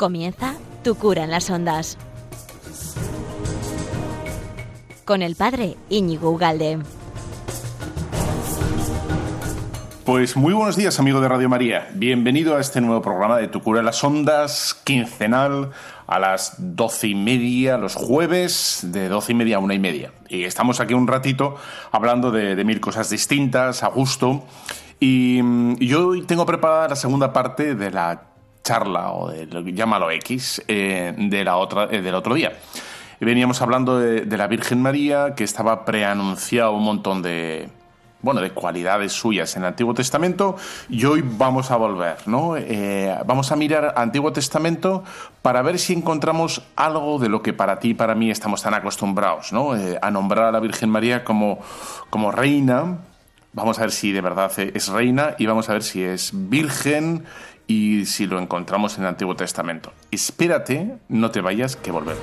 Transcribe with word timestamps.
Comienza 0.00 0.54
Tu 0.82 0.94
cura 0.94 1.24
en 1.24 1.30
las 1.30 1.50
ondas. 1.50 1.98
Con 5.04 5.20
el 5.20 5.36
padre 5.36 5.76
Íñigo 5.90 6.30
Ugalde. 6.30 6.78
Pues 10.06 10.38
muy 10.38 10.54
buenos 10.54 10.76
días, 10.76 10.98
amigo 10.98 11.20
de 11.20 11.28
Radio 11.28 11.50
María. 11.50 11.90
Bienvenido 11.92 12.56
a 12.56 12.60
este 12.60 12.80
nuevo 12.80 13.02
programa 13.02 13.36
de 13.36 13.48
Tu 13.48 13.60
cura 13.60 13.80
en 13.80 13.84
las 13.84 14.02
ondas, 14.02 14.72
quincenal, 14.84 15.72
a 16.06 16.18
las 16.18 16.54
doce 16.56 17.08
y 17.08 17.14
media, 17.14 17.76
los 17.76 17.94
jueves, 17.94 18.80
de 18.84 19.10
doce 19.10 19.32
y 19.32 19.34
media 19.34 19.56
a 19.56 19.58
una 19.58 19.74
y 19.74 19.78
media. 19.80 20.12
Y 20.30 20.44
estamos 20.44 20.80
aquí 20.80 20.94
un 20.94 21.08
ratito 21.08 21.56
hablando 21.92 22.30
de, 22.30 22.64
mil 22.64 22.80
cosas 22.80 23.10
distintas, 23.10 23.82
a 23.82 23.88
gusto. 23.88 24.46
Y, 24.98 25.42
yo 25.84 26.08
hoy 26.08 26.22
tengo 26.22 26.46
preparada 26.46 26.88
la 26.88 26.96
segunda 26.96 27.34
parte 27.34 27.74
de 27.74 27.90
la 27.90 28.29
charla, 28.62 29.12
o 29.12 29.30
de 29.30 29.72
llámalo 29.72 30.10
X, 30.10 30.62
eh, 30.68 31.14
de 31.16 31.44
la 31.44 31.56
otra, 31.56 31.88
eh, 31.90 32.02
del 32.02 32.14
otro 32.14 32.34
día. 32.34 32.52
Veníamos 33.20 33.60
hablando 33.60 33.98
de, 33.98 34.36
la 34.36 34.46
Virgen 34.46 34.80
María, 34.80 35.34
que 35.34 35.44
estaba 35.44 35.84
preanunciado 35.84 36.72
un 36.72 36.84
montón 36.84 37.20
de, 37.20 37.68
bueno, 38.22 38.40
de 38.40 38.50
cualidades 38.50 39.12
suyas 39.12 39.54
en 39.56 39.62
el 39.62 39.68
Antiguo 39.68 39.92
Testamento 39.92 40.56
y 40.88 41.04
hoy 41.04 41.22
vamos 41.22 41.70
a 41.70 41.76
volver, 41.76 42.16
¿no? 42.24 42.56
Eh, 42.56 43.14
vamos 43.26 43.52
a 43.52 43.56
mirar 43.56 43.92
Antiguo 43.98 44.32
Testamento 44.32 45.04
para 45.42 45.60
ver 45.60 45.78
si 45.78 45.92
encontramos 45.92 46.62
algo 46.76 47.18
de 47.18 47.28
lo 47.28 47.42
que 47.42 47.52
para 47.52 47.78
ti 47.78 47.90
y 47.90 47.94
para 47.94 48.14
mí 48.14 48.30
estamos 48.30 48.62
tan 48.62 48.72
acostumbrados, 48.72 49.52
¿no? 49.52 49.72
A 50.00 50.10
nombrar 50.10 50.46
a 50.46 50.52
la 50.52 50.60
Virgen 50.60 50.88
María 50.88 51.22
como, 51.22 51.58
como 52.08 52.30
reina. 52.30 53.00
Vamos 53.52 53.78
a 53.80 53.82
ver 53.82 53.90
si 53.90 54.12
de 54.12 54.20
verdad 54.22 54.50
es 54.58 54.88
reina 54.88 55.34
y 55.36 55.44
vamos 55.44 55.68
a 55.68 55.74
ver 55.74 55.82
si 55.82 56.02
es 56.02 56.30
virgen 56.32 57.26
y 57.70 58.04
si 58.04 58.26
lo 58.26 58.40
encontramos 58.40 58.96
en 58.96 59.04
el 59.04 59.10
Antiguo 59.10 59.36
Testamento. 59.36 59.92
Espérate, 60.10 60.96
no 61.08 61.30
te 61.30 61.40
vayas, 61.40 61.76
que 61.76 61.92
volvemos. 61.92 62.20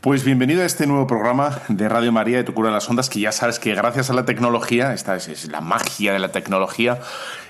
Pues 0.00 0.24
bienvenido 0.24 0.62
a 0.62 0.64
este 0.64 0.86
nuevo 0.86 1.08
programa 1.08 1.60
de 1.68 1.88
Radio 1.88 2.12
María 2.12 2.36
de 2.36 2.44
Tu 2.44 2.54
Cura 2.54 2.68
de 2.68 2.74
las 2.74 2.88
Ondas, 2.88 3.10
que 3.10 3.18
ya 3.18 3.32
sabes 3.32 3.58
que 3.58 3.74
gracias 3.74 4.10
a 4.10 4.14
la 4.14 4.24
tecnología, 4.24 4.94
esta 4.94 5.16
es, 5.16 5.48
la 5.50 5.60
magia 5.60 6.12
de 6.12 6.20
la 6.20 6.30
tecnología, 6.30 7.00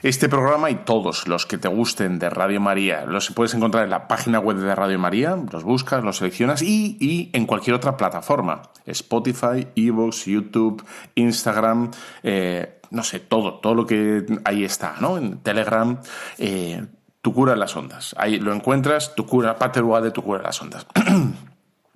este 0.02 0.30
programa 0.30 0.70
y 0.70 0.76
todos 0.76 1.28
los 1.28 1.44
que 1.44 1.58
te 1.58 1.68
gusten 1.68 2.18
de 2.18 2.30
Radio 2.30 2.58
María 2.58 3.04
los 3.04 3.30
puedes 3.32 3.52
encontrar 3.52 3.84
en 3.84 3.90
la 3.90 4.08
página 4.08 4.40
web 4.40 4.56
de 4.56 4.74
Radio 4.74 4.98
María, 4.98 5.36
los 5.52 5.62
buscas, 5.62 6.02
los 6.02 6.16
seleccionas 6.16 6.62
y, 6.62 7.28
en 7.34 7.44
cualquier 7.44 7.76
otra 7.76 7.98
plataforma, 7.98 8.62
Spotify, 8.86 9.68
Evox, 9.76 10.24
YouTube, 10.24 10.82
Instagram, 11.16 11.90
eh, 12.22 12.80
no 12.90 13.04
sé, 13.04 13.20
todo, 13.20 13.60
todo 13.60 13.74
lo 13.74 13.86
que 13.86 14.24
ahí 14.46 14.64
está, 14.64 14.94
¿no? 15.02 15.18
En 15.18 15.40
Telegram. 15.40 16.00
Eh, 16.38 16.82
tu 17.20 17.34
cura 17.34 17.52
de 17.52 17.58
las 17.58 17.76
ondas. 17.76 18.14
Ahí 18.16 18.38
lo 18.38 18.54
encuentras, 18.54 19.14
tu 19.16 19.26
cura, 19.26 19.58
Paterua 19.58 20.00
de 20.00 20.12
tu 20.12 20.22
cura 20.22 20.38
de 20.38 20.44
las 20.44 20.62
ondas. 20.62 20.86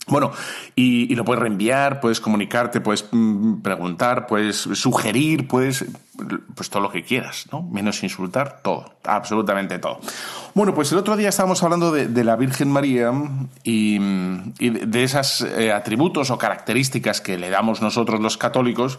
Bueno, 0.08 0.32
y, 0.74 1.14
lo 1.14 1.24
puedes 1.24 1.40
reenviar, 1.40 2.00
puedes 2.00 2.20
comunicarte, 2.20 2.80
puedes 2.80 3.06
mm, 3.12 3.60
preguntar, 3.62 4.26
puedes 4.26 4.56
sugerir, 4.56 5.46
puedes, 5.46 5.84
pues 6.56 6.70
todo 6.70 6.82
lo 6.82 6.90
que 6.90 7.04
quieras, 7.04 7.46
¿no? 7.52 7.62
Menos 7.62 8.02
insultar, 8.02 8.62
todo, 8.62 8.96
absolutamente 9.04 9.78
todo. 9.78 10.00
Bueno, 10.54 10.74
pues 10.74 10.90
el 10.90 10.98
otro 10.98 11.16
día 11.16 11.28
estábamos 11.28 11.62
hablando 11.62 11.92
de, 11.92 12.24
la 12.24 12.34
Virgen 12.34 12.72
María 12.72 13.12
y, 13.62 13.98
de 13.98 15.04
esos 15.04 15.42
eh, 15.42 15.72
atributos 15.72 16.32
o 16.32 16.38
características 16.38 17.20
que 17.20 17.38
le 17.38 17.50
damos 17.50 17.80
nosotros 17.80 18.20
los 18.20 18.36
católicos 18.36 18.98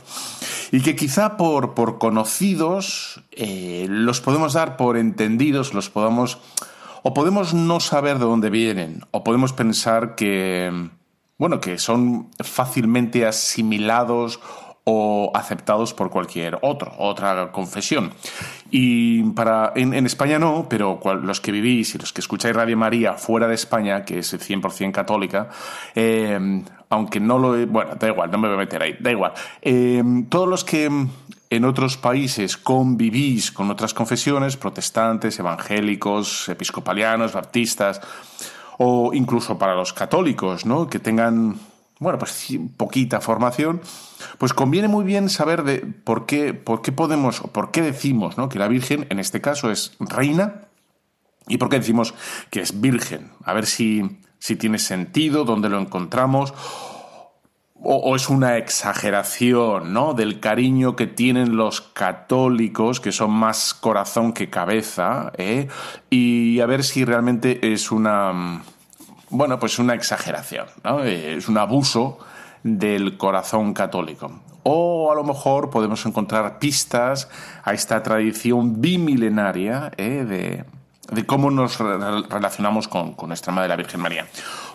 y 0.71 0.81
que 0.81 0.95
quizá 0.95 1.35
por, 1.35 1.73
por 1.73 1.97
conocidos 1.97 3.21
eh, 3.33 3.87
los 3.89 4.21
podemos 4.21 4.53
dar 4.53 4.77
por 4.77 4.97
entendidos, 4.97 5.73
los 5.73 5.89
podamos 5.89 6.39
o 7.03 7.13
podemos 7.13 7.53
no 7.53 7.79
saber 7.79 8.17
de 8.17 8.25
dónde 8.25 8.49
vienen, 8.49 9.05
o 9.11 9.23
podemos 9.23 9.53
pensar 9.53 10.15
que, 10.15 10.89
bueno, 11.37 11.59
que 11.59 11.77
son 11.77 12.29
fácilmente 12.39 13.25
asimilados 13.25 14.39
o 14.85 15.31
aceptados 15.33 15.93
por 15.93 16.09
cualquier 16.09 16.57
otro, 16.61 16.91
otra 16.97 17.51
confesión. 17.51 18.11
Y 18.69 19.23
para, 19.31 19.71
en, 19.75 20.05
España 20.05 20.39
no, 20.39 20.67
pero 20.69 20.99
los 21.21 21.39
que 21.39 21.51
vivís 21.51 21.95
y 21.95 21.97
los 21.99 22.11
que 22.11 22.21
escucháis 22.21 22.55
Radio 22.55 22.75
María 22.75 23.13
fuera 23.13 23.47
de 23.47 23.55
España, 23.55 24.03
que 24.03 24.19
es 24.19 24.33
100% 24.33 24.91
católica, 24.91 25.49
eh, 25.95 26.63
aunque 26.89 27.19
no 27.19 27.39
lo... 27.39 27.65
Bueno, 27.67 27.95
da 27.95 28.07
igual, 28.07 28.31
no 28.31 28.37
me 28.37 28.47
voy 28.47 28.55
a 28.55 28.59
meter 28.59 28.81
ahí, 28.81 28.95
da 28.99 29.11
igual. 29.11 29.33
Eh, 29.61 30.03
todos 30.29 30.49
los 30.49 30.63
que 30.63 30.89
en 31.55 31.65
otros 31.65 31.97
países 31.97 32.57
convivís 32.57 33.51
con 33.51 33.69
otras 33.69 33.93
confesiones, 33.93 34.57
protestantes, 34.57 35.37
evangélicos, 35.39 36.49
episcopalianos, 36.49 37.33
baptistas, 37.33 38.01
o 38.77 39.11
incluso 39.13 39.57
para 39.57 39.75
los 39.75 39.93
católicos, 39.93 40.65
¿no? 40.65 40.87
Que 40.87 40.99
tengan, 40.99 41.59
bueno, 41.99 42.17
pues 42.17 42.47
poquita 42.75 43.21
formación, 43.21 43.81
pues 44.37 44.53
conviene 44.53 44.87
muy 44.87 45.03
bien 45.05 45.29
saber 45.29 45.63
de 45.63 45.79
por 45.79 46.25
qué, 46.25 46.53
por 46.53 46.81
qué 46.81 46.91
podemos, 46.91 47.41
por 47.51 47.71
qué 47.71 47.81
decimos, 47.81 48.37
¿no? 48.37 48.49
Que 48.49 48.57
la 48.57 48.67
Virgen, 48.67 49.05
en 49.09 49.19
este 49.19 49.39
caso, 49.39 49.69
es 49.69 49.95
reina, 49.99 50.67
y 51.47 51.57
por 51.57 51.69
qué 51.69 51.79
decimos 51.79 52.13
que 52.49 52.61
es 52.61 52.79
virgen. 52.79 53.31
A 53.43 53.53
ver 53.53 53.65
si, 53.65 54.19
si 54.39 54.55
tiene 54.55 54.79
sentido, 54.79 55.43
dónde 55.43 55.69
lo 55.69 55.79
encontramos, 55.79 56.53
o, 57.83 58.15
es 58.15 58.29
una 58.29 58.57
exageración, 58.57 59.93
¿no? 59.93 60.13
Del 60.13 60.39
cariño 60.39 60.95
que 60.95 61.07
tienen 61.07 61.57
los 61.57 61.81
católicos, 61.81 62.99
que 62.99 63.11
son 63.11 63.31
más 63.31 63.73
corazón 63.73 64.33
que 64.33 64.49
cabeza, 64.49 65.31
¿eh? 65.37 65.67
Y 66.09 66.61
a 66.61 66.65
ver 66.65 66.83
si 66.83 67.03
realmente 67.03 67.73
es 67.73 67.91
una, 67.91 68.63
bueno, 69.29 69.59
pues 69.59 69.79
una 69.79 69.93
exageración, 69.93 70.67
¿no? 70.83 71.03
Es 71.03 71.49
un 71.49 71.57
abuso 71.57 72.19
del 72.63 73.17
corazón 73.17 73.73
católico. 73.73 74.31
O 74.63 75.11
a 75.11 75.15
lo 75.15 75.25
mejor 75.25 75.69
podemos 75.69 76.05
encontrar 76.05 76.59
pistas 76.59 77.27
a 77.63 77.73
esta 77.73 78.01
tradición 78.01 78.79
bimilenaria 78.79 79.91
¿eh? 79.97 80.23
de, 80.25 80.63
de 81.11 81.25
cómo 81.25 81.51
nos 81.51 81.79
relacionamos 81.79 82.87
con, 82.87 83.15
nuestra 83.27 83.51
Madre 83.51 83.69
la 83.69 83.75
Virgen 83.75 83.99
María. 83.99 84.27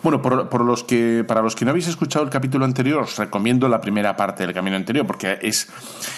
Bueno, 0.03 0.21
por, 0.21 0.61
los 0.63 0.83
que, 0.83 1.23
para 1.27 1.41
los 1.41 1.55
que 1.55 1.65
no 1.65 1.71
habéis 1.71 1.87
escuchado 1.87 2.23
el 2.23 2.31
capítulo 2.31 2.65
anterior, 2.65 3.03
os 3.03 3.17
recomiendo 3.17 3.67
la 3.67 3.81
primera 3.81 4.15
parte 4.15 4.45
del 4.45 4.53
camino 4.53 4.75
anterior, 4.75 5.07
porque 5.07 5.39
es, 5.41 5.69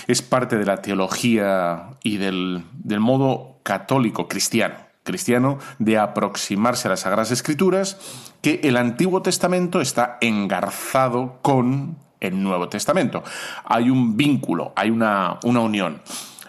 es 0.07 0.21
parte 0.21 0.57
de 0.57 0.65
la 0.65 0.81
teología 0.81 1.91
y 2.03 2.17
del, 2.17 2.63
del 2.73 2.99
modo 2.99 3.59
católico 3.63 4.27
cristiano, 4.27 4.75
cristiano 5.03 5.59
de 5.79 5.97
aproximarse 5.97 6.87
a 6.87 6.91
las 6.91 7.01
Sagradas 7.01 7.31
Escrituras, 7.31 7.97
que 8.41 8.59
el 8.63 8.77
Antiguo 8.77 9.21
Testamento 9.21 9.81
está 9.81 10.17
engarzado 10.19 11.39
con 11.41 11.97
el 12.19 12.41
Nuevo 12.41 12.69
Testamento. 12.69 13.23
Hay 13.65 13.89
un 13.89 14.17
vínculo, 14.17 14.73
hay 14.75 14.89
una, 14.89 15.39
una 15.43 15.61
unión 15.61 16.01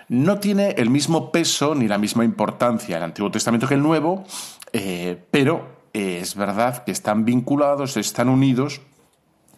no 0.09 0.39
tiene 0.39 0.75
el 0.79 0.91
mismo 0.91 1.31
peso 1.33 1.75
ni 1.75 1.89
la 1.89 1.99
misma 1.99 2.25
importancia 2.25 2.97
el 2.97 3.03
Antiguo 3.03 3.31
Testamento 3.31 3.67
que 3.67 3.75
el 3.75 3.83
Nuevo, 3.83 4.25
eh, 4.73 5.23
pero 5.31 5.83
eh, 5.93 6.19
es 6.21 6.35
verdad 6.35 6.85
que 6.85 6.93
están 6.93 7.25
vinculados, 7.25 7.97
están 7.97 8.29
unidos. 8.29 8.81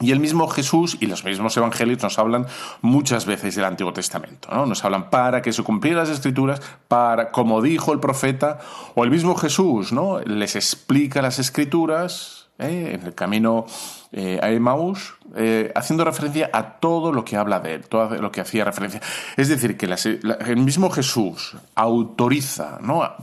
Y 0.00 0.10
el 0.10 0.18
mismo 0.18 0.48
Jesús 0.48 0.98
y 1.00 1.06
los 1.06 1.24
mismos 1.24 1.56
evangelios 1.56 2.02
nos 2.02 2.18
hablan 2.18 2.46
muchas 2.82 3.26
veces 3.26 3.54
del 3.54 3.64
Antiguo 3.64 3.92
Testamento, 3.92 4.48
¿no? 4.50 4.66
Nos 4.66 4.84
hablan 4.84 5.08
para 5.08 5.40
que 5.40 5.52
se 5.52 5.62
cumplieran 5.62 6.00
las 6.00 6.10
escrituras, 6.10 6.60
para, 6.88 7.30
como 7.30 7.62
dijo 7.62 7.92
el 7.92 8.00
profeta, 8.00 8.58
o 8.96 9.04
el 9.04 9.10
mismo 9.10 9.36
Jesús, 9.36 9.92
¿no? 9.92 10.18
Les 10.20 10.56
explica 10.56 11.22
las 11.22 11.38
escrituras, 11.38 12.48
¿eh? 12.58 12.98
en 12.98 13.06
el 13.06 13.14
camino 13.14 13.66
a 14.12 14.50
Emmaus, 14.50 15.14
eh, 15.36 15.72
haciendo 15.74 16.04
referencia 16.04 16.50
a 16.52 16.78
todo 16.78 17.12
lo 17.12 17.24
que 17.24 17.36
habla 17.36 17.60
de 17.60 17.74
él, 17.74 17.86
todo 17.88 18.14
lo 18.16 18.30
que 18.30 18.40
hacía 18.40 18.64
referencia. 18.64 19.00
Es 19.36 19.48
decir, 19.48 19.76
que 19.76 19.86
el 19.86 20.56
mismo 20.58 20.90
Jesús 20.90 21.56
autoriza 21.74 22.78
¿no? 22.80 23.02
a, 23.02 23.16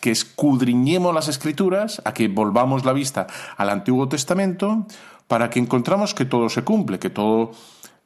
que 0.00 0.10
escudriñemos 0.10 1.14
las 1.14 1.28
escrituras, 1.28 2.02
a 2.04 2.12
que 2.12 2.28
volvamos 2.28 2.84
la 2.84 2.92
vista 2.92 3.26
al 3.56 3.70
Antiguo 3.70 4.08
Testamento, 4.08 4.86
para 5.26 5.50
que 5.50 5.58
encontramos 5.58 6.14
que 6.14 6.24
todo 6.24 6.48
se 6.48 6.62
cumple, 6.62 6.98
que 6.98 7.10
todo 7.10 7.52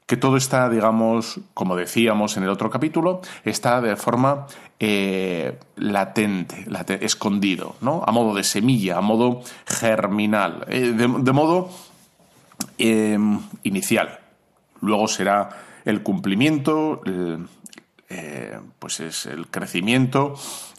que 0.07 0.17
todo 0.17 0.37
está, 0.37 0.69
digamos, 0.69 1.41
como 1.55 1.77
decíamos 1.77 2.37
en 2.37 2.43
el 2.43 2.51
otro 2.51 2.69
capítulo, 2.69 3.23
está 3.45 3.81
de 3.81 3.97
forma 3.97 4.47
eh, 4.79 5.59
latente, 5.77 6.67
escondido, 7.01 7.77
¿no? 7.81 8.03
A 8.07 8.13
modo 8.13 8.35
de 8.35 8.45
semilla, 8.45 8.99
a 8.99 9.01
modo 9.01 9.43
germinal, 9.65 10.67
eh, 10.69 10.93
de, 10.93 11.33
modo 11.33 11.71
em, 12.83 13.41
inicial. 13.63 14.19
Luego 14.81 15.07
será 15.09 15.49
el 15.85 16.03
cumplimiento, 16.03 17.01
eh, 18.09 18.59
pues 18.79 19.01
es 19.01 19.27
el 19.27 19.47
crecimiento, 19.47 20.35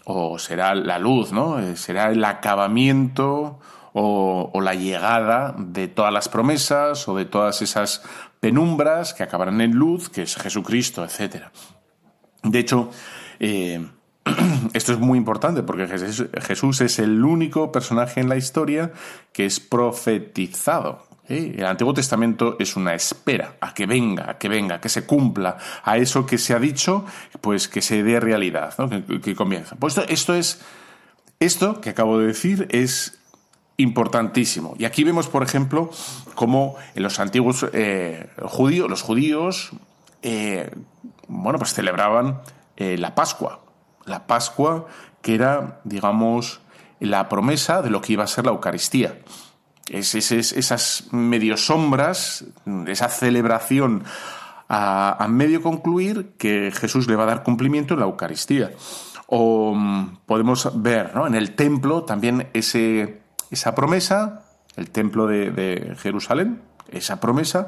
o 0.05 0.37
será 0.37 0.75
la 0.75 0.99
luz, 0.99 1.31
¿no? 1.31 1.75
será 1.75 2.11
el 2.11 2.23
acabamiento 2.25 3.59
o, 3.93 4.51
la 4.61 4.73
llegada 4.73 5.55
de 5.57 5.87
todas 5.87 6.11
las 6.11 6.27
promesas 6.27 7.07
o 7.07 7.15
de 7.15 7.25
todas 7.25 7.61
esas 7.61 8.03
penumbras 8.39 9.13
que 9.13 9.23
acabarán 9.23 9.61
en 9.61 9.71
luz, 9.71 10.09
que 10.09 10.23
es 10.23 10.35
Jesucristo, 10.35 11.05
etc. 11.05 11.45
De 12.43 12.59
hecho, 12.59 12.91
Eh, 13.39 13.85
esto 14.73 14.93
es 14.93 14.99
muy 14.99 15.17
importante 15.17 15.63
porque 15.63 15.87
Jesús 15.87 16.81
es 16.81 16.99
el 16.99 17.25
único 17.25 17.71
personaje 17.73 18.21
en 18.21 18.29
la 18.29 18.37
historia 18.37 18.93
que 19.33 19.45
es 19.45 19.59
profetizado. 19.59 21.05
El 21.27 21.65
Antiguo 21.65 21.93
Testamento 21.93 22.57
es 22.59 22.75
una 22.75 22.93
espera 22.93 23.55
a 23.61 23.73
que 23.73 23.85
venga, 23.85 24.31
a 24.31 24.37
que 24.37 24.49
venga, 24.49 24.81
que 24.81 24.89
se 24.89 25.05
cumpla, 25.05 25.57
a 25.83 25.97
eso 25.97 26.25
que 26.25 26.37
se 26.37 26.53
ha 26.53 26.59
dicho, 26.59 27.05
pues 27.39 27.67
que 27.67 27.81
se 27.81 28.03
dé 28.03 28.19
realidad, 28.19 28.73
que, 29.21 29.35
comienza. 29.35 29.75
Pues 29.77 29.97
esto, 30.09 30.35
es, 30.35 30.61
esto 31.39 31.79
que 31.79 31.91
acabo 31.91 32.19
de 32.19 32.27
decir 32.27 32.67
es 32.71 33.19
importantísimo. 33.77 34.75
Y 34.77 34.85
aquí 34.85 35.03
vemos, 35.03 35.27
por 35.27 35.43
ejemplo, 35.43 35.89
cómo 36.35 36.75
en 36.93 37.03
los 37.03 37.19
antiguos 37.19 37.65
eh, 37.71 38.29
judíos, 38.41 38.89
los 38.89 39.01
judíos, 39.01 39.71
eh, 40.21 40.71
bueno, 41.27 41.57
pues 41.57 41.73
celebraban 41.73 42.41
eh, 42.75 42.97
la 42.97 43.15
Pascua. 43.15 43.61
La 44.05 44.27
Pascua 44.27 44.87
que 45.21 45.35
era, 45.35 45.79
digamos, 45.85 46.59
la 46.99 47.29
promesa 47.29 47.81
de 47.81 47.89
lo 47.89 48.01
que 48.01 48.13
iba 48.13 48.25
a 48.25 48.27
ser 48.27 48.45
la 48.45 48.51
Eucaristía. 48.51 49.17
Es, 49.89 50.15
esas 50.15 51.07
medio 51.11 51.57
sombras, 51.57 52.45
esa 52.87 53.09
celebración 53.09 54.03
a, 54.69 55.27
medio 55.29 55.61
concluir 55.61 56.33
que 56.37 56.71
Jesús 56.71 57.07
le 57.07 57.15
va 57.15 57.23
a 57.23 57.27
dar 57.27 57.43
cumplimiento 57.43 57.93
en 57.93 57.99
la 57.99 58.05
Eucaristía. 58.05 58.71
O 59.27 59.73
mm, 59.75 60.17
podemos 60.25 60.81
ver 60.81 61.11
en 61.27 61.35
el 61.35 61.55
templo 61.55 62.03
también 62.03 62.49
ese, 62.53 63.21
esa 63.51 63.75
promesa, 63.75 64.45
el 64.75 64.89
templo 64.89 65.27
de, 65.27 65.95
Jerusalén, 65.99 66.61
esa 66.89 67.19
promesa, 67.19 67.67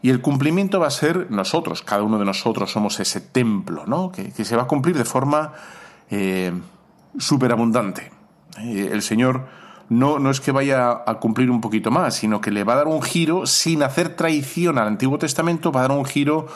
y 0.00 0.10
el 0.10 0.20
cumplimiento 0.20 0.78
va 0.78 0.86
a 0.86 0.92
ser 0.92 1.30
nosotros, 1.30 1.82
cada 1.82 2.02
uno 2.02 2.18
de 2.18 2.24
nosotros 2.24 2.70
somos 2.70 3.00
ese 3.00 3.20
templo, 3.20 3.84
¿no? 3.86 4.12
que, 4.12 4.30
se 4.44 4.54
va 4.54 4.62
a 4.62 4.66
cumplir 4.66 4.96
de 4.96 5.04
forma 5.04 5.52
eh, 6.10 6.52
superabundante. 7.18 8.12
Eh, 8.60 8.90
el 8.92 9.02
Señor 9.02 9.46
no, 9.88 10.18
no 10.18 10.30
es 10.30 10.40
que 10.40 10.52
vaya 10.52 11.02
a 11.06 11.14
cumplir 11.18 11.50
un 11.50 11.60
poquito 11.60 11.90
más, 11.90 12.14
sino 12.14 12.40
que 12.40 12.50
le 12.50 12.64
va 12.64 12.74
a 12.74 12.76
dar 12.76 12.88
un 12.88 13.02
giro 13.02 13.46
sin 13.46 13.82
hacer 13.82 14.16
traición 14.16 14.78
al 14.78 14.86
Antiguo 14.86 15.18
Testamento, 15.18 15.72
va 15.72 15.80
a 15.80 15.88
dar 15.88 15.96
un 15.96 16.04
giro 16.04 16.46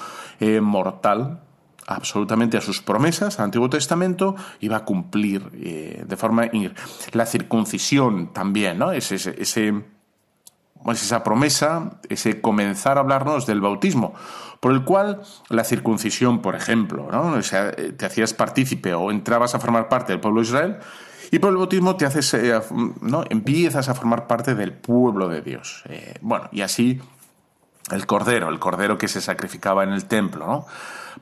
eh, 0.40 0.60
mortal 0.60 1.40
absolutamente 1.86 2.56
a 2.56 2.60
sus 2.60 2.80
promesas 2.80 3.38
al 3.38 3.46
Antiguo 3.46 3.68
Testamento 3.68 4.36
y 4.60 4.68
va 4.68 4.78
a 4.78 4.84
cumplir 4.84 5.50
eh, 5.54 6.04
de 6.06 6.16
forma 6.16 6.48
la 7.12 7.26
circuncisión 7.26 8.32
también, 8.32 8.78
¿no? 8.78 8.92
Ese, 8.92 9.14
ese, 9.14 9.82
pues 10.84 11.02
esa 11.02 11.24
promesa, 11.24 11.98
ese 12.08 12.40
comenzar 12.40 12.98
a 12.98 13.00
hablarnos 13.00 13.46
del 13.46 13.60
bautismo, 13.60 14.14
por 14.60 14.72
el 14.72 14.84
cual 14.84 15.22
la 15.48 15.64
circuncisión, 15.64 16.40
por 16.40 16.54
ejemplo, 16.54 17.08
¿no? 17.10 17.42
Sea, 17.42 17.72
te 17.72 18.06
hacías 18.06 18.34
partícipe 18.34 18.94
o 18.94 19.10
entrabas 19.10 19.54
a 19.54 19.58
formar 19.58 19.88
parte 19.88 20.12
del 20.12 20.20
pueblo 20.20 20.40
de 20.40 20.46
Israel, 20.46 20.78
y 21.32 21.38
por 21.38 21.50
el 21.50 21.56
bautismo 21.56 21.96
te 21.96 22.04
haces, 22.04 22.34
eh, 22.34 22.60
¿no? 23.00 23.24
empiezas 23.30 23.88
a 23.88 23.94
formar 23.94 24.26
parte 24.26 24.54
del 24.54 24.74
pueblo 24.74 25.28
de 25.30 25.40
Dios. 25.40 25.82
Eh, 25.88 26.14
bueno, 26.20 26.50
y 26.52 26.60
así 26.60 27.00
el 27.90 28.06
cordero, 28.06 28.50
el 28.50 28.58
cordero 28.58 28.98
que 28.98 29.08
se 29.08 29.22
sacrificaba 29.22 29.82
en 29.82 29.92
el 29.94 30.04
templo, 30.04 30.46
¿no? 30.46 30.66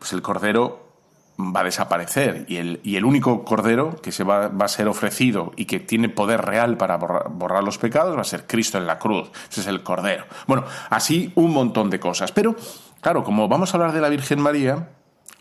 Pues 0.00 0.12
el 0.12 0.20
cordero 0.20 0.90
va 1.38 1.60
a 1.60 1.64
desaparecer 1.64 2.44
y 2.48 2.56
el, 2.56 2.80
y 2.82 2.96
el 2.96 3.04
único 3.04 3.44
cordero 3.44 4.00
que 4.02 4.10
se 4.10 4.24
va, 4.24 4.46
a 4.46 4.68
ser 4.68 4.88
ofrecido 4.88 5.52
y 5.54 5.66
que 5.66 5.78
tiene 5.78 6.08
poder 6.08 6.44
real 6.44 6.76
para 6.76 6.96
borrar, 6.96 7.30
borrar, 7.30 7.62
los 7.62 7.78
pecados 7.78 8.16
va 8.16 8.22
a 8.22 8.24
ser 8.24 8.48
Cristo 8.48 8.78
en 8.78 8.88
la 8.88 8.98
cruz. 8.98 9.30
Ese 9.48 9.60
es 9.60 9.68
el 9.68 9.84
cordero. 9.84 10.24
Bueno, 10.48 10.64
así 10.90 11.32
un 11.36 11.52
montón 11.52 11.88
de 11.88 12.00
cosas. 12.00 12.32
Pero, 12.32 12.56
claro, 13.00 13.22
como 13.22 13.46
vamos 13.46 13.72
a 13.72 13.76
hablar 13.76 13.92
de 13.92 14.00
la 14.00 14.08
Virgen 14.08 14.40
María, 14.40 14.88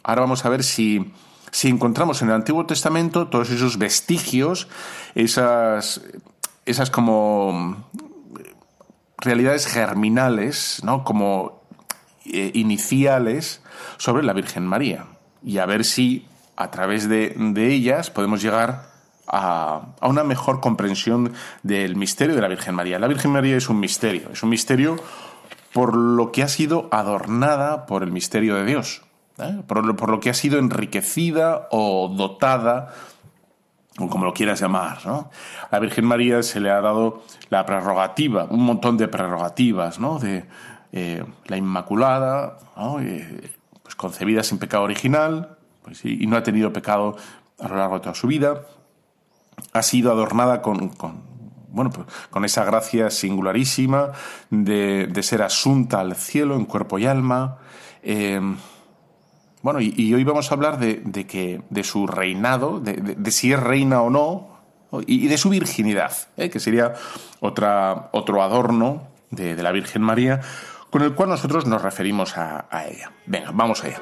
ahora 0.03 0.21
vamos 0.21 0.45
a 0.45 0.49
ver 0.49 0.63
si 0.63 1.11
si 1.51 1.69
encontramos 1.69 2.21
en 2.21 2.29
el 2.29 2.35
Antiguo 2.35 2.65
Testamento 2.65 3.27
todos 3.27 3.49
esos 3.49 3.77
vestigios, 3.77 4.67
esas, 5.15 6.01
esas 6.65 6.89
como 6.89 7.89
realidades 9.17 9.67
germinales, 9.67 10.81
¿no? 10.83 11.03
como 11.03 11.63
eh, 12.25 12.51
iniciales 12.53 13.61
sobre 13.97 14.23
la 14.23 14.33
Virgen 14.33 14.65
María. 14.65 15.05
Y 15.43 15.57
a 15.57 15.65
ver 15.65 15.85
si 15.85 16.27
a 16.55 16.71
través 16.71 17.07
de, 17.07 17.35
ellas 17.55 18.09
podemos 18.09 18.41
llegar 18.41 18.89
a, 19.27 19.93
a, 19.99 20.07
una 20.07 20.23
mejor 20.23 20.59
comprensión 20.59 21.33
del 21.63 21.95
misterio 21.95 22.35
de 22.35 22.41
la 22.41 22.47
Virgen 22.47 22.75
María. 22.75 22.99
La 22.99 23.07
Virgen 23.07 23.31
María 23.31 23.55
es 23.55 23.69
un 23.69 23.79
misterio, 23.79 24.29
es 24.31 24.43
un 24.43 24.49
misterio 24.49 24.97
por 25.73 25.95
lo 25.95 26.31
que 26.31 26.43
ha 26.43 26.47
sido 26.47 26.89
adornada 26.91 27.85
por 27.85 28.03
el 28.03 28.11
misterio 28.11 28.55
de 28.55 28.65
Dios. 28.65 29.03
¿Eh? 29.41 29.63
por, 29.67 30.09
lo, 30.09 30.19
que 30.19 30.29
ha 30.29 30.33
sido 30.33 30.59
enriquecida 30.59 31.67
o 31.71 32.07
dotada, 32.15 32.93
o 33.97 34.07
como 34.07 34.25
lo 34.25 34.33
quieras 34.33 34.59
llamar. 34.61 35.05
¿no? 35.05 35.29
A 35.63 35.67
la 35.71 35.79
Virgen 35.79 36.05
María 36.05 36.43
se 36.43 36.59
le 36.59 36.69
ha 36.69 36.81
dado 36.81 37.23
la 37.49 37.65
prerrogativa, 37.65 38.45
un 38.45 38.63
montón 38.63 38.97
de 38.97 39.07
prerrogativas, 39.07 39.99
¿no? 39.99 40.19
de 40.19 40.45
eh, 40.91 41.23
la 41.45 41.57
Inmaculada, 41.57 42.57
eh, 43.01 43.51
pues 43.83 43.95
concebida 43.95 44.43
sin 44.43 44.57
pecado 44.57 44.83
original, 44.83 45.57
pues, 45.83 46.03
y, 46.05 46.25
no 46.27 46.37
ha 46.37 46.43
tenido 46.43 46.73
pecado 46.73 47.15
a 47.59 47.67
lo 47.67 47.77
largo 47.77 47.95
de 47.95 48.01
toda 48.01 48.15
su 48.15 48.27
vida. 48.27 48.61
Ha 49.73 49.83
sido 49.83 50.11
adornada 50.11 50.61
con, 50.61 50.91
bueno, 51.71 51.91
pues, 51.91 52.07
con 52.29 52.45
esa 52.45 52.63
gracia 52.63 53.09
singularísima 53.09 54.11
de, 54.49 55.11
ser 55.21 55.41
asunta 55.41 55.99
al 55.99 56.15
cielo 56.15 56.55
en 56.55 56.65
cuerpo 56.65 56.97
y 56.99 57.05
alma. 57.05 57.57
Bueno, 59.61 59.81
y, 59.81 60.13
hoy 60.13 60.23
vamos 60.23 60.51
a 60.51 60.55
hablar 60.55 60.79
de, 60.79 61.27
que, 61.27 61.61
de 61.69 61.83
su 61.83 62.07
reinado, 62.07 62.79
de, 62.79 63.31
si 63.31 63.51
es 63.51 63.59
reina 63.59 64.01
o 64.01 64.09
no, 64.09 64.47
y, 65.05 65.27
de 65.27 65.37
su 65.37 65.49
virginidad, 65.49 66.13
¿eh? 66.37 66.49
que 66.49 66.59
sería 66.59 66.93
otra, 67.41 68.09
otro 68.13 68.41
adorno 68.41 69.03
de, 69.31 69.61
la 69.61 69.71
Virgen 69.73 70.01
María, 70.01 70.39
con 70.89 71.01
el 71.01 71.13
cual 71.13 71.29
nosotros 71.29 71.65
nos 71.65 71.81
referimos 71.81 72.37
a, 72.37 72.67
a 72.71 72.87
ella. 72.87 73.11
Venga, 73.25 73.51
vamos 73.53 73.83
allá. 73.83 74.01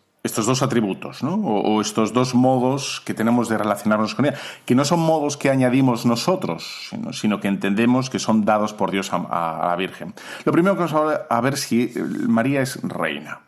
estos 0.23 0.45
dos 0.45 0.61
atributos, 0.61 1.23
¿no? 1.23 1.33
O, 1.33 1.81
estos 1.81 2.13
dos 2.13 2.35
modos 2.35 3.01
que 3.05 3.13
tenemos 3.13 3.49
de 3.49 3.57
relacionarnos 3.57 4.13
con 4.13 4.25
ella, 4.25 4.37
que 4.65 4.75
no 4.75 4.85
son 4.85 4.99
modos 4.99 5.35
que 5.35 5.49
añadimos 5.49 6.05
nosotros, 6.05 6.91
sino, 7.11 7.39
que 7.39 7.47
entendemos 7.47 8.09
que 8.09 8.19
son 8.19 8.45
dados 8.45 8.73
por 8.73 8.91
Dios 8.91 9.11
a, 9.13 9.67
la 9.67 9.75
Virgen. 9.75 10.13
Lo 10.45 10.51
primero 10.51 10.75
que 10.75 10.83
vamos 10.83 11.19
a 11.29 11.41
ver, 11.41 11.57
si 11.57 11.91
María 12.27 12.61
es 12.61 12.79
reina. 12.83 13.41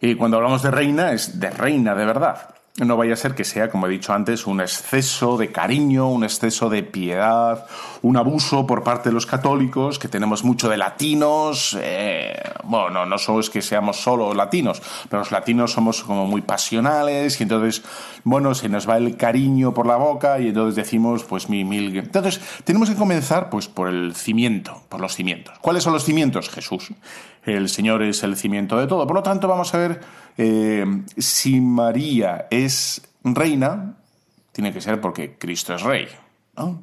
Y 0.00 0.16
cuando 0.16 0.36
hablamos 0.36 0.62
de 0.62 0.70
reina, 0.70 1.12
es 1.12 1.38
de 1.38 1.50
reina 1.50 1.94
de 1.94 2.04
verdad 2.04 2.54
no 2.78 2.96
vaya 2.96 3.12
a 3.12 3.16
ser 3.16 3.34
que 3.34 3.44
sea, 3.44 3.68
como 3.70 3.86
he 3.86 3.90
dicho 3.90 4.14
antes, 4.14 4.46
un 4.46 4.62
exceso 4.62 5.36
de 5.36 5.52
cariño, 5.52 6.08
un 6.08 6.24
exceso 6.24 6.70
de 6.70 6.82
piedad, 6.82 7.66
un 8.00 8.16
abuso 8.16 8.66
por 8.66 8.82
parte 8.82 9.10
de 9.10 9.12
los 9.12 9.26
católicos, 9.26 9.98
que 9.98 10.08
tenemos 10.08 10.42
mucho 10.42 10.70
de 10.70 10.78
latinos. 10.78 11.76
Eh, 11.80 12.34
bueno, 12.64 13.04
no, 13.04 13.18
solo 13.18 13.40
es 13.40 13.50
que 13.50 13.60
seamos 13.60 13.98
solo 13.98 14.32
latinos, 14.32 14.80
pero 15.10 15.20
los 15.20 15.30
latinos 15.30 15.72
somos 15.72 16.02
como 16.02 16.26
muy 16.26 16.40
pasionales 16.40 17.38
y 17.40 17.42
entonces, 17.42 17.82
bueno, 18.24 18.54
se 18.54 18.70
nos 18.70 18.88
va 18.88 18.96
el 18.96 19.18
cariño 19.18 19.74
por 19.74 19.86
la 19.86 19.96
boca 19.96 20.40
y 20.40 20.48
entonces 20.48 20.74
decimos, 20.74 21.24
pues 21.24 21.50
mi 21.50 21.64
mil. 21.64 21.94
Entonces, 21.94 22.40
tenemos 22.64 22.88
que 22.88 22.96
comenzar, 22.96 23.50
pues, 23.50 23.68
por 23.68 23.88
el 23.88 24.16
cimiento, 24.16 24.82
por 24.88 25.00
los 25.00 25.14
cimientos. 25.14 25.58
¿Cuáles 25.60 25.82
son 25.82 25.92
los 25.92 26.04
cimientos? 26.04 26.48
Jesús. 26.48 26.90
El 27.44 27.68
Señor 27.68 28.02
es 28.02 28.22
el 28.22 28.36
cimiento 28.36 28.78
de 28.78 28.86
todo. 28.86 29.06
Por 29.06 29.16
lo 29.16 29.22
tanto, 29.22 29.48
vamos 29.48 29.74
a 29.74 29.78
ver 29.78 30.00
eh, 30.36 30.84
si 31.16 31.60
María 31.60 32.46
es 32.50 33.02
reina, 33.24 33.96
tiene 34.52 34.72
que 34.72 34.80
ser 34.80 35.00
porque 35.00 35.36
Cristo 35.38 35.74
es 35.74 35.82
rey. 35.82 36.08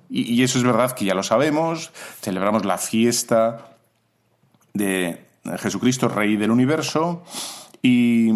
Y, 0.09 0.41
eso 0.43 0.57
es 0.57 0.63
verdad 0.63 0.91
que 0.93 1.05
ya 1.05 1.13
lo 1.13 1.23
sabemos, 1.23 1.91
celebramos 2.21 2.65
la 2.65 2.77
fiesta 2.77 3.77
de 4.73 5.25
Jesucristo, 5.57 6.07
Rey 6.07 6.37
del 6.37 6.51
universo, 6.51 7.23
y, 7.81 8.31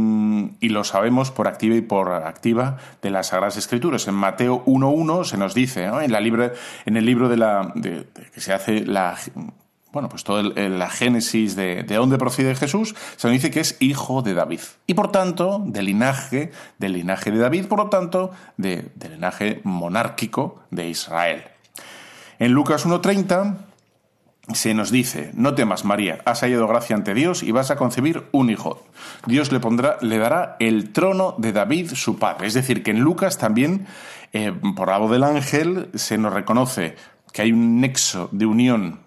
lo 0.62 0.84
sabemos 0.84 1.32
por 1.32 1.48
activa 1.48 1.76
y 1.76 1.82
por 1.82 2.12
activa 2.12 2.78
de 3.02 3.10
las 3.10 3.28
Sagradas 3.28 3.58
Escrituras. 3.58 4.08
En 4.08 4.16
Mateo 4.16 4.64
1.1 4.66 5.26
se 5.26 5.38
nos 5.38 5.54
dice, 5.54 5.86
en, 5.86 6.12
la 6.12 6.20
en 6.20 6.98
el 6.98 7.06
libro 7.06 7.30
de 7.30 7.38
la, 7.38 7.74
que 7.74 8.40
se 8.40 8.54
hace 8.54 8.86
la 8.86 9.18
bueno, 9.94 10.10
pues 10.10 10.24
toda 10.24 10.42
la 10.42 10.90
génesis 10.90 11.56
de, 11.56 11.84
de 11.84 11.96
dónde 11.96 12.18
procede 12.18 12.56
Jesús, 12.56 12.96
se 13.16 13.28
nos 13.28 13.34
dice 13.34 13.52
que 13.52 13.60
es 13.60 13.78
hijo 13.80 14.24
de 14.24 14.34
David. 14.34 14.60
Y 14.88 14.96
por 14.96 15.12
tanto, 15.12 15.62
del 15.66 15.86
linaje, 15.86 16.52
del 16.80 16.94
linaje 16.94 17.30
de 17.30 17.38
David, 17.38 17.68
por 17.68 17.78
lo 17.78 17.90
tanto, 17.90 18.32
del 18.58 18.92
linaje 19.00 19.62
monárquico 19.64 20.64
de 20.72 20.90
Israel. 20.90 21.44
En 22.40 22.52
Lucas 22.54 22.88
1.30 22.88 23.56
se 24.52 24.74
nos 24.74 24.92
dice, 24.92 25.32
no 25.36 25.54
temas 25.54 25.86
María, 25.86 26.22
has 26.26 26.42
hallado 26.42 26.68
gracia 26.68 26.96
ante 26.96 27.14
Dios 27.14 27.44
y 27.44 27.52
vas 27.52 27.70
a 27.70 27.76
concebir 27.76 28.24
un 28.32 28.50
hijo. 28.50 28.84
Dios 29.28 29.52
le 29.52 29.60
pondrá, 29.60 29.98
le 30.02 30.18
dará 30.18 30.58
el 30.60 30.92
trono 30.92 31.36
de 31.38 31.54
David 31.54 31.92
su 31.94 32.18
padre. 32.18 32.48
Es 32.48 32.56
decir, 32.56 32.82
que 32.82 32.92
en 32.92 33.00
Lucas 33.00 33.38
también, 33.38 33.86
eh, 34.34 34.52
por 34.76 34.90
la 34.90 34.98
voz 34.98 35.12
del 35.12 35.24
ángel, 35.24 35.90
se 35.94 36.18
nos 36.18 36.34
reconoce 36.34 36.96
que 37.32 37.44
hay 37.44 37.52
un 37.52 37.80
nexo 37.80 38.28
de 38.32 38.46
unión 38.46 39.03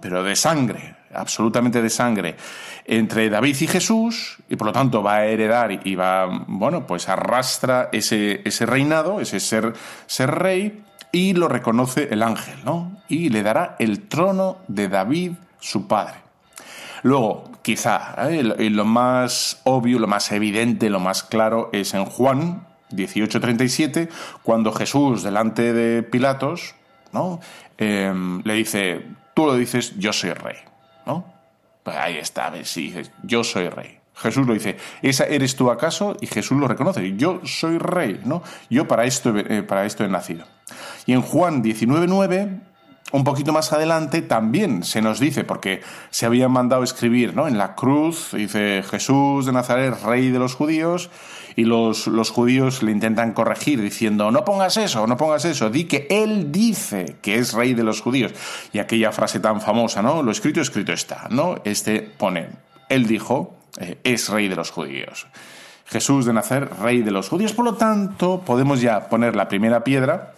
pero 0.00 0.22
de 0.22 0.36
sangre, 0.36 0.96
absolutamente 1.14 1.82
de 1.82 1.90
sangre, 1.90 2.36
entre 2.84 3.30
David 3.30 3.56
y 3.60 3.66
Jesús, 3.66 4.38
y 4.48 4.56
por 4.56 4.66
lo 4.68 4.72
tanto 4.72 5.02
va 5.02 5.16
a 5.16 5.26
heredar 5.26 5.86
y 5.86 5.94
va, 5.94 6.44
bueno, 6.46 6.86
pues 6.86 7.08
arrastra 7.08 7.88
ese, 7.92 8.42
ese 8.44 8.66
reinado, 8.66 9.20
ese 9.20 9.40
ser, 9.40 9.74
ser 10.06 10.30
rey, 10.30 10.82
y 11.12 11.32
lo 11.34 11.48
reconoce 11.48 12.08
el 12.10 12.22
ángel, 12.22 12.58
¿no? 12.64 13.02
Y 13.08 13.30
le 13.30 13.42
dará 13.42 13.76
el 13.78 14.06
trono 14.08 14.58
de 14.68 14.88
David, 14.88 15.32
su 15.58 15.88
padre. 15.88 16.14
Luego, 17.02 17.50
quizá, 17.62 18.14
¿eh? 18.28 18.70
lo 18.70 18.84
más 18.84 19.60
obvio, 19.64 19.98
lo 19.98 20.06
más 20.06 20.30
evidente, 20.32 20.90
lo 20.90 21.00
más 21.00 21.22
claro 21.22 21.70
es 21.72 21.94
en 21.94 22.04
Juan 22.04 22.66
18:37, 22.90 24.08
cuando 24.42 24.72
Jesús, 24.72 25.22
delante 25.22 25.72
de 25.72 26.02
Pilatos, 26.02 26.74
¿no? 27.12 27.40
Em, 27.78 28.42
le 28.44 28.54
dice, 28.54 29.06
tú 29.34 29.46
lo 29.46 29.54
dices, 29.54 29.98
yo 29.98 30.12
soy 30.12 30.32
rey, 30.32 30.56
¿no? 31.06 31.24
Pues 31.82 31.96
ahí 31.96 32.18
está, 32.18 32.52
si 32.64 32.88
dices, 32.88 33.10
yo 33.22 33.44
soy 33.44 33.68
rey. 33.68 33.98
Jesús 34.14 34.46
lo 34.46 34.52
dice, 34.52 34.76
¿esa 35.00 35.24
eres 35.24 35.56
tú 35.56 35.70
acaso? 35.70 36.16
Y 36.20 36.26
Jesús 36.26 36.58
lo 36.58 36.68
reconoce, 36.68 37.16
yo 37.16 37.40
soy 37.44 37.78
rey, 37.78 38.20
¿no? 38.24 38.42
Yo 38.68 38.86
para 38.86 39.04
esto, 39.04 39.36
eh, 39.36 39.62
para 39.62 39.86
esto 39.86 40.04
he 40.04 40.08
nacido. 40.08 40.44
Y 41.06 41.12
en 41.14 41.22
Juan 41.22 41.62
19.9 41.62 42.60
un 43.12 43.24
poquito 43.24 43.52
más 43.52 43.72
adelante 43.72 44.22
también 44.22 44.84
se 44.84 45.02
nos 45.02 45.18
dice, 45.18 45.44
porque 45.44 45.82
se 46.10 46.26
había 46.26 46.48
mandado 46.48 46.82
escribir 46.82 47.34
¿no? 47.34 47.48
en 47.48 47.58
la 47.58 47.74
cruz, 47.74 48.30
dice 48.32 48.84
Jesús 48.88 49.46
de 49.46 49.52
Nazaret, 49.52 50.00
rey 50.04 50.30
de 50.30 50.38
los 50.38 50.54
judíos, 50.54 51.10
y 51.56 51.64
los, 51.64 52.06
los, 52.06 52.30
judíos 52.30 52.82
le 52.82 52.92
intentan 52.92 53.32
corregir 53.32 53.82
diciendo, 53.82 54.30
no 54.30 54.44
pongas 54.44 54.76
eso, 54.76 55.06
no 55.08 55.16
pongas 55.16 55.44
eso, 55.44 55.68
di 55.68 55.84
que 55.84 56.06
él 56.08 56.52
dice 56.52 57.16
que 57.20 57.36
es 57.38 57.52
rey 57.52 57.74
de 57.74 57.82
los 57.82 58.00
judíos. 58.00 58.32
Y 58.72 58.78
aquella 58.78 59.10
frase 59.10 59.40
tan 59.40 59.60
famosa, 59.60 60.00
¿no? 60.00 60.22
Lo 60.22 60.30
escrito, 60.30 60.60
escrito 60.60 60.92
está, 60.92 61.26
¿no? 61.28 61.56
Este 61.64 62.00
pone, 62.00 62.50
él 62.88 63.06
dijo, 63.06 63.56
eh, 63.78 63.98
es 64.04 64.28
rey 64.28 64.46
de 64.46 64.54
los 64.54 64.70
judíos. 64.70 65.26
Jesús 65.86 66.24
de 66.24 66.32
Nazaret, 66.32 66.70
rey 66.80 67.02
de 67.02 67.10
los 67.10 67.28
judíos. 67.28 67.52
Por 67.52 67.64
lo 67.64 67.74
tanto, 67.74 68.42
podemos 68.46 68.80
ya 68.80 69.08
poner 69.08 69.34
la 69.34 69.48
primera 69.48 69.82
piedra 69.82 70.34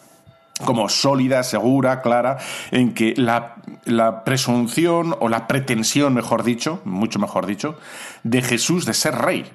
como 0.64 0.88
sólida, 0.88 1.42
segura, 1.42 2.02
clara, 2.02 2.38
en 2.70 2.94
que 2.94 3.14
la, 3.16 3.56
presunción 4.24 5.16
o 5.20 5.28
la 5.28 5.46
pretensión, 5.46 6.14
mejor 6.14 6.44
dicho, 6.44 6.80
mucho 6.84 7.18
mejor 7.18 7.46
dicho, 7.46 7.78
de 8.22 8.42
Jesús 8.42 8.86
de 8.86 8.94
ser 8.94 9.14
rey. 9.16 9.50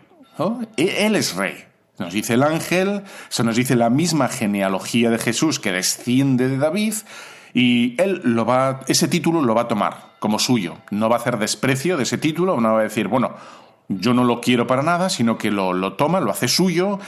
E, 0.76 1.06
él 1.06 1.16
es 1.16 1.36
rey. 1.36 1.66
Nos 1.98 2.14
dice 2.14 2.36
el 2.36 2.44
ángel, 2.44 3.04
se 3.30 3.44
nos 3.44 3.56
dice 3.56 3.76
la 3.76 3.90
misma 3.90 4.28
genealogía 4.28 5.10
de 5.10 5.18
Jesús 5.18 5.60
que 5.60 5.72
desciende 5.72 6.48
de 6.48 6.58
David, 6.58 6.94
y 7.54 8.00
él 8.00 8.22
lo 8.24 8.46
va, 8.46 8.82
ese 8.88 9.08
título 9.08 9.42
lo 9.42 9.56
va 9.56 9.64
a 9.64 9.68
tomar 9.68 10.14
como 10.20 10.38
suyo. 10.38 10.78
No 10.92 11.10
va 11.10 11.16
a 11.16 11.20
hacer 11.20 11.38
desprecio 11.38 11.98
de 11.98 12.04
ese 12.04 12.18
título, 12.18 12.60
no 12.62 12.74
va 12.74 12.82
a 12.82 12.84
decir, 12.84 13.08
bueno, 13.08 13.36
yo 13.88 14.14
no 14.14 14.24
lo 14.24 14.42
quiero 14.42 14.68
para 14.68 14.84
nada, 14.84 15.10
sino 15.10 15.38
que 15.38 15.52
lo, 15.52 15.74
lo 15.74 15.94
toma, 15.94 16.20
lo 16.20 16.32
hace 16.32 16.48
suyo 16.48 17.00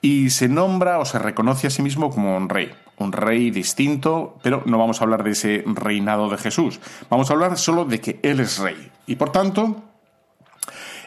y 0.00 0.30
se 0.30 0.48
nombra 0.48 0.98
o 0.98 1.04
se 1.04 1.18
reconoce 1.18 1.66
a 1.66 1.70
sí 1.70 1.82
mismo 1.82 2.10
como 2.10 2.36
un 2.36 2.48
rey 2.48 2.72
un 2.98 3.12
rey 3.12 3.50
distinto, 3.50 4.38
pero 4.42 4.62
no 4.66 4.78
vamos 4.78 5.00
a 5.00 5.04
hablar 5.04 5.24
de 5.24 5.30
ese 5.30 5.64
reinado 5.66 6.28
de 6.28 6.38
Jesús. 6.38 6.80
Vamos 7.10 7.30
a 7.30 7.34
hablar 7.34 7.58
solo 7.58 7.84
de 7.84 8.00
que 8.00 8.20
Él 8.22 8.40
es 8.40 8.58
rey. 8.58 8.90
Y 9.06 9.16
por 9.16 9.32
tanto, 9.32 9.82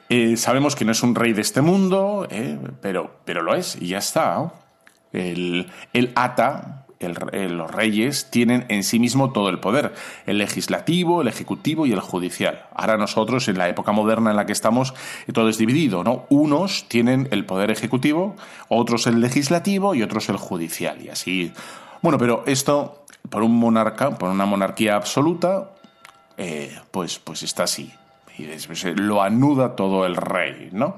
eh, 0.09 0.37
sabemos 0.37 0.75
que 0.75 0.85
no 0.85 0.91
es 0.91 1.03
un 1.03 1.15
rey 1.15 1.33
de 1.33 1.41
este 1.41 1.61
mundo, 1.61 2.27
eh, 2.29 2.59
pero, 2.81 3.19
pero 3.25 3.41
lo 3.41 3.55
es, 3.55 3.77
y 3.79 3.89
ya 3.89 3.99
está. 3.99 4.53
El, 5.13 5.71
el 5.93 6.11
ata 6.15 6.86
los 6.99 7.71
reyes 7.71 8.29
tienen 8.31 8.65
en 8.69 8.83
sí 8.83 8.99
mismo 8.99 9.31
todo 9.31 9.49
el 9.49 9.59
poder, 9.59 9.93
el 10.25 10.37
legislativo, 10.37 11.21
el 11.21 11.27
ejecutivo 11.27 11.85
y 11.85 11.91
el 11.91 11.99
judicial. 11.99 12.65
Ahora 12.73 12.97
nosotros, 12.97 13.47
en 13.47 13.57
la 13.57 13.69
época 13.69 13.91
moderna 13.91 14.31
en 14.31 14.35
la 14.35 14.45
que 14.45 14.53
estamos, 14.53 14.93
todo 15.33 15.49
es 15.49 15.57
dividido, 15.57 16.03
¿no? 16.03 16.25
Unos 16.29 16.87
tienen 16.87 17.27
el 17.31 17.45
poder 17.45 17.71
ejecutivo, 17.71 18.35
otros 18.67 19.07
el 19.07 19.21
legislativo 19.21 19.95
y 19.95 20.03
otros 20.03 20.29
el 20.29 20.37
judicial, 20.37 21.01
y 21.01 21.09
así. 21.09 21.53
Bueno, 22.01 22.17
pero 22.17 22.43
esto, 22.47 23.05
por 23.29 23.43
un 23.43 23.55
monarca, 23.55 24.17
por 24.17 24.29
una 24.29 24.45
monarquía 24.45 24.95
absoluta, 24.95 25.71
eh, 26.37 26.77
pues, 26.91 27.19
pues 27.19 27.43
está 27.43 27.63
así. 27.63 27.91
Y 28.37 28.43
después 28.43 28.83
lo 28.95 29.23
anuda 29.23 29.75
todo 29.75 30.05
el 30.05 30.15
rey, 30.15 30.69
¿no? 30.71 30.97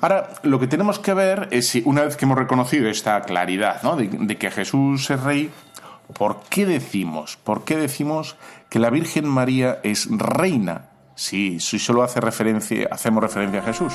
Ahora, 0.00 0.30
lo 0.42 0.60
que 0.60 0.66
tenemos 0.66 0.98
que 0.98 1.14
ver 1.14 1.48
es 1.50 1.68
si 1.68 1.82
una 1.84 2.02
vez 2.02 2.16
que 2.16 2.24
hemos 2.24 2.38
reconocido 2.38 2.88
esta 2.88 3.20
claridad 3.22 3.82
¿no? 3.82 3.96
de, 3.96 4.36
que 4.36 4.50
Jesús 4.50 5.10
es 5.10 5.22
rey, 5.22 5.50
¿por 6.12 6.40
qué 6.48 6.66
decimos? 6.66 7.38
¿Por 7.42 7.64
qué 7.64 7.76
decimos 7.76 8.36
que 8.68 8.78
la 8.78 8.90
Virgen 8.90 9.26
María 9.28 9.80
es 9.82 10.08
reina? 10.10 10.86
Si, 11.14 11.60
si 11.60 11.78
solo 11.78 12.02
hace 12.02 12.20
referencia, 12.20 12.88
hacemos 12.90 13.22
referencia 13.22 13.60
a 13.60 13.64
Jesús. 13.64 13.92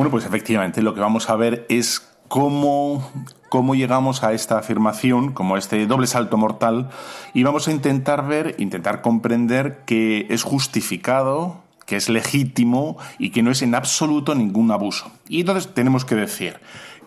Bueno, 0.00 0.12
pues 0.12 0.24
efectivamente 0.24 0.80
lo 0.80 0.94
que 0.94 1.02
vamos 1.02 1.28
a 1.28 1.36
ver 1.36 1.66
es 1.68 2.10
cómo, 2.26 3.06
cómo 3.50 3.74
llegamos 3.74 4.22
a 4.22 4.32
esta 4.32 4.56
afirmación, 4.56 5.32
como 5.32 5.58
este 5.58 5.86
doble 5.86 6.06
salto 6.06 6.38
mortal, 6.38 6.88
y 7.34 7.42
vamos 7.42 7.68
a 7.68 7.70
intentar 7.70 8.26
ver, 8.26 8.54
intentar 8.56 9.02
comprender 9.02 9.82
que 9.84 10.26
es 10.30 10.42
justificado, 10.42 11.62
que 11.84 11.96
es 11.96 12.08
legítimo 12.08 12.96
y 13.18 13.28
que 13.28 13.42
no 13.42 13.50
es 13.50 13.60
en 13.60 13.74
absoluto 13.74 14.34
ningún 14.34 14.70
abuso. 14.70 15.12
Y 15.28 15.40
entonces 15.40 15.74
tenemos 15.74 16.06
que 16.06 16.14
decir 16.14 16.60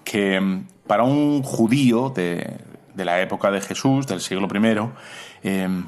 que 0.03 0.39
mm, 0.39 0.67
para 0.85 1.01
un 1.01 1.41
judío 1.41 2.11
de, 2.11 2.59
la 2.95 3.19
época 3.21 3.49
de 3.49 3.61
Jesús, 3.61 4.05
del 4.05 4.21
siglo 4.21 4.47
I, 4.53 5.49
em, 5.49 5.85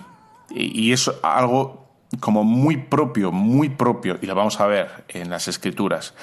y 0.50 0.92
es 0.92 1.12
algo 1.22 1.86
como 2.20 2.44
muy 2.44 2.78
propio, 2.78 3.32
muy 3.32 3.70
propio, 3.70 4.18
y 4.24 4.26
lo 4.26 4.34
vamos 4.34 4.60
a 4.60 4.66
ver 4.66 5.06
en 5.10 5.30
las 5.30 5.48
escrituras, 5.48 6.16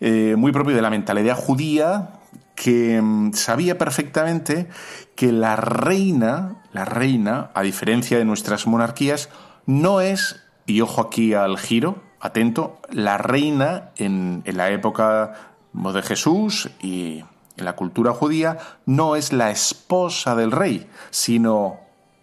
eh, 0.00 0.34
muy 0.36 0.52
propio 0.52 0.76
de 0.76 0.82
la 0.82 0.90
mentalidad 0.90 1.36
judía 1.36 2.10
que 2.54 3.00
mm, 3.00 3.32
sabía 3.34 3.78
perfectamente 3.78 4.68
que 5.14 5.32
la 5.32 5.56
reina, 5.56 6.56
la 6.72 6.84
reina, 6.84 7.50
a 7.54 7.62
diferencia 7.62 8.18
de 8.18 8.24
nuestras 8.24 8.66
monarquías, 8.66 9.28
no 9.66 10.00
es, 10.00 10.42
y 10.66 10.80
ojo 10.80 11.00
aquí 11.00 11.34
al 11.34 11.58
giro, 11.58 12.02
atento, 12.20 12.80
la 12.90 13.18
reina 13.18 13.90
en, 13.96 14.42
en 14.44 14.56
la 14.56 14.70
época 14.70 15.32
de 15.72 16.02
Jesús 16.02 16.70
y 16.80 17.22
en 17.56 17.64
la 17.64 17.74
cultura 17.74 18.12
judía 18.12 18.58
no 18.86 19.16
es 19.16 19.32
la 19.32 19.50
esposa 19.50 20.34
del 20.34 20.50
rey, 20.50 20.88
sino 21.10 21.80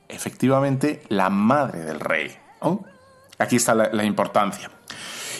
efectivamente 0.10 1.03
la 1.10 1.30
madre 1.30 1.82
del 1.82 2.00
rey. 2.00 2.36
Aquí 3.39 3.58
está 3.58 3.75
la 3.75 4.03
importancia. 4.03 4.70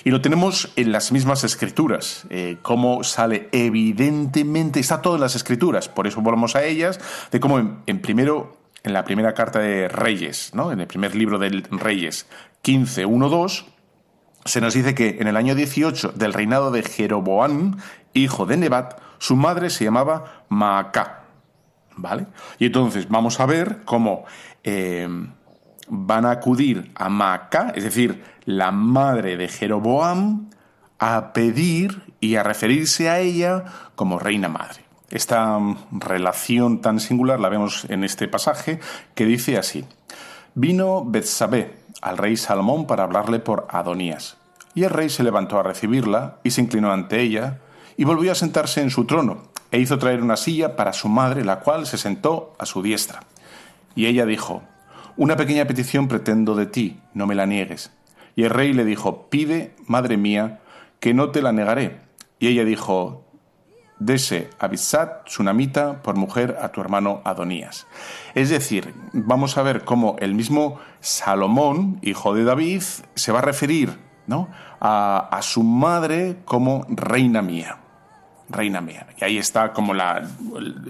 Y 0.04 0.12
lo 0.12 0.22
tenemos 0.22 0.72
en 0.76 0.92
las 0.92 1.12
mismas 1.12 1.44
escrituras, 1.44 2.26
eh, 2.30 2.58
cómo 2.62 3.04
sale 3.04 3.48
evidentemente, 3.54 4.80
está 4.80 5.02
todo 5.02 5.16
en 5.16 5.22
las 5.22 5.36
escrituras, 5.36 5.88
por 5.88 6.08
eso 6.08 6.22
volvemos 6.22 6.56
a 6.56 6.64
ellas, 6.64 7.00
de 7.32 7.40
cómo 7.40 7.82
en, 7.86 8.02
primero, 8.02 8.58
en 8.84 8.92
la 8.92 9.06
primera 9.06 9.34
carta 9.34 9.60
de 9.60 9.88
Reyes, 9.88 10.52
¿no? 10.54 10.72
en 10.72 10.82
el 10.82 10.88
primer 10.88 11.16
libro 11.16 11.40
de 11.40 11.64
Reyes, 11.72 12.28
15, 12.64 13.06
1, 13.06 13.30
2, 13.30 13.66
se 14.46 14.60
nos 14.60 14.74
dice 14.74 14.94
que 14.94 15.18
en 15.22 15.28
el 15.28 15.38
año 15.38 15.56
18 15.56 16.14
del 16.16 16.34
reinado 16.34 16.72
de 16.72 16.84
Jeroboam, 16.84 17.78
hijo 18.14 18.46
de 18.46 18.58
Nebat, 18.58 19.00
su 19.20 19.38
madre 19.38 19.70
se 19.70 19.86
llamaba 19.86 20.44
Maacá. 20.50 21.22
¿Vale? 21.96 22.26
Y 22.58 22.66
entonces 22.66 23.08
vamos 23.08 23.40
a 23.40 23.46
ver 23.46 23.82
cómo 23.86 24.26
eh, 24.64 25.08
van 25.88 26.26
a 26.26 26.32
acudir 26.32 26.92
a 26.96 27.08
Maacá, 27.08 27.72
es 27.76 27.84
decir, 27.84 28.24
la 28.46 28.72
madre 28.72 29.38
de 29.38 29.48
Jeroboam, 29.48 30.50
a 31.00 31.34
pedir 31.34 32.14
y 32.20 32.36
a 32.36 32.44
referirse 32.44 33.10
a 33.10 33.20
ella 33.20 33.66
como 33.96 34.20
reina 34.20 34.48
madre. 34.48 34.86
Esta 35.10 35.60
mm, 35.60 36.00
relación 36.00 36.82
tan 36.82 37.00
singular 37.00 37.40
la 37.40 37.50
vemos 37.50 37.86
en 37.90 38.04
este 38.04 38.28
pasaje 38.28 38.80
que 39.16 39.26
dice 39.26 39.58
así: 39.58 39.86
Vino 40.56 41.04
Betsabé 41.06 41.78
al 42.02 42.18
rey 42.18 42.38
Salomón 42.38 42.88
para 42.88 43.04
hablarle 43.04 43.40
por 43.40 43.68
Adonías. 43.70 44.38
Y 44.76 44.84
el 44.84 44.90
rey 44.90 45.10
se 45.10 45.24
levantó 45.24 45.60
a 45.60 45.64
recibirla 45.64 46.38
y 46.44 46.52
se 46.52 46.62
inclinó 46.62 46.92
ante 46.92 47.22
ella 47.22 47.60
y 47.96 48.06
volvió 48.06 48.32
a 48.32 48.36
sentarse 48.36 48.82
en 48.82 48.90
su 48.90 49.06
trono 49.06 49.44
e 49.72 49.80
hizo 49.80 49.98
traer 49.98 50.22
una 50.22 50.38
silla 50.38 50.76
para 50.76 50.94
su 50.94 51.10
madre, 51.10 51.44
la 51.44 51.60
cual 51.60 51.86
se 51.86 51.98
sentó 51.98 52.56
a 52.60 52.66
su 52.66 52.82
diestra. 52.82 53.22
Y 53.96 54.08
ella 54.08 54.26
dijo, 54.26 54.64
Una 55.16 55.36
pequeña 55.36 55.66
petición 55.66 56.08
pretendo 56.08 56.56
de 56.56 56.66
ti, 56.66 57.00
no 57.14 57.28
me 57.28 57.36
la 57.36 57.46
niegues. 57.46 57.92
Y 58.36 58.44
el 58.44 58.50
rey 58.50 58.74
le 58.74 58.86
dijo, 58.86 59.30
Pide, 59.30 59.76
madre 59.88 60.18
mía, 60.18 60.62
que 61.00 61.14
no 61.14 61.30
te 61.30 61.42
la 61.42 61.52
negaré. 61.52 62.02
Y 62.40 62.48
ella 62.48 62.66
dijo, 62.66 63.26
Dese 64.00 64.50
a 64.60 64.68
Bisat, 64.68 65.26
Tsunamita, 65.26 66.02
por 66.02 66.16
mujer 66.16 66.58
a 66.62 66.70
tu 66.70 66.82
hermano 66.82 67.22
Adonías. 67.24 67.88
Es 68.34 68.50
decir, 68.50 68.94
vamos 69.14 69.58
a 69.58 69.64
ver 69.64 69.86
cómo 69.86 70.16
el 70.20 70.34
mismo 70.34 70.80
Salomón, 71.00 72.00
hijo 72.02 72.34
de 72.34 72.44
David, 72.44 72.82
se 73.16 73.32
va 73.32 73.40
a 73.40 73.44
referir 73.44 73.98
¿no? 74.28 74.50
a, 74.80 75.30
a 75.32 75.42
su 75.42 75.64
madre 75.64 76.38
como 76.46 76.86
reina 76.90 77.42
mía 77.42 77.83
reina 78.50 78.82
mía. 78.82 79.08
Y 79.20 79.24
ahí 79.24 79.38
está 79.38 79.74
como 79.74 79.94
la, 79.94 80.22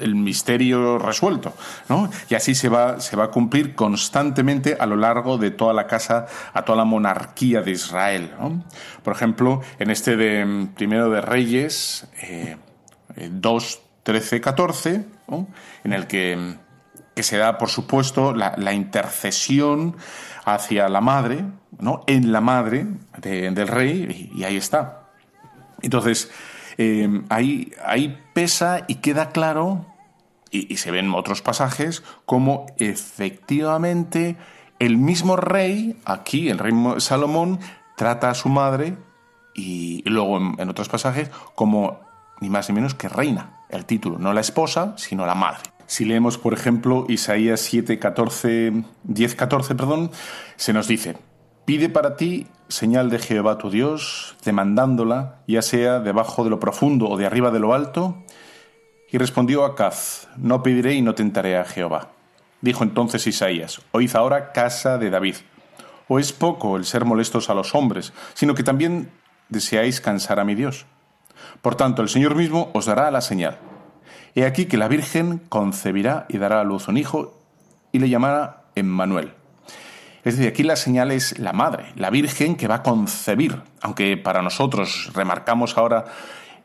el, 0.01 0.15
misterio 0.15 0.97
resuelto, 0.97 1.53
¿no? 1.89 2.09
Y 2.29 2.35
así 2.35 2.55
se 2.55 2.69
va, 2.69 2.99
se 2.99 3.15
va 3.15 3.25
a 3.25 3.27
cumplir 3.31 3.75
constantemente 3.75 4.75
a 4.79 4.85
lo 4.85 4.95
largo 4.95 5.37
de 5.37 5.51
toda 5.51 5.73
la 5.73 5.87
casa, 5.87 6.25
a 6.53 6.63
toda 6.63 6.79
la 6.79 6.85
monarquía 6.85 7.61
de 7.61 7.71
Israel, 7.71 8.31
Por 9.03 9.13
ejemplo, 9.13 9.61
en 9.79 9.91
este 9.91 10.15
de 10.17 10.45
mm, 10.45 10.67
primero 10.69 11.09
de 11.09 11.21
Reyes, 11.21 12.07
eh, 12.21 12.57
2, 13.15 13.81
13, 14.03 14.41
14, 14.41 15.05
en 15.83 15.93
el 15.93 16.07
que, 16.07 16.35
mm, 16.35 16.57
que, 17.15 17.23
se 17.23 17.37
da, 17.37 17.57
por 17.57 17.69
supuesto, 17.69 18.33
la, 18.33 18.55
la 18.57 18.73
intercesión 18.73 19.95
hacia 20.45 20.89
la 20.89 21.01
madre, 21.01 21.45
¿no? 21.79 22.03
En 22.07 22.31
la 22.31 22.41
madre 22.41 22.87
del 23.17 23.67
rey, 23.67 24.31
y, 24.33 24.39
y 24.39 24.43
ahí 24.43 24.57
está. 24.57 25.03
Entonces, 25.81 26.31
eh, 26.77 27.21
ahí, 27.29 28.17
pesa 28.33 28.85
y 28.87 28.95
queda 28.95 29.29
claro, 29.29 29.85
y, 30.51 30.77
se 30.77 30.91
ven 30.91 31.13
otros 31.13 31.41
pasajes, 31.41 32.03
como 32.25 32.67
efectivamente 32.77 34.35
el 34.79 34.97
mismo 34.97 35.35
rey, 35.35 35.99
aquí 36.05 36.49
el 36.49 36.59
rey 36.59 36.73
Salomón, 36.97 37.59
trata 37.95 38.29
a 38.29 38.35
su 38.35 38.49
madre 38.49 38.97
y, 39.55 40.07
luego 40.07 40.37
en, 40.37 40.69
otros 40.69 40.89
pasajes 40.89 41.29
como 41.55 42.01
ni 42.41 42.49
más 42.49 42.69
ni 42.69 42.75
menos 42.75 42.93
que 42.93 43.09
reina, 43.09 43.59
el 43.69 43.85
título, 43.85 44.19
no 44.19 44.33
la 44.33 44.41
esposa, 44.41 44.93
sino 44.97 45.25
la 45.25 45.35
madre. 45.35 45.61
Si 45.85 46.05
leemos, 46.05 46.37
por 46.37 46.53
ejemplo, 46.53 47.05
Isaías 47.09 47.59
7, 47.61 47.99
14, 47.99 48.83
10, 49.03 49.35
14, 49.35 49.75
perdón, 49.75 50.11
se 50.55 50.73
nos 50.73 50.87
dice, 50.87 51.17
Pide 51.65 51.87
para 51.87 52.17
ti 52.17 52.47
señal 52.67 53.09
de 53.09 53.19
Jehová 53.19 53.57
tu 53.57 53.69
Dios, 53.69 54.35
demandándola, 54.43 55.39
ya 55.47 55.61
sea 55.61 55.99
debajo 55.99 56.43
de 56.43 56.49
lo 56.49 56.59
profundo 56.59 57.07
o 57.07 57.17
de 57.17 57.25
arriba 57.25 57.51
de 57.51 57.59
lo 57.59 57.73
alto. 57.73 58.17
Y 59.09 59.17
respondió 59.17 59.63
Acaz, 59.63 60.27
no 60.35 60.61
pediré 60.61 60.95
y 60.95 61.01
no 61.01 61.15
tentaré 61.15 61.57
a 61.57 61.63
Jehová. 61.63 62.09
Dijo 62.61 62.83
entonces 62.83 63.27
Isaías, 63.27 63.81
oíd 63.91 64.13
ahora 64.15 64.51
casa 64.51 64.97
de 64.97 65.09
David. 65.09 65.35
¿O 66.09 66.19
es 66.19 66.33
poco 66.33 66.75
el 66.75 66.83
ser 66.83 67.05
molestos 67.05 67.49
a 67.49 67.53
los 67.53 67.75
hombres, 67.75 68.11
sino 68.33 68.55
que 68.55 68.63
también 68.63 69.11
deseáis 69.47 70.01
cansar 70.01 70.39
a 70.39 70.45
mi 70.45 70.55
Dios? 70.55 70.85
Por 71.61 71.75
tanto, 71.75 72.01
el 72.01 72.09
Señor 72.09 72.35
mismo 72.35 72.71
os 72.73 72.85
dará 72.85 73.09
la 73.09 73.21
señal. 73.21 73.57
He 74.35 74.45
aquí 74.45 74.65
que 74.65 74.77
la 74.77 74.89
Virgen 74.89 75.39
concebirá 75.47 76.25
y 76.27 76.39
dará 76.39 76.59
a 76.59 76.65
luz 76.65 76.89
un 76.89 76.97
hijo 76.97 77.39
y 77.93 77.99
le 77.99 78.09
llamará 78.09 78.65
Emmanuel 78.75 79.33
es 80.23 80.37
decir, 80.37 80.51
aquí 80.51 80.63
la 80.63 80.75
señal 80.75 81.11
es 81.11 81.37
la 81.39 81.51
madre, 81.53 81.91
la 81.95 82.09
Virgen 82.09 82.55
que 82.55 82.67
va 82.67 82.75
a 82.75 82.83
concebir, 82.83 83.61
aunque 83.81 84.15
para 84.15 84.41
nosotros 84.41 85.11
remarcamos 85.13 85.77
ahora 85.77 86.05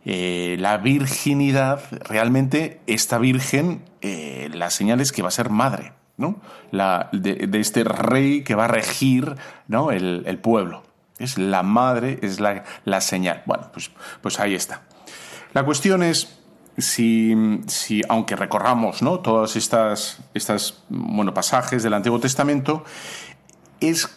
eh, 0.05 0.57
la 0.61 0.79
virginidad, 0.79 1.83
realmente 1.90 2.81
esta 2.87 3.18
Virgen, 3.18 3.83
eh, 4.01 4.49
la 4.55 4.71
señal 4.71 5.01
es 5.01 5.11
que 5.11 5.23
va 5.23 5.29
a 5.29 5.33
ser 5.33 5.51
madre, 5.51 5.92
¿no? 6.16 6.40
De, 7.12 7.49
este 7.55 7.85
rey 7.85 8.42
que 8.42 8.55
va 8.55 8.66
a 8.66 8.68
regir 8.68 9.35
¿no? 9.66 9.90
el, 9.90 10.38
pueblo. 10.38 10.85
Es 11.18 11.37
la 11.37 11.64
madre, 11.64 12.18
es 12.23 12.38
la, 12.38 12.64
la, 12.85 13.01
señal. 13.01 13.42
Bueno, 13.44 13.71
pues, 13.73 13.90
pues 14.23 14.38
ahí 14.38 14.55
está. 14.55 14.83
La 15.53 15.64
cuestión 15.64 16.03
es 16.05 16.38
si, 16.79 17.35
si, 17.66 18.03
aunque 18.09 18.37
recorramos 18.37 19.03
¿no? 19.03 19.18
todos 19.21 19.57
estas, 19.57 20.21
estas 20.33 20.85
bueno, 20.88 21.35
pasajes 21.35 21.83
del 21.83 21.94
Antiguo 21.94 22.21
Testamento, 22.21 22.85
es 23.80 24.08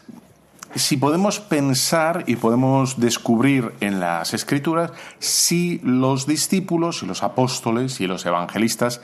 si 0.76 0.97
podemos 0.97 1.39
pensar 1.39 2.24
y 2.28 2.38
podemos 2.38 3.00
descubrir 3.00 3.74
en 3.82 4.00
las 4.00 4.34
escrituras 4.34 4.91
si 5.19 5.80
los 5.84 6.26
discípulos 6.28 7.04
y 7.04 7.06
los 7.06 7.24
apóstoles 7.24 8.00
y 8.00 8.08
los 8.08 8.26
evangelistas 8.26 9.02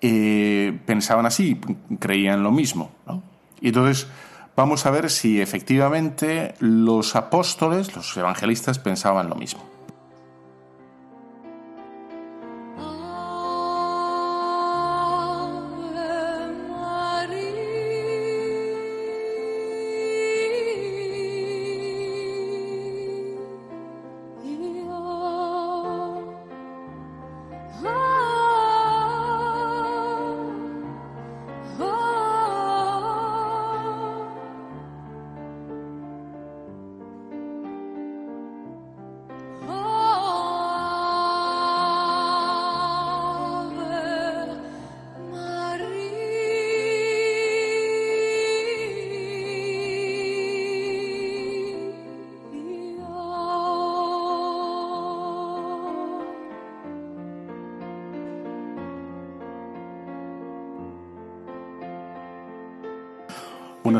eh, 0.00 0.78
pensaban 0.86 1.26
así, 1.26 1.60
creían 2.00 2.42
lo 2.42 2.50
mismo. 2.50 2.90
Y 3.60 3.68
entonces 3.68 4.08
vamos 4.56 4.86
a 4.86 4.90
ver 4.90 5.10
si 5.10 5.40
efectivamente 5.40 6.54
los 6.58 7.16
apóstoles, 7.16 7.94
los 7.94 8.16
evangelistas 8.16 8.78
pensaban 8.78 9.28
lo 9.28 9.36
mismo. 9.36 9.73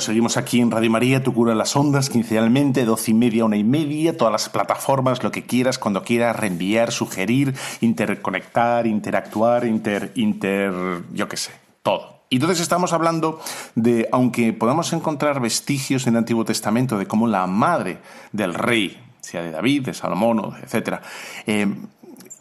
Seguimos 0.05 0.37
aquí 0.37 0.61
en 0.61 0.71
Radio 0.71 0.91
María, 0.91 1.23
tu 1.23 1.33
cura 1.33 1.53
en 1.53 1.59
las 1.59 1.75
ondas, 1.77 2.11
quincenalmente, 2.11 2.85
doce 2.85 3.13
y 3.13 3.15
media, 3.15 3.47
una 3.47 3.57
y 3.57 3.65
media, 3.65 4.15
todas 4.15 4.33
las 4.33 4.51
plataformas, 4.51 5.23
lo 5.23 5.31
que 5.31 5.47
quieras, 5.47 5.79
cuando 5.79 6.03
quieras, 6.03 6.37
reenviar, 6.37 6.93
sugerir, 6.93 7.55
interconectar, 7.81 8.87
interactuar, 8.87 9.65
inter, 9.65 10.13
inter, 10.15 10.75
yo 11.15 11.27
qué 11.27 11.39
sé, 11.39 11.53
todo. 11.83 12.19
Y 12.29 12.37
entonces 12.37 12.61
estamos 12.61 12.93
hablando 12.93 13.41
de, 13.77 14.07
aunque 14.13 14.53
podamos 14.53 14.93
encontrar 14.93 15.41
vestigios 15.41 16.07
en 16.07 16.13
el 16.13 16.19
Antiguo 16.19 16.45
Testamento 16.45 16.99
de 16.99 17.07
cómo 17.07 17.27
la 17.27 17.47
madre 17.47 17.97
del 18.31 18.53
rey, 18.53 19.03
sea 19.23 19.43
de 19.43 19.53
David, 19.53 19.87
de 19.87 19.95
Salomón, 19.95 20.55
etc., 20.63 21.01
eh, 21.47 21.67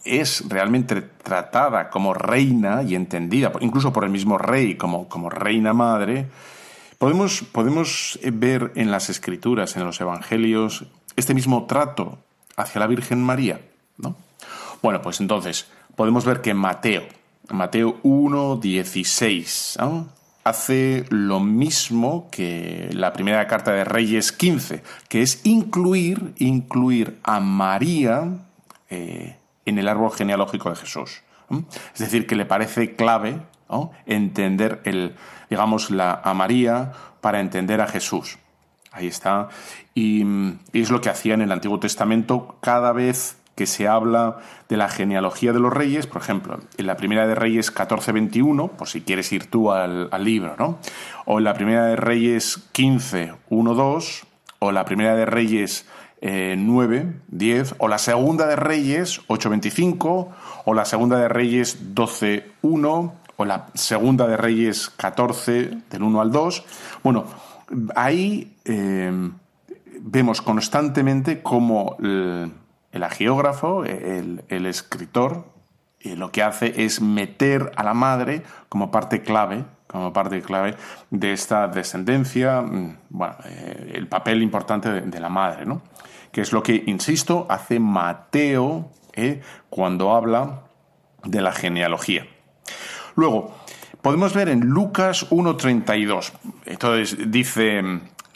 es 0.04 0.44
realmente 0.50 1.02
tratada 1.02 1.90
como 1.90 2.14
reina 2.14 2.84
y 2.84 2.96
entendida, 2.96 3.54
incluso 3.62 3.94
por 3.94 4.04
el 4.04 4.10
mismo 4.10 4.38
rey, 4.38 4.76
como, 4.76 5.08
como 5.08 5.30
reina 5.30 5.72
madre, 5.72 6.28
Podemos, 7.04 8.18
eh, 8.22 8.32
ver 8.34 8.72
en 8.76 8.90
las 8.90 9.10
escrituras, 9.10 9.76
en 9.76 9.84
los 9.84 10.00
evangelios, 10.00 10.86
este 11.18 11.34
mismo 11.34 11.66
trato 11.66 12.18
hacia 12.56 12.80
la 12.80 12.88
Virgen 12.88 13.22
María, 13.22 13.60
¿no? 13.98 14.16
Bueno, 14.82 15.02
pues 15.02 15.20
entonces 15.20 15.68
podemos 15.98 16.24
ver 16.24 16.40
que 16.40 16.54
Mateo, 16.54 17.04
Mateo 17.50 18.00
1, 18.04 18.56
16, 18.56 19.78
hace 20.46 21.06
lo 21.10 21.42
mismo 21.42 22.30
que 22.32 22.90
la 22.94 23.12
primera 23.12 23.48
carta 23.48 23.74
de 23.74 23.84
Reyes 23.84 24.32
15, 24.32 24.82
que 25.10 25.24
es 25.24 25.42
incluir, 25.44 26.34
incluir 26.38 27.20
a 27.24 27.42
María 27.42 28.46
eh, 28.90 29.36
en 29.66 29.78
el 29.78 29.90
árbol 29.90 30.14
genealógico 30.14 30.70
de 30.70 30.78
Jesús. 30.78 31.22
Es 31.94 32.00
decir, 32.00 32.28
que 32.28 32.38
le 32.38 32.46
parece 32.46 32.96
clave 32.96 33.42
entender 34.06 34.82
el, 34.86 35.16
digamos, 35.50 35.92
la, 35.92 36.22
a 36.24 36.34
María 36.34 36.92
para 37.22 37.40
entender 37.40 37.82
a 37.82 37.88
Jesús. 37.88 38.38
Ahí 38.92 39.08
está. 39.08 39.50
Y, 39.96 40.24
es 40.72 40.92
lo 40.92 41.02
que 41.02 41.10
hacía 41.10 41.34
en 41.34 41.42
el 41.42 41.52
Antiguo 41.52 41.80
Testamento 41.80 42.58
cada 42.62 42.92
vez 42.92 43.38
que 43.56 43.66
se 43.66 43.88
habla 43.88 44.38
de 44.68 44.78
la 44.78 44.90
genealogía 44.90 45.54
de 45.54 45.60
los 45.60 45.72
reyes, 45.72 46.08
por 46.08 46.22
ejemplo, 46.22 46.60
en 46.78 46.88
la 46.88 46.98
primera 46.98 47.28
de 47.28 47.36
Reyes 47.36 47.74
14-21, 47.74 48.72
por 48.72 48.88
si 48.88 49.02
quieres 49.02 49.32
ir 49.32 49.50
tú 49.50 49.72
al, 49.72 50.10
libro, 50.24 50.56
¿no? 50.58 50.80
O 51.26 51.38
en 51.38 51.44
la 51.44 51.54
primera 51.54 51.86
de 51.86 51.96
Reyes 51.96 52.68
15-1-2, 52.74 54.24
o 54.60 54.72
la 54.72 54.86
primera 54.86 55.16
de 55.16 55.26
Reyes 55.26 55.86
9, 56.22 57.14
10, 57.28 57.76
o 57.78 57.88
la 57.88 57.98
segunda 58.00 58.48
de 58.48 58.56
Reyes 58.56 59.22
8-25, 59.28 60.30
o 60.66 60.74
la 60.74 60.86
segunda 60.86 61.18
de 61.18 61.28
Reyes 61.28 61.94
12-1, 61.94 63.12
o 63.38 63.46
la 63.46 63.68
segunda 63.74 64.28
de 64.28 64.38
Reyes 64.38 64.90
14, 64.90 65.78
del 65.90 66.04
1 66.04 66.22
al 66.22 66.32
2. 66.32 66.66
Bueno, 67.04 67.26
ahí 67.96 68.58
eh, 68.66 69.12
vemos 70.00 70.42
constantemente 70.42 71.42
cómo 71.42 71.98
el, 72.00 73.04
agiógrafo, 73.04 73.86
el, 73.86 74.66
escritor, 74.66 75.46
eh, 76.00 76.16
lo 76.16 76.32
que 76.32 76.44
hace 76.44 76.84
es 76.84 77.02
meter 77.02 77.72
a 77.76 77.84
la 77.84 77.94
madre 77.94 78.44
como 78.70 78.92
parte 78.92 79.22
clave 79.22 79.66
como 79.94 80.12
parte 80.12 80.42
clave 80.42 80.76
de 81.12 81.34
esta 81.34 81.68
descendencia, 81.68 82.62
mm, 82.62 82.98
bueno, 83.10 83.36
eh, 83.46 83.92
el 83.94 84.08
papel 84.08 84.42
importante 84.42 84.90
de, 84.90 85.20
la 85.20 85.30
madre, 85.30 85.68
¿no? 85.68 85.84
Que 86.32 86.42
es 86.42 86.52
lo 86.52 86.64
que, 86.64 86.84
insisto, 86.88 87.46
hace 87.48 87.80
Mateo 87.80 88.90
cuando 89.70 90.16
habla 90.16 90.64
de 91.24 91.42
la 91.42 91.52
genealogía. 91.52 92.26
Luego, 93.16 93.56
podemos 94.02 94.34
ver 94.34 94.50
en 94.50 94.62
Lucas 94.62 95.30
1.32. 95.30 96.32
Entonces 96.66 97.18
dice, 97.32 97.82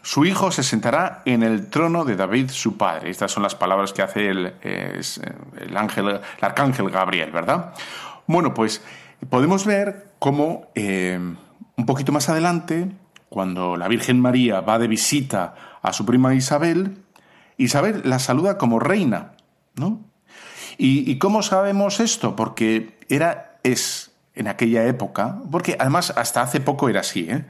su 0.01 0.25
hijo 0.25 0.51
se 0.51 0.63
sentará 0.63 1.21
en 1.25 1.43
el 1.43 1.69
trono 1.69 2.05
de 2.05 2.15
David 2.15 2.49
su 2.49 2.77
padre. 2.77 3.09
Estas 3.09 3.31
son 3.31 3.43
las 3.43 3.55
palabras 3.55 3.91
que 3.91 4.01
hace 4.01 4.29
el, 4.29 4.53
el, 4.61 5.77
ángel, 5.77 6.07
el 6.07 6.21
arcángel 6.39 6.89
Gabriel, 6.89 7.31
¿verdad? 7.31 7.73
Bueno, 8.25 8.53
pues 8.53 8.81
podemos 9.29 9.65
ver 9.65 10.13
cómo 10.19 10.67
eh, 10.75 11.19
un 11.75 11.85
poquito 11.85 12.13
más 12.13 12.29
adelante, 12.29 12.89
cuando 13.29 13.75
la 13.75 13.89
Virgen 13.89 14.21
María 14.21 14.61
va 14.61 14.79
de 14.79 14.87
visita 14.87 15.55
a 15.81 15.91
su 15.91 16.05
prima 16.05 16.33
Isabel, 16.33 17.03
Isabel 17.57 18.01
la 18.05 18.19
saluda 18.19 18.57
como 18.57 18.79
reina, 18.79 19.33
¿no? 19.75 19.99
¿Y, 20.77 21.09
y 21.11 21.17
cómo 21.17 21.43
sabemos 21.43 21.99
esto? 21.99 22.35
Porque 22.35 22.97
era, 23.09 23.59
es 23.63 24.06
en 24.37 24.47
aquella 24.47 24.85
época, 24.85 25.39
porque 25.51 25.75
además 25.79 26.13
hasta 26.15 26.41
hace 26.41 26.59
poco 26.59 26.89
era 26.89 27.01
así, 27.01 27.27
¿eh? 27.29 27.45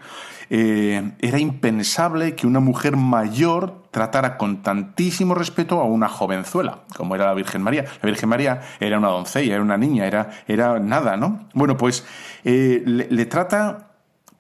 Eh, 0.49 1.11
era 1.19 1.39
impensable 1.39 2.35
que 2.35 2.47
una 2.47 2.61
mujer 2.61 2.95
mayor 2.95 3.83
tratara 3.91 4.37
con 4.37 4.61
tantísimo 4.61 5.35
respeto 5.35 5.81
a 5.81 5.83
una 5.83 6.07
jovenzuela, 6.07 6.79
como 6.95 7.15
era 7.15 7.25
la 7.25 7.33
Virgen 7.33 7.61
María. 7.61 7.83
La 8.01 8.07
Virgen 8.07 8.29
María 8.29 8.61
era 8.79 8.97
una 8.97 9.09
doncella, 9.09 9.55
era 9.55 9.63
una 9.63 9.77
niña, 9.77 10.05
era, 10.05 10.29
era 10.47 10.79
nada, 10.79 11.17
¿no? 11.17 11.47
Bueno, 11.53 11.75
pues 11.75 12.05
eh, 12.45 12.81
le, 12.85 13.25
trata 13.25 13.89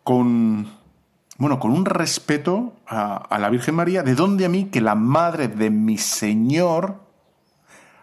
con, 0.03 0.69
bueno, 1.37 1.59
con 1.59 1.71
un 1.71 1.83
respeto 1.83 2.75
a, 2.87 3.17
a, 3.17 3.37
la 3.37 3.49
Virgen 3.49 3.75
María, 3.75 4.01
de 4.01 4.15
donde 4.15 4.45
a 4.45 4.49
mí 4.49 4.65
que 4.65 4.79
la 4.79 4.95
madre 4.95 5.49
de 5.49 5.69
mi 5.69 5.97
Señor 5.97 7.06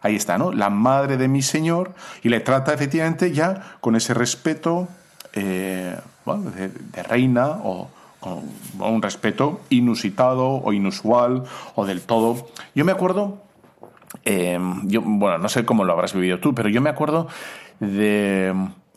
Ahí 0.05 0.17
está, 0.17 0.37
¿no? 0.37 0.53
La 0.53 0.69
madre 0.69 1.17
de 1.17 1.29
mi 1.29 1.41
Señor 1.41 1.95
y 2.23 2.29
le 2.29 2.41
trata 2.41 2.75
efectivamente 2.75 3.33
ya 3.33 3.79
con 3.81 3.97
ese 3.97 4.13
respeto 4.13 4.87
eh, 5.33 5.97
de, 6.27 7.03
reina 7.05 7.59
o 7.65 7.89
con 8.21 8.43
un 8.81 9.01
respeto 9.01 9.63
inusitado 9.71 10.47
o 10.47 10.75
inusual 10.75 11.45
o 11.75 11.87
del 11.87 12.03
todo. 12.03 12.49
Yo 12.75 12.85
me 12.85 12.93
acuerdo, 12.93 13.39
eh, 14.27 14.59
yo, 14.83 15.01
bueno, 15.01 15.39
no 15.39 15.49
sé 15.49 15.65
cómo 15.65 15.85
lo 15.85 15.95
habrás 15.95 16.13
vivido 16.13 16.39
tú, 16.39 16.55
pero 16.55 16.69
yo 16.69 16.83
me 16.83 16.91
acuerdo 16.91 17.27
de 17.81 18.55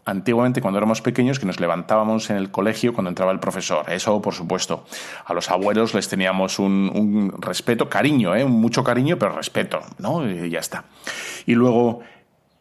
antiguamente 0.08 0.62
cuando 0.62 0.78
éramos 0.78 1.02
pequeños 1.02 1.38
que 1.38 1.46
nos 1.46 1.60
levantábamos 1.60 2.30
en 2.30 2.38
el 2.38 2.50
colegio 2.50 2.93
cuando 2.93 3.10
entraba 3.10 3.34
el 3.34 3.39
profesor. 3.39 3.91
Eso, 3.91 4.22
por 4.22 4.34
supuesto. 4.34 4.86
A 5.26 5.34
los 5.34 5.52
abuelos 5.52 5.93
les 5.93 6.08
teníamos 6.08 6.60
un, 6.60 7.34
respeto, 7.39 7.89
cariño, 7.89 8.34
¿eh? 8.34 8.46
mucho 8.46 8.84
cariño, 8.86 9.20
pero 9.20 9.34
respeto, 9.34 9.82
¿no? 10.00 10.28
Y 10.28 10.50
ya 10.50 10.60
está. 10.60 10.86
Y 11.46 11.56
luego, 11.56 12.00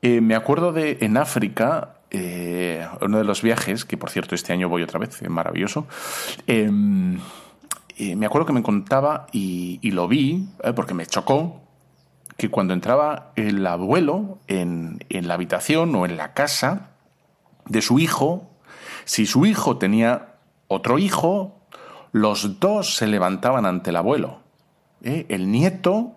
eh, 0.03 0.21
me 0.21 0.35
acuerdo 0.35 0.73
de 0.73 0.99
en 1.01 1.17
África, 1.17 2.01
eh, 2.11 2.85
uno 3.01 3.19
de 3.19 3.25
los 3.25 3.43
viajes, 3.43 3.85
que 3.85 3.97
por 3.97 4.11
cierto 4.11 4.35
este 4.35 4.53
año 4.53 4.69
voy 4.69 4.83
otra 4.83 4.99
vez, 4.99 5.23
maravilloso. 5.29 5.87
Em, 6.49 7.21
me 8.17 8.27
acuerdo 8.27 8.47
que 8.47 8.53
me 8.53 8.63
contaba 8.65 9.29
y, 9.31 9.79
lo 9.93 10.09
vi, 10.09 10.49
porque 10.75 10.95
me 10.95 11.07
chocó, 11.07 11.63
que 12.37 12.51
cuando 12.51 12.75
entraba 12.75 13.31
el 13.37 13.65
abuelo 13.67 14.41
en 14.49 14.99
la 15.09 15.35
habitación 15.35 15.95
o 15.95 16.05
en 16.05 16.17
la 16.17 16.35
casa, 16.35 16.96
de 17.69 17.83
su 17.83 17.99
hijo, 17.99 18.51
si 19.05 19.27
su 19.27 19.47
hijo 19.47 19.79
tenía 19.79 20.35
otro 20.69 20.99
hijo, 20.99 21.61
los 22.13 22.61
dos 22.61 22.97
se 22.97 23.07
levantaban 23.07 23.67
ante 23.67 23.91
el 23.91 23.97
abuelo. 23.97 24.41
¿eh? 25.03 25.27
El 25.29 25.51
nieto 25.51 26.17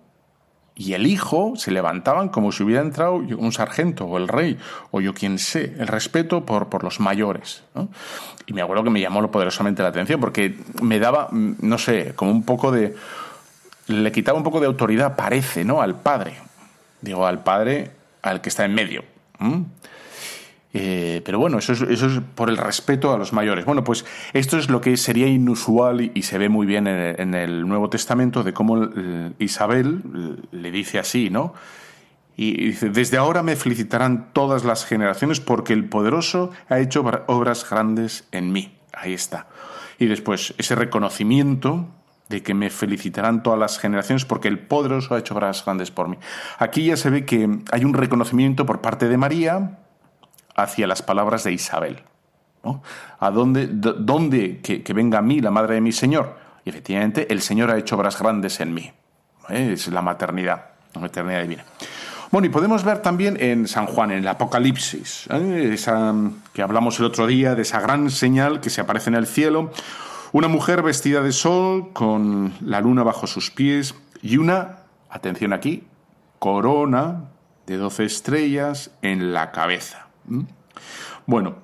y 0.75 0.93
el 0.93 1.05
hijo 1.07 1.53
se 1.57 1.71
levantaban 1.71 2.29
como 2.29 2.51
si 2.51 2.63
hubiera 2.63 2.81
entrado 2.81 3.15
un 3.15 3.51
sargento 3.51 4.05
o 4.05 4.17
el 4.17 4.29
rey 4.29 4.57
o 4.91 5.01
yo 5.01 5.13
quien 5.13 5.37
sé, 5.37 5.75
el 5.77 5.87
respeto 5.87 6.45
por, 6.45 6.69
por 6.69 6.85
los 6.85 7.01
mayores. 7.01 7.63
Y 8.45 8.53
me 8.53 8.61
acuerdo 8.61 8.85
que 8.85 8.89
me 8.89 9.01
llamó 9.01 9.29
poderosamente 9.29 9.83
la 9.83 9.89
atención 9.89 10.21
porque 10.21 10.57
me 10.81 10.99
daba, 10.99 11.27
no 11.31 11.77
sé, 11.77 12.13
como 12.15 12.31
un 12.31 12.43
poco 12.43 12.71
de... 12.71 12.95
le 13.87 14.11
quitaba 14.11 14.37
un 14.37 14.43
poco 14.43 14.61
de 14.61 14.67
autoridad, 14.67 15.17
parece, 15.17 15.65
¿no? 15.65 15.81
Al 15.81 15.99
padre. 15.99 16.35
Digo, 17.01 17.27
al 17.27 17.43
padre, 17.43 17.91
al 18.21 18.39
que 18.39 18.49
está 18.49 18.63
en 18.63 18.73
medio. 18.73 19.03
Eh, 20.73 21.21
pero 21.25 21.39
bueno, 21.39 21.57
eso 21.57 21.73
es, 21.73 21.81
eso 21.81 22.05
es, 22.05 22.21
por 22.35 22.49
el 22.49 22.57
respeto 22.57 23.11
a 23.11 23.17
los 23.17 23.33
mayores. 23.33 23.65
Bueno, 23.65 23.83
pues 23.83 24.05
esto 24.33 24.57
es 24.57 24.69
lo 24.69 24.81
que 24.81 24.97
sería 24.97 25.27
inusual 25.27 26.11
y, 26.13 26.21
se 26.21 26.37
ve 26.37 26.49
muy 26.49 26.67
bien 26.67 26.87
en, 26.87 27.33
el 27.33 27.67
Nuevo 27.67 27.89
Testamento 27.89 28.43
de 28.43 28.53
cómo 28.53 28.87
Isabel 29.39 30.01
le 30.51 30.71
dice 30.71 30.99
así, 30.99 31.29
¿no? 31.29 31.53
Y 32.35 32.67
dice, 32.67 32.89
desde 32.89 33.17
ahora 33.17 33.43
me 33.43 33.55
felicitarán 33.55 34.31
todas 34.31 34.63
las 34.63 34.85
generaciones 34.85 35.41
porque 35.41 35.73
el 35.73 35.89
poderoso 35.89 36.51
ha 36.69 36.79
hecho 36.79 37.03
obras 37.27 37.69
grandes 37.69 38.27
en 38.31 38.53
mí. 38.53 38.77
Ahí 38.93 39.13
está. 39.13 39.47
Y 39.97 40.05
después 40.05 40.53
ese 40.57 40.75
reconocimiento 40.75 41.87
de 42.29 42.43
que 42.43 42.53
me 42.53 42.69
felicitarán 42.69 43.43
todas 43.43 43.59
las 43.59 43.79
generaciones 43.79 44.23
porque 44.23 44.47
el 44.47 44.59
poderoso 44.59 45.15
ha 45.15 45.19
hecho 45.19 45.33
obras 45.33 45.65
grandes 45.65 45.91
por 45.91 46.07
mí. 46.07 46.17
Aquí 46.59 46.85
ya 46.85 46.95
se 46.95 47.09
ve 47.09 47.25
que 47.25 47.59
hay 47.71 47.83
un 47.83 47.93
reconocimiento 47.93 48.65
por 48.65 48.81
parte 48.81 49.09
de 49.09 49.17
María, 49.17 49.79
hacia 50.63 50.87
las 50.87 51.01
palabras 51.01 51.43
de 51.43 51.53
Isabel. 51.53 52.03
¿A 53.19 53.31
dónde, 53.31 53.67
dónde 53.67 54.59
que, 54.61 54.93
venga 54.93 55.19
a 55.19 55.21
mí 55.21 55.39
la 55.39 55.51
madre 55.51 55.75
de 55.75 55.81
mi 55.81 55.91
Señor? 55.91 56.37
Y 56.65 56.69
efectivamente, 56.69 57.31
el 57.31 57.41
Señor 57.41 57.71
ha 57.71 57.77
hecho 57.77 57.95
obras 57.95 58.19
grandes 58.19 58.59
en 58.59 58.73
mí. 58.73 58.91
¿eh? 59.49 59.71
Es 59.73 59.87
la 59.87 60.01
maternidad, 60.01 60.65
la 60.93 61.01
maternidad 61.01 61.41
divina. 61.41 61.63
Bueno, 62.31 62.45
y 62.45 62.49
podemos 62.49 62.83
ver 62.83 63.01
también 63.01 63.37
en 63.41 63.67
San 63.67 63.87
Juan, 63.87 64.11
en 64.11 64.19
el 64.19 64.27
Apocalipsis, 64.27 65.27
¿eh? 65.31 65.71
esa, 65.73 66.13
que 66.53 66.61
hablamos 66.61 66.99
el 66.99 67.05
otro 67.05 67.25
día, 67.25 67.55
de 67.55 67.63
esa 67.63 67.79
gran 67.79 68.11
señal 68.11 68.61
que 68.61 68.69
se 68.69 68.81
aparece 68.81 69.09
en 69.09 69.15
el 69.15 69.25
cielo, 69.25 69.71
una 70.31 70.47
mujer 70.47 70.83
vestida 70.83 71.23
de 71.23 71.31
sol 71.31 71.91
con 71.91 72.53
la 72.61 72.81
luna 72.81 73.01
bajo 73.01 73.25
sus 73.25 73.49
pies 73.49 73.95
y 74.21 74.37
una, 74.37 74.83
atención 75.09 75.53
aquí, 75.53 75.87
corona 76.37 77.31
de 77.65 77.77
doce 77.77 78.05
estrellas 78.05 78.91
en 79.01 79.33
la 79.33 79.51
cabeza. 79.51 80.08
¿Mm? 80.29 80.41
Bueno, 81.25 81.55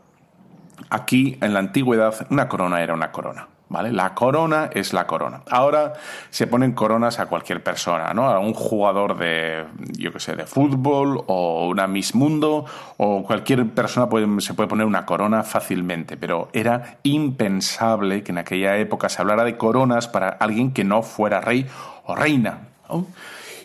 aquí 0.90 1.38
en 1.42 1.54
la 1.54 1.60
antigüedad 1.60 2.28
una 2.30 2.50
corona 2.50 2.82
era 2.82 2.94
una 2.94 3.12
corona. 3.12 3.48
¿Vale? 3.68 3.92
La 3.92 4.14
corona 4.14 4.70
es 4.72 4.94
la 4.94 5.08
corona. 5.08 5.42
Ahora 5.50 5.94
se 6.30 6.46
ponen 6.46 6.74
coronas 6.74 7.20
a 7.20 7.26
cualquier 7.26 7.64
persona, 7.64 8.14
¿no? 8.14 8.30
A 8.30 8.38
un 8.38 8.54
jugador 8.54 9.18
de, 9.18 9.66
yo 9.98 10.14
qué 10.14 10.20
sé, 10.20 10.36
de 10.36 10.46
fútbol 10.46 11.24
o 11.26 11.68
una 11.68 11.88
Miss 11.88 12.14
Mundo 12.14 12.66
o 12.98 13.24
cualquier 13.24 13.68
persona 13.72 14.08
se 14.40 14.54
puede 14.54 14.70
poner 14.70 14.86
una 14.86 15.08
corona 15.08 15.42
fácilmente, 15.42 16.16
pero 16.16 16.50
era 16.54 17.00
impensable 17.02 18.22
que 18.22 18.34
en 18.34 18.38
aquella 18.38 18.78
época 18.78 19.10
se 19.10 19.20
hablara 19.24 19.44
de 19.44 19.58
coronas 19.58 20.08
para 20.08 20.30
alguien 20.30 20.72
que 20.72 20.84
no 20.84 21.02
fuera 21.02 21.42
rey 21.42 21.66
o 22.06 22.16
reina. 22.16 22.68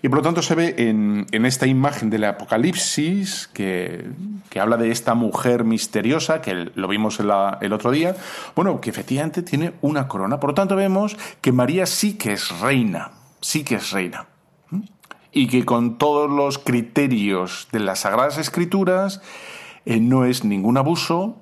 Y 0.02 0.08
por 0.08 0.18
lo 0.18 0.22
tanto 0.22 0.42
se 0.42 0.54
ve 0.54 0.74
en, 0.78 1.26
esta 1.44 1.66
imagen 1.66 2.08
del 2.08 2.24
Apocalipsis 2.24 3.48
que, 3.52 4.06
habla 4.58 4.76
de 4.76 4.90
esta 4.90 5.14
mujer 5.14 5.64
misteriosa, 5.64 6.40
que 6.40 6.70
lo 6.74 6.88
vimos 6.88 7.20
el 7.20 7.72
otro 7.72 7.90
día, 7.90 8.16
bueno, 8.56 8.80
que 8.80 8.90
efectivamente 8.90 9.42
tiene 9.42 9.74
una 9.82 10.08
corona. 10.08 10.40
Por 10.40 10.50
lo 10.50 10.54
tanto 10.54 10.74
vemos 10.74 11.16
que 11.40 11.52
María 11.52 11.86
sí 11.86 12.16
que 12.16 12.32
es 12.32 12.60
reina, 12.60 13.12
sí 13.40 13.62
que 13.62 13.76
es 13.76 13.90
reina. 13.90 14.26
Y 15.32 15.46
que 15.46 15.64
con 15.64 15.98
todos 15.98 16.30
los 16.30 16.58
criterios 16.58 17.68
de 17.70 17.80
las 17.80 18.00
Sagradas 18.00 18.38
Escrituras 18.38 19.20
eh, 19.84 20.00
no 20.00 20.24
es 20.24 20.44
ningún 20.44 20.76
abuso 20.76 21.36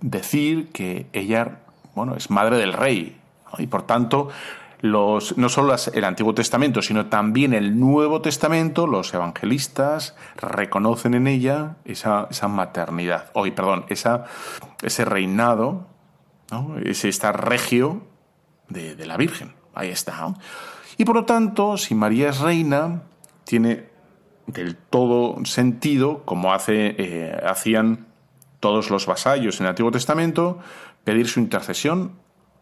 decir 0.00 0.68
que 0.70 1.06
ella, 1.12 1.60
bueno, 1.94 2.14
es 2.16 2.30
madre 2.30 2.56
del 2.58 2.72
rey. 2.72 3.16
Y 3.58 3.66
por 3.66 3.82
tanto 3.82 4.28
no 4.82 5.48
solo 5.48 5.74
el 5.92 6.04
Antiguo 6.04 6.34
Testamento, 6.34 6.80
sino 6.82 7.06
también 7.06 7.52
el 7.52 7.78
Nuevo 7.78 8.22
Testamento, 8.22 8.86
los 8.86 9.12
evangelistas 9.12 10.16
reconocen 10.36 11.14
en 11.14 11.26
ella 11.26 11.76
esa, 11.84 12.28
esa 12.30 12.48
maternidad, 12.48 13.30
hoy, 13.34 13.50
perdón, 13.50 13.84
esa, 13.88 14.24
ese 14.82 15.04
reinado, 15.04 15.86
ese 16.84 17.08
esta 17.08 17.32
regio 17.32 18.02
de, 18.68 19.06
la 19.06 19.16
Virgen. 19.16 19.52
Ahí 19.74 19.88
está. 19.88 20.34
Y 20.96 21.04
por 21.04 21.16
lo 21.16 21.24
tanto, 21.24 21.76
si 21.76 21.94
María 21.94 22.30
es 22.30 22.40
reina, 22.40 23.02
tiene 23.44 23.88
del 24.46 24.76
todo 24.76 25.44
sentido, 25.44 26.24
como 26.24 26.52
hace, 26.52 26.94
eh, 26.98 27.40
hacían 27.46 28.06
todos 28.58 28.90
los 28.90 29.06
vasallos 29.06 29.60
en 29.60 29.66
el 29.66 29.70
Antiguo 29.70 29.90
Testamento, 29.90 30.58
pedir 31.04 31.28
su 31.28 31.40
intercesión 31.40 32.12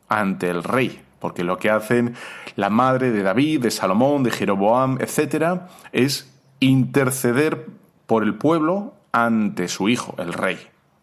ante 0.09 0.49
el 0.49 0.63
rey, 0.63 1.03
porque 1.19 1.45
lo 1.45 1.59
que 1.59 1.71
hacen 1.71 2.15
la 2.57 2.71
madre 2.71 3.11
de 3.11 3.23
David, 3.23 3.63
de 3.63 3.71
Salomón, 3.71 4.23
de 4.23 4.31
Jeroboam, 4.31 4.99
etc., 5.01 5.61
es 5.93 6.33
interceder 6.61 7.67
por 8.07 8.23
el 8.23 8.35
pueblo 8.35 8.95
ante 9.13 9.69
su 9.69 9.89
hijo, 9.89 10.15
el 10.19 10.33
rey. 10.33 10.59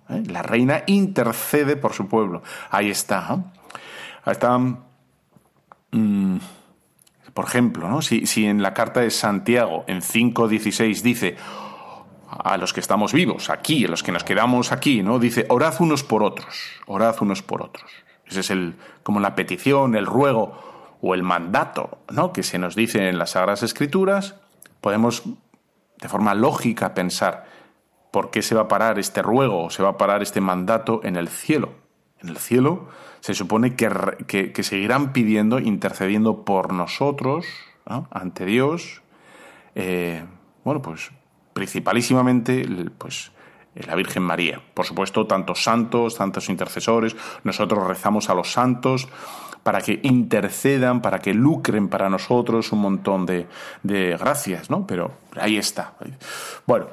¿eh? 0.09 0.23
La 0.27 0.41
reina 0.41 0.83
intercede 0.87 1.75
por 1.75 1.93
su 1.93 2.07
pueblo. 2.07 2.43
Ahí 2.69 2.89
está. 2.89 3.27
¿eh? 3.31 3.59
Ahí 4.25 4.31
está. 4.31 4.57
Mm, 5.91 6.37
por 7.33 7.45
ejemplo, 7.45 7.89
¿no? 7.89 8.01
si, 8.01 8.25
si 8.25 8.45
en 8.45 8.61
la 8.61 8.73
carta 8.73 9.01
de 9.01 9.11
Santiago, 9.11 9.83
en 9.87 10.01
5.16, 10.01 11.01
dice 11.01 11.35
a 12.29 12.57
los 12.57 12.73
que 12.73 12.79
estamos 12.79 13.13
vivos, 13.13 13.49
aquí, 13.49 13.85
a 13.85 13.89
los 13.89 14.03
que 14.03 14.11
nos 14.11 14.23
quedamos 14.23 14.71
aquí, 14.71 15.03
¿no? 15.03 15.19
Dice, 15.19 15.45
orad 15.49 15.75
unos 15.79 16.03
por 16.03 16.23
otros, 16.23 16.55
orad 16.85 17.15
unos 17.21 17.41
por 17.41 17.61
otros. 17.61 17.89
Ese 18.27 18.39
es 18.41 18.49
el, 18.49 18.75
como 19.03 19.19
la 19.19 19.35
petición, 19.35 19.95
el 19.95 20.05
ruego 20.05 20.97
o 21.01 21.13
el 21.13 21.23
mandato 21.23 21.99
¿no? 22.11 22.33
que 22.33 22.43
se 22.43 22.57
nos 22.57 22.75
dice 22.75 23.09
en 23.09 23.17
las 23.17 23.31
Sagradas 23.31 23.63
Escrituras. 23.63 24.35
Podemos 24.81 25.23
de 26.01 26.09
forma 26.09 26.33
lógica 26.33 26.93
pensar 26.93 27.45
por 28.11 28.31
qué 28.31 28.41
se 28.41 28.55
va 28.55 28.61
a 28.61 28.67
parar 28.67 28.97
este 28.99 29.21
ruego 29.21 29.65
o 29.65 29.69
se 29.69 29.83
va 29.83 29.89
a 29.89 29.97
parar 29.97 30.21
este 30.21 30.41
mandato 30.41 31.01
en 31.03 31.15
el 31.15 31.27
cielo. 31.27 31.73
En 32.21 32.29
el 32.29 32.37
cielo 32.37 32.87
se 33.19 33.33
supone 33.33 33.75
que, 33.75 34.51
que, 34.53 34.63
seguirán 34.63 35.11
pidiendo, 35.11 35.59
intercediendo 35.59 36.45
por 36.45 36.73
nosotros 36.73 37.45
ante 37.85 38.45
Dios. 38.45 39.01
Eh, 39.75 40.23
bueno, 40.63 40.81
pues 40.81 41.11
principalísimamente 41.53 42.65
pues, 42.97 43.31
la 43.75 43.95
Virgen 43.95 44.23
María. 44.23 44.61
Por 44.73 44.85
supuesto, 44.85 45.27
tantos 45.27 45.63
santos, 45.63 46.15
tantos 46.15 46.49
intercesores, 46.49 47.15
nosotros 47.43 47.85
rezamos 47.87 48.29
a 48.29 48.33
los 48.33 48.51
santos 48.51 49.07
para 49.63 49.81
que 49.81 49.99
intercedan, 50.03 51.01
para 51.01 51.19
que 51.19 51.33
lucren 51.33 51.89
para 51.89 52.07
nosotros 52.09 52.71
un 52.71 52.79
montón 52.79 53.25
de, 53.25 53.47
gracias, 53.83 54.69
¿no? 54.69 54.85
Pero 54.85 55.11
ahí 55.35 55.57
está. 55.57 55.95
Bueno, 56.67 56.85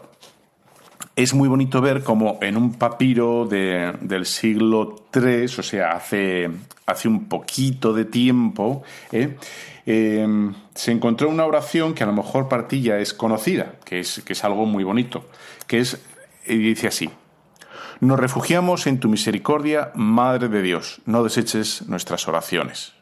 es 1.15 1.35
muy 1.35 1.49
bonito 1.49 1.83
ver 1.83 2.03
como 2.03 2.39
en 2.41 2.57
un 2.57 2.75
papiro 2.75 3.47
del 3.47 4.25
siglo 4.25 5.05
III, 5.15 5.45
o 5.45 5.63
sea, 5.63 5.93
hace, 5.93 6.51
hace 6.87 7.09
un 7.09 7.29
poquito 7.29 7.93
de 7.93 8.07
tiempo, 8.07 8.83
¿eh? 9.13 9.37
Em, 9.85 10.55
se 10.75 10.93
encontró 10.93 11.29
una 11.29 11.45
oración 11.45 11.93
que 11.93 12.05
a 12.05 12.07
lo 12.07 12.13
mejor 12.13 12.49
para 12.49 12.69
ti 12.69 12.81
ya 12.83 12.99
es 12.99 13.13
conocida, 13.13 13.75
que 13.85 14.01
es, 14.01 14.23
que 14.25 14.33
es 14.33 14.45
algo 14.45 14.65
muy 14.65 14.85
bonito, 14.85 15.27
que 15.67 15.81
es 15.81 16.01
y 16.47 16.57
dice 16.59 16.89
así, 16.89 17.11
nos 18.01 18.19
refugiamos 18.19 18.89
en 18.89 18.99
tu 18.99 19.09
misericordia, 19.09 19.93
Madre 19.95 20.49
de 20.49 20.61
Dios, 20.61 21.01
no 21.07 21.23
deseches 21.23 21.87
nuestras 21.89 22.27
oraciones. 22.27 22.95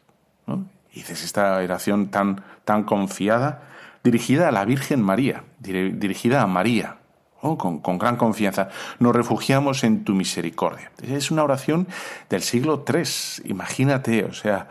Y 0.93 0.99
dices 0.99 1.23
esta 1.23 1.55
oración 1.57 2.09
tan, 2.09 2.43
tan 2.65 2.83
confiada, 2.83 3.63
dirigida 4.03 4.49
a 4.49 4.51
la 4.51 4.63
Virgen 4.65 5.01
María, 5.01 5.43
dirigida 5.57 6.41
a 6.41 6.47
María, 6.47 6.97
con, 7.41 7.79
con, 7.79 7.97
gran 7.97 8.15
confianza. 8.15 8.69
Nos 8.99 9.15
refugiamos 9.15 9.83
en 9.83 10.03
tu 10.03 10.13
misericordia. 10.13 10.91
Es 11.01 11.31
una 11.31 11.43
oración 11.43 11.87
del 12.29 12.43
siglo 12.43 12.85
III, 12.87 13.49
imagínate, 13.49 14.25
o 14.25 14.33
sea, 14.33 14.67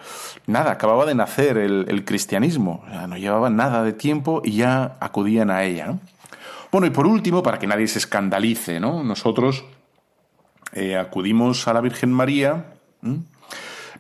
nada, 0.47 0.71
acababa 0.71 1.07
de 1.07 1.17
nacer 1.17 1.59
el, 1.59 2.05
cristianismo, 2.05 2.85
no 3.09 3.17
llevaba 3.17 3.51
nada 3.51 3.83
de 3.83 3.93
tiempo 3.93 4.43
y 4.45 4.53
ya 4.53 4.97
acudían 5.01 5.51
a 5.51 5.65
ella. 5.65 5.97
Bueno, 6.73 6.87
y 6.87 6.91
por 6.91 7.07
último, 7.07 7.43
para 7.43 7.59
que 7.59 7.67
nadie 7.67 7.89
se 7.89 7.99
escandalice, 7.99 8.79
¿no? 8.79 9.03
Nosotros 9.03 9.65
eh, 10.73 10.97
acudimos 10.97 11.67
a 11.67 11.73
la 11.73 11.81
Virgen 11.81 12.13
María, 12.13 12.75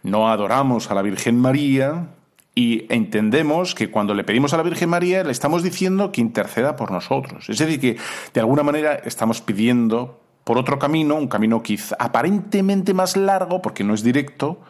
no 0.02 0.30
adoramos 0.30 0.90
a 0.90 0.94
la 0.94 1.02
Virgen 1.02 1.36
María 1.40 2.10
y 2.54 2.86
entendemos 2.92 3.74
que 3.74 3.90
cuando 3.90 4.14
le 4.14 4.22
pedimos 4.22 4.54
a 4.54 4.56
la 4.56 4.62
Virgen 4.62 4.88
María 4.88 5.24
le 5.24 5.32
estamos 5.32 5.64
diciendo 5.64 6.12
que 6.12 6.20
interceda 6.20 6.76
por 6.76 6.92
nosotros. 6.92 7.48
Es 7.48 7.58
decir, 7.58 7.80
que 7.80 7.96
de 8.32 8.40
alguna 8.40 8.62
manera 8.62 8.94
estamos 8.94 9.40
pidiendo 9.40 10.20
por 10.44 10.56
otro 10.56 10.78
camino, 10.78 11.16
un 11.16 11.28
camino 11.28 11.62
quizá 11.64 11.96
aparentemente 11.98 12.94
más 12.94 13.16
largo, 13.16 13.60
porque 13.60 13.82
no 13.82 13.94
es 13.94 14.04
directo, 14.04 14.60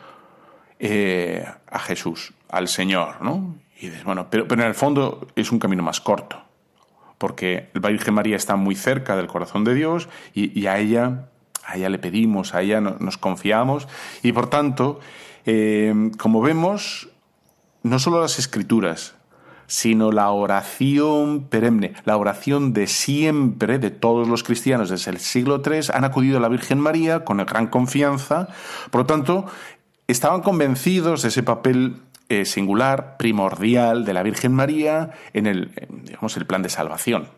eh, 0.79 1.45
a 1.71 1.79
Jesús, 1.79 2.33
al 2.49 2.69
Señor, 2.69 3.21
¿no? 3.21 3.57
Y 3.79 3.91
pero 4.31 4.55
en 4.55 4.61
el 4.61 4.75
fondo 4.75 5.27
es 5.37 5.53
un 5.53 5.59
camino 5.59 5.83
más 5.83 6.01
corto 6.01 6.50
porque 7.21 7.69
la 7.75 7.91
Virgen 7.91 8.15
María 8.15 8.35
está 8.35 8.57
muy 8.57 8.75
cerca 8.75 9.15
del 9.15 9.27
corazón 9.27 9.63
de 9.63 9.75
Dios 9.75 10.09
y, 10.33 10.67
a 10.67 10.79
ella 10.79 11.27
a 11.67 11.77
ella 11.77 11.91
le 11.91 11.99
pedimos, 11.99 12.55
a 12.55 12.63
ella 12.63 12.81
nos 12.81 13.19
confiamos. 13.19 13.87
Y 14.23 14.33
por 14.33 14.49
tanto, 14.49 15.01
eh, 15.45 16.11
como 16.17 16.41
vemos, 16.41 17.11
no 17.83 17.99
solo 17.99 18.23
las 18.23 18.39
escrituras, 18.39 19.17
sino 19.67 20.13
la 20.13 20.31
oración 20.31 21.47
perenne, 21.51 21.93
la 22.07 22.17
oración 22.17 22.73
de 22.73 22.87
siempre 22.87 23.79
de 23.79 23.91
todos 23.91 24.27
los 24.27 24.43
cristianos 24.43 24.89
desde 24.89 25.11
el 25.11 25.19
siglo 25.19 25.61
III 25.63 25.91
han 25.93 26.05
acudido 26.05 26.39
a 26.39 26.41
la 26.41 26.49
Virgen 26.49 26.81
María 26.81 27.27
con 27.27 27.37
gran 27.37 27.67
confianza, 27.67 28.49
por 28.91 29.03
lo 29.03 29.07
tanto, 29.07 29.45
estaban 30.09 30.41
convencidos 30.41 31.21
de 31.21 31.29
ese 31.29 31.43
papel 31.43 31.97
eh, 32.31 32.45
singular, 32.45 33.17
primordial 33.17 34.05
de 34.05 34.15
la 34.15 34.23
Virgen 34.23 34.53
María 34.53 35.11
en 35.33 35.47
el, 35.47 35.73
digamos, 36.05 36.37
el 36.37 36.47
plan 36.47 36.63
de 36.63 36.69
salvación. 36.69 37.29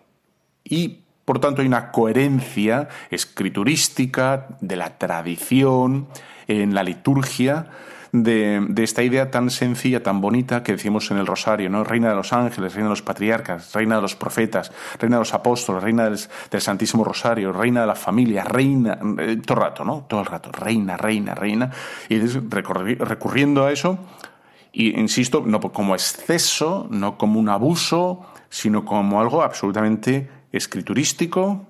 Y, 0.64 1.00
por 1.24 1.40
tanto, 1.40 1.62
hay 1.62 1.66
una 1.66 1.90
coherencia 1.90 2.88
escriturística 3.10 4.48
de 4.60 4.76
la 4.76 4.98
tradición 4.98 6.08
en 6.46 6.74
la 6.74 6.82
liturgia 6.82 7.70
de, 8.12 8.70
esta 8.76 9.02
idea 9.02 9.30
tan 9.30 9.48
sencilla, 9.48 10.02
tan 10.02 10.20
bonita 10.20 10.62
que 10.62 10.72
decimos 10.72 11.10
en 11.10 11.16
el 11.16 11.26
Rosario, 11.26 11.70
¿no? 11.70 11.82
Reina 11.82 12.10
de 12.10 12.14
los 12.14 12.34
ángeles, 12.34 12.74
reina 12.74 12.88
de 12.88 12.92
los 12.92 13.02
patriarcas, 13.02 13.72
reina 13.72 13.96
de 13.96 14.02
los 14.02 14.14
profetas, 14.14 14.70
reina 15.00 15.16
de 15.16 15.20
los 15.20 15.32
apóstoles, 15.32 15.82
reina 15.82 16.04
del, 16.04 16.60
Santísimo 16.60 17.02
Rosario, 17.02 17.52
reina 17.52 17.80
de 17.80 17.86
la 17.86 17.94
familia, 17.94 18.44
reina, 18.44 18.98
eh, 19.18 19.38
todo 19.44 19.58
el 19.58 19.64
rato, 19.64 19.84
¿no? 19.84 20.04
Todo 20.06 20.20
el 20.20 20.26
rato, 20.26 20.52
reina, 20.52 20.98
reina, 20.98 21.34
reina. 21.34 21.70
Y 22.10 22.18
recurriendo 22.18 23.64
a 23.64 23.72
eso, 23.72 23.98
y 24.72 24.98
insisto, 24.98 25.42
no 25.44 25.60
como 25.60 25.94
exceso, 25.94 26.86
no 26.90 27.18
como 27.18 27.38
un 27.38 27.48
abuso, 27.48 28.24
sino 28.48 28.84
como 28.84 29.20
algo 29.20 29.42
absolutamente 29.42 30.30
escriturístico 30.50 31.66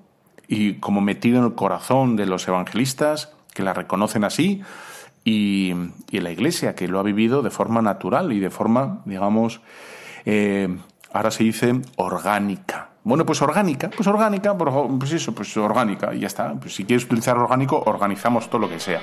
y 0.46 0.74
como 0.74 1.00
metido 1.00 1.38
en 1.38 1.44
el 1.44 1.54
corazón 1.54 2.16
de 2.16 2.26
los 2.26 2.46
evangelistas 2.46 3.32
que 3.52 3.62
la 3.62 3.74
reconocen 3.74 4.24
así 4.24 4.62
y, 5.24 5.72
y 6.10 6.20
la 6.20 6.30
Iglesia 6.30 6.74
que 6.74 6.88
lo 6.88 7.00
ha 7.00 7.02
vivido 7.02 7.42
de 7.42 7.50
forma 7.50 7.82
natural 7.82 8.32
y 8.32 8.40
de 8.40 8.50
forma, 8.50 9.02
digamos, 9.04 9.60
eh, 10.24 10.68
ahora 11.12 11.30
se 11.30 11.44
dice 11.44 11.80
orgánica. 11.96 12.90
Bueno, 13.04 13.26
pues 13.26 13.42
orgánica, 13.42 13.90
pues 13.90 14.06
orgánica, 14.06 14.56
pues 14.56 15.12
eso, 15.12 15.34
pues 15.34 15.56
orgánica, 15.56 16.14
y 16.14 16.20
ya 16.20 16.28
está. 16.28 16.54
Pues 16.54 16.74
si 16.74 16.84
quieres 16.84 17.04
utilizar 17.04 17.36
orgánico, 17.36 17.82
organizamos 17.84 18.48
todo 18.48 18.60
lo 18.60 18.68
que 18.68 18.78
sea. 18.78 19.00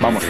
Vamos. 0.00 0.22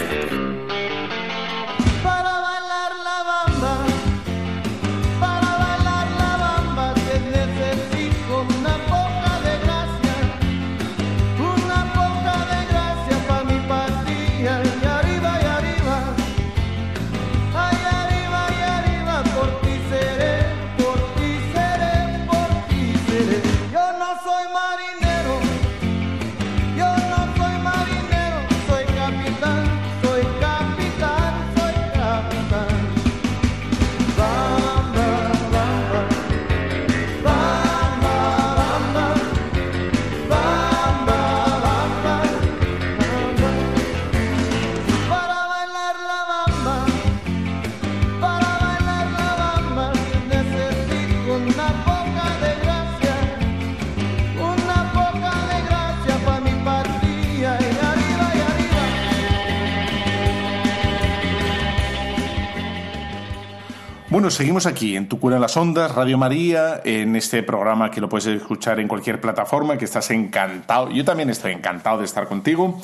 Bueno, 64.32 64.38
seguimos 64.38 64.64
aquí 64.64 64.96
en 64.96 65.10
Tu 65.10 65.20
Cura 65.20 65.36
en 65.36 65.42
las 65.42 65.54
Ondas, 65.58 65.94
Radio 65.94 66.16
María, 66.16 66.80
en 66.86 67.16
este 67.16 67.42
programa 67.42 67.90
que 67.90 68.00
lo 68.00 68.08
puedes 68.08 68.24
escuchar 68.28 68.80
en 68.80 68.88
cualquier 68.88 69.20
plataforma, 69.20 69.76
que 69.76 69.84
estás 69.84 70.10
encantado. 70.10 70.90
Yo 70.90 71.04
también 71.04 71.28
estoy 71.28 71.52
encantado 71.52 71.98
de 71.98 72.06
estar 72.06 72.26
contigo. 72.26 72.80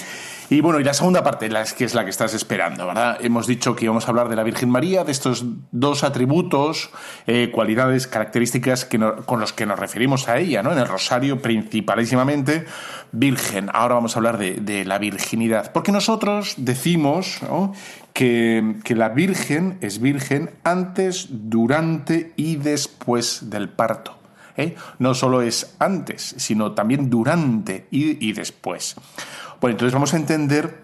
Y 0.50 0.62
bueno, 0.62 0.80
y 0.80 0.84
la 0.84 0.94
segunda 0.94 1.22
parte, 1.22 1.50
que 1.76 1.84
es 1.84 1.94
la 1.94 2.04
que 2.04 2.10
estás 2.10 2.32
esperando, 2.32 2.86
¿verdad? 2.86 3.18
Hemos 3.20 3.46
dicho 3.46 3.76
que 3.76 3.84
íbamos 3.84 4.06
a 4.06 4.08
hablar 4.08 4.30
de 4.30 4.36
la 4.36 4.42
Virgen 4.42 4.70
María, 4.70 5.04
de 5.04 5.12
estos 5.12 5.44
dos 5.72 6.04
atributos, 6.04 6.88
eh, 7.26 7.50
cualidades, 7.52 8.06
características 8.06 8.86
que 8.86 8.98
con 9.26 9.40
los 9.40 9.52
que 9.52 9.66
nos 9.66 9.78
referimos 9.78 10.26
a 10.28 10.38
ella, 10.38 10.62
¿no? 10.62 10.72
En 10.72 10.78
el 10.78 10.88
rosario 10.88 11.42
principalísimamente, 11.42 12.64
Virgen. 13.12 13.68
Ahora 13.74 13.96
vamos 13.96 14.16
a 14.16 14.20
hablar 14.20 14.38
de, 14.38 14.84
la 14.86 14.98
virginidad. 14.98 15.70
Porque 15.72 15.92
nosotros 15.92 16.54
decimos 16.56 17.40
que, 18.14 18.76
que 18.84 18.94
la 18.94 19.10
Virgen 19.10 19.76
es 19.82 20.00
virgen 20.00 20.50
antes, 20.64 21.28
durante 21.30 22.32
y 22.36 22.56
después 22.56 23.50
del 23.50 23.68
parto. 23.68 24.18
¿eh? 24.58 24.74
No 24.98 25.14
solo 25.14 25.40
es 25.40 25.74
antes, 25.78 26.34
sino 26.36 26.72
también 26.72 27.08
durante 27.08 27.86
y, 27.90 28.26
y 28.26 28.32
después. 28.32 28.96
Bueno, 29.60 29.72
entonces 29.72 29.94
vamos 29.94 30.14
a 30.14 30.16
entender 30.16 30.82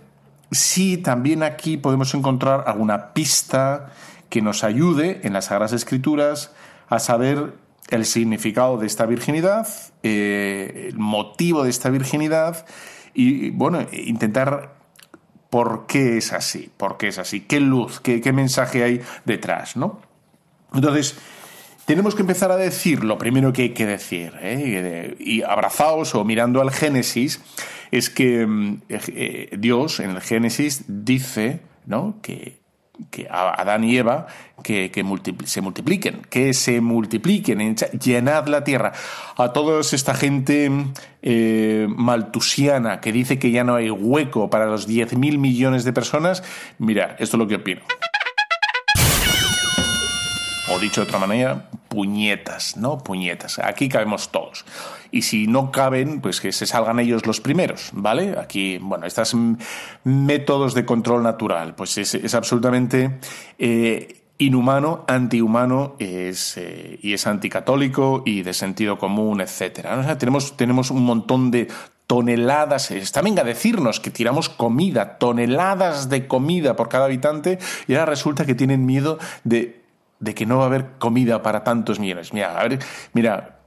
si 0.50 0.96
también 0.96 1.42
aquí 1.42 1.76
podemos 1.76 2.12
encontrar 2.14 2.64
alguna 2.66 3.12
pista 3.12 3.92
que 4.28 4.42
nos 4.42 4.64
ayude 4.64 5.20
en 5.22 5.32
las 5.32 5.46
Sagradas 5.46 5.72
Escrituras 5.72 6.52
a 6.88 6.98
saber 6.98 7.54
el 7.90 8.04
significado 8.04 8.78
de 8.78 8.86
esta 8.86 9.06
virginidad, 9.06 9.68
eh, 10.02 10.88
el 10.90 10.98
motivo 10.98 11.62
de 11.62 11.70
esta 11.70 11.90
virginidad 11.90 12.66
y, 13.14 13.50
bueno, 13.50 13.86
intentar 13.92 14.74
por 15.50 15.86
qué 15.86 16.16
es 16.16 16.32
así, 16.32 16.70
por 16.76 16.96
qué 16.96 17.08
es 17.08 17.18
así, 17.18 17.42
qué 17.42 17.60
luz, 17.60 18.00
qué, 18.00 18.32
mensaje 18.32 18.82
hay 18.82 19.00
detrás, 19.24 19.76
¿no? 19.76 20.00
Entonces, 20.74 21.16
tenemos 21.84 22.16
que 22.16 22.22
empezar 22.22 22.50
a 22.50 22.56
decir 22.56 23.04
lo 23.04 23.18
primero 23.18 23.52
que 23.52 23.62
hay 23.62 23.70
que 23.70 23.86
decir, 23.86 24.32
¿eh? 24.40 25.14
y 25.20 25.42
abrazados 25.42 26.16
o 26.16 26.24
mirando 26.24 26.60
al 26.60 26.72
Génesis, 26.72 27.40
es 27.94 28.10
que 28.10 28.46
mm, 28.46 28.82
eh, 28.88 29.56
Dios 29.58 30.00
en 30.00 30.10
el 30.10 30.20
Génesis 30.20 30.84
dice 30.88 31.60
¿no? 31.86 32.16
que, 32.22 32.60
que 33.10 33.28
Adán 33.30 33.84
y 33.84 33.96
Eva 33.96 34.26
que, 34.62 34.90
se 35.44 35.60
multipliquen, 35.60 36.22
que 36.30 36.52
se 36.54 36.80
multipliquen, 36.80 37.76
llenad 37.76 38.46
la 38.48 38.64
tierra. 38.64 38.92
A 39.36 39.52
toda 39.52 39.80
esta 39.80 40.14
gente 40.14 40.70
eh, 41.22 41.86
maltusiana 41.88 43.00
que 43.00 43.12
dice 43.12 43.38
que 43.38 43.50
ya 43.50 43.64
no 43.64 43.76
hay 43.76 43.90
hueco 43.90 44.50
para 44.50 44.66
los 44.66 44.88
10.000 44.88 45.38
millones 45.38 45.84
de 45.84 45.92
personas, 45.92 46.42
mira, 46.78 47.16
esto 47.18 47.36
es 47.36 47.38
lo 47.38 47.46
que 47.46 47.56
opino 47.56 47.82
o 50.74 50.78
dicho 50.80 51.00
de 51.00 51.06
otra 51.06 51.18
manera, 51.18 51.68
puñetas, 51.88 52.76
¿no? 52.76 52.98
Puñetas. 52.98 53.60
Aquí 53.60 53.88
cabemos 53.88 54.30
todos. 54.30 54.64
Y 55.12 55.22
si 55.22 55.46
no 55.46 55.70
caben, 55.70 56.20
pues 56.20 56.40
que 56.40 56.50
se 56.50 56.66
salgan 56.66 56.98
ellos 56.98 57.26
los 57.26 57.40
primeros, 57.40 57.90
¿vale? 57.92 58.36
Aquí, 58.38 58.78
bueno, 58.78 59.06
estos 59.06 59.36
métodos 60.02 60.74
de 60.74 60.84
control 60.84 61.22
natural, 61.22 61.76
pues 61.76 61.96
es, 61.98 62.34
absolutamente 62.34 63.20
eh, 63.58 64.22
inhumano, 64.38 65.04
antihumano 65.06 65.94
es, 66.00 66.56
eh, 66.56 66.98
y 67.00 67.12
es 67.12 67.26
anticatólico 67.28 68.24
y 68.26 68.42
de 68.42 68.52
sentido 68.52 68.98
común, 68.98 69.40
etcétera. 69.40 70.18
tenemos, 70.18 70.56
tenemos 70.56 70.90
un 70.90 71.04
montón 71.04 71.52
de 71.52 71.68
toneladas, 72.08 72.90
está 72.90 73.22
venga 73.22 73.44
decirnos 73.44 74.00
que 74.00 74.10
tiramos 74.10 74.48
comida, 74.48 75.18
toneladas 75.18 76.08
de 76.08 76.26
comida 76.26 76.74
por 76.74 76.88
cada 76.88 77.04
habitante, 77.04 77.58
y 77.86 77.94
ahora 77.94 78.06
resulta 78.06 78.44
que 78.44 78.54
tienen 78.54 78.84
miedo 78.84 79.18
de 79.44 79.83
de 80.20 80.34
que 80.34 80.46
no 80.46 80.58
va 80.58 80.64
a 80.64 80.66
haber 80.66 80.92
comida 80.98 81.42
para 81.42 81.64
tantos 81.64 81.98
millones. 81.98 82.32
Mira, 82.32 82.58
a 82.58 82.62
ver, 82.66 82.78
mira, 83.12 83.60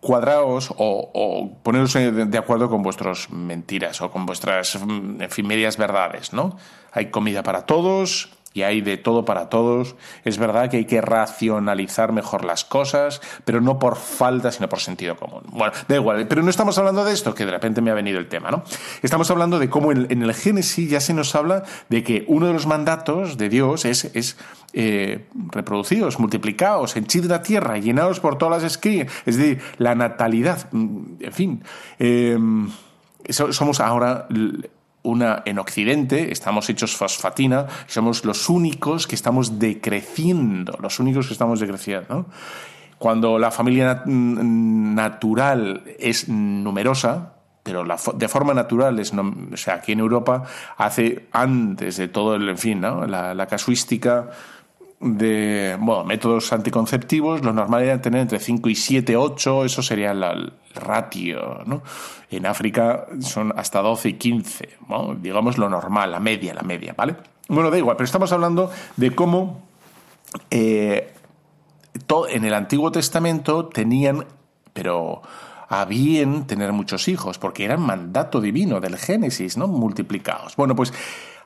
cuadraos 0.00 0.70
o, 0.70 1.10
o 1.12 1.62
poneros 1.62 1.92
de 1.94 2.38
acuerdo 2.38 2.70
con 2.70 2.82
vuestras 2.82 3.30
mentiras 3.30 4.00
o 4.00 4.10
con 4.10 4.26
vuestras, 4.26 4.76
en 4.76 5.30
fin, 5.30 5.46
medias 5.46 5.76
verdades, 5.76 6.32
¿no? 6.32 6.56
Hay 6.92 7.10
comida 7.10 7.42
para 7.42 7.66
todos, 7.66 8.30
y 8.52 8.62
hay 8.62 8.80
de 8.80 8.96
todo 8.96 9.24
para 9.24 9.48
todos. 9.48 9.94
Es 10.24 10.38
verdad 10.38 10.70
que 10.70 10.78
hay 10.78 10.84
que 10.84 11.00
racionalizar 11.00 12.12
mejor 12.12 12.44
las 12.44 12.64
cosas, 12.64 13.20
pero 13.44 13.60
no 13.60 13.78
por 13.78 13.96
falta, 13.96 14.50
sino 14.50 14.68
por 14.68 14.80
sentido 14.80 15.16
común. 15.16 15.42
Bueno, 15.52 15.72
da 15.88 15.96
igual, 15.96 16.26
pero 16.26 16.42
no 16.42 16.50
estamos 16.50 16.76
hablando 16.78 17.04
de 17.04 17.12
esto, 17.12 17.34
que 17.34 17.44
de 17.44 17.52
repente 17.52 17.80
me 17.80 17.90
ha 17.90 17.94
venido 17.94 18.18
el 18.18 18.28
tema, 18.28 18.50
¿no? 18.50 18.64
Estamos 19.02 19.30
hablando 19.30 19.58
de 19.58 19.70
cómo 19.70 19.92
en, 19.92 20.22
el 20.22 20.34
Génesis 20.34 20.90
ya 20.90 21.00
se 21.00 21.14
nos 21.14 21.34
habla 21.34 21.64
de 21.88 22.02
que 22.02 22.24
uno 22.26 22.46
de 22.46 22.52
los 22.52 22.66
mandatos 22.66 23.38
de 23.38 23.48
Dios 23.48 23.84
es, 23.84 24.04
es 24.16 24.36
eh, 24.72 25.26
reproducidos, 25.50 26.18
multiplicados, 26.18 26.96
henchid 26.96 27.24
la 27.26 27.42
tierra, 27.42 27.78
llenados 27.78 28.20
por 28.20 28.36
todas 28.36 28.62
las 28.62 28.72
esquinas, 28.72 29.12
es 29.26 29.36
decir, 29.36 29.60
la 29.78 29.94
natalidad, 29.94 30.68
mm, 30.72 30.98
en 31.20 31.32
fin. 31.32 31.64
Eh, 31.98 32.38
somos 33.28 33.80
ahora 33.80 34.26
una 35.02 35.42
en 35.44 35.58
Occidente, 35.58 36.32
estamos 36.32 36.68
hechos 36.68 36.96
fosfatina, 36.96 37.66
somos 37.86 38.24
los 38.24 38.48
únicos 38.48 39.06
que 39.06 39.14
estamos 39.14 39.58
decreciendo, 39.58 40.78
los 40.80 40.98
únicos 41.00 41.26
que 41.26 41.32
estamos 41.32 41.60
decreciendo. 41.60 42.26
Cuando 42.98 43.38
la 43.38 43.50
familia 43.50 44.02
natural 44.04 45.82
es 45.98 46.28
numerosa, 46.28 47.34
pero 47.62 47.84
de 48.14 48.28
forma 48.28 48.52
natural, 48.52 48.98
es, 48.98 49.12
o 49.12 49.56
sea, 49.56 49.74
aquí 49.74 49.92
en 49.92 50.00
Europa, 50.00 50.44
hace 50.76 51.28
antes 51.32 51.96
de 51.96 52.08
todo 52.08 52.34
el, 52.34 52.48
en 52.48 52.58
fin, 52.58 52.82
la 52.82 53.46
casuística 53.48 54.30
de 55.00 55.78
bueno, 55.80 56.04
métodos 56.04 56.52
anticonceptivos, 56.52 57.42
lo 57.42 57.54
normal 57.54 57.82
era 57.82 58.02
tener 58.02 58.20
entre 58.20 58.38
5 58.38 58.68
y 58.68 58.74
7, 58.74 59.16
8, 59.16 59.64
eso 59.64 59.82
sería 59.82 60.10
el 60.10 60.52
ratio. 60.74 61.62
¿no? 61.64 61.82
En 62.30 62.44
África 62.46 63.06
son 63.20 63.52
hasta 63.56 63.80
12 63.80 64.10
y 64.10 64.12
15, 64.14 64.68
digamos 65.20 65.56
lo 65.56 65.70
normal, 65.70 66.12
la 66.12 66.20
media, 66.20 66.52
la 66.54 66.62
media, 66.62 66.94
¿vale? 66.96 67.16
Bueno, 67.48 67.70
da 67.70 67.78
igual, 67.78 67.96
pero 67.96 68.04
estamos 68.04 68.30
hablando 68.32 68.70
de 68.96 69.14
cómo 69.14 69.62
eh, 70.50 71.12
en 72.28 72.44
el 72.44 72.54
Antiguo 72.54 72.92
Testamento 72.92 73.66
tenían, 73.66 74.26
pero 74.72 75.22
a 75.68 75.84
bien 75.84 76.46
tener 76.46 76.72
muchos 76.72 77.08
hijos, 77.08 77.38
porque 77.38 77.64
era 77.64 77.76
mandato 77.76 78.40
divino 78.40 78.80
del 78.80 78.96
Génesis, 78.96 79.56
¿no? 79.56 79.66
Multiplicados. 79.66 80.56
Bueno, 80.56 80.76
pues 80.76 80.92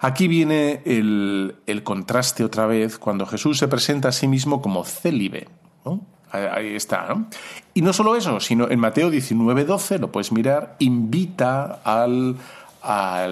Aquí 0.01 0.29
viene 0.29 0.83
el, 0.85 1.55
contraste 1.85 2.45
otra 2.45 2.67
vez 2.67 2.99
cuando 2.99 3.27
Jesús 3.27 3.59
se 3.59 3.69
presenta 3.69 4.09
a 4.09 4.13
sí 4.13 4.29
mismo 4.29 4.61
como 4.61 4.85
célibe. 4.85 5.49
Ahí 6.31 6.75
está, 6.75 7.07
¿no? 7.09 7.27
Y 7.75 7.83
no 7.83 7.93
solo 7.93 8.17
eso, 8.17 8.41
sino 8.41 8.69
en 8.69 8.81
Mateo 8.81 9.09
19, 9.09 9.65
12, 9.65 9.99
lo 10.01 10.11
puedes 10.11 10.33
mirar, 10.33 10.75
invita 10.81 11.81
al, 11.85 12.37
a 12.83 13.29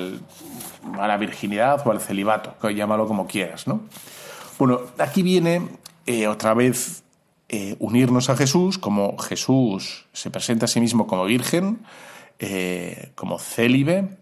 la 0.85 1.17
virginidad 1.17 1.85
o 1.85 1.91
al 1.91 2.01
celibato, 2.01 2.55
llámalo 2.71 3.09
como 3.09 3.27
quieras, 3.27 3.67
¿no? 3.67 3.83
Bueno, 4.57 4.83
aquí 4.99 5.23
viene 5.23 5.69
eh, 6.07 6.29
otra 6.29 6.55
vez 6.55 7.03
eh, 7.49 7.77
unirnos 7.81 8.31
a 8.31 8.37
Jesús, 8.37 8.79
como 8.79 9.19
Jesús 9.19 10.07
se 10.13 10.31
presenta 10.31 10.65
a 10.67 10.69
sí 10.69 10.81
mismo 10.81 11.07
como 11.07 11.25
virgen, 11.25 11.85
eh, 12.39 13.13
como 13.15 13.39
célibe, 13.39 14.19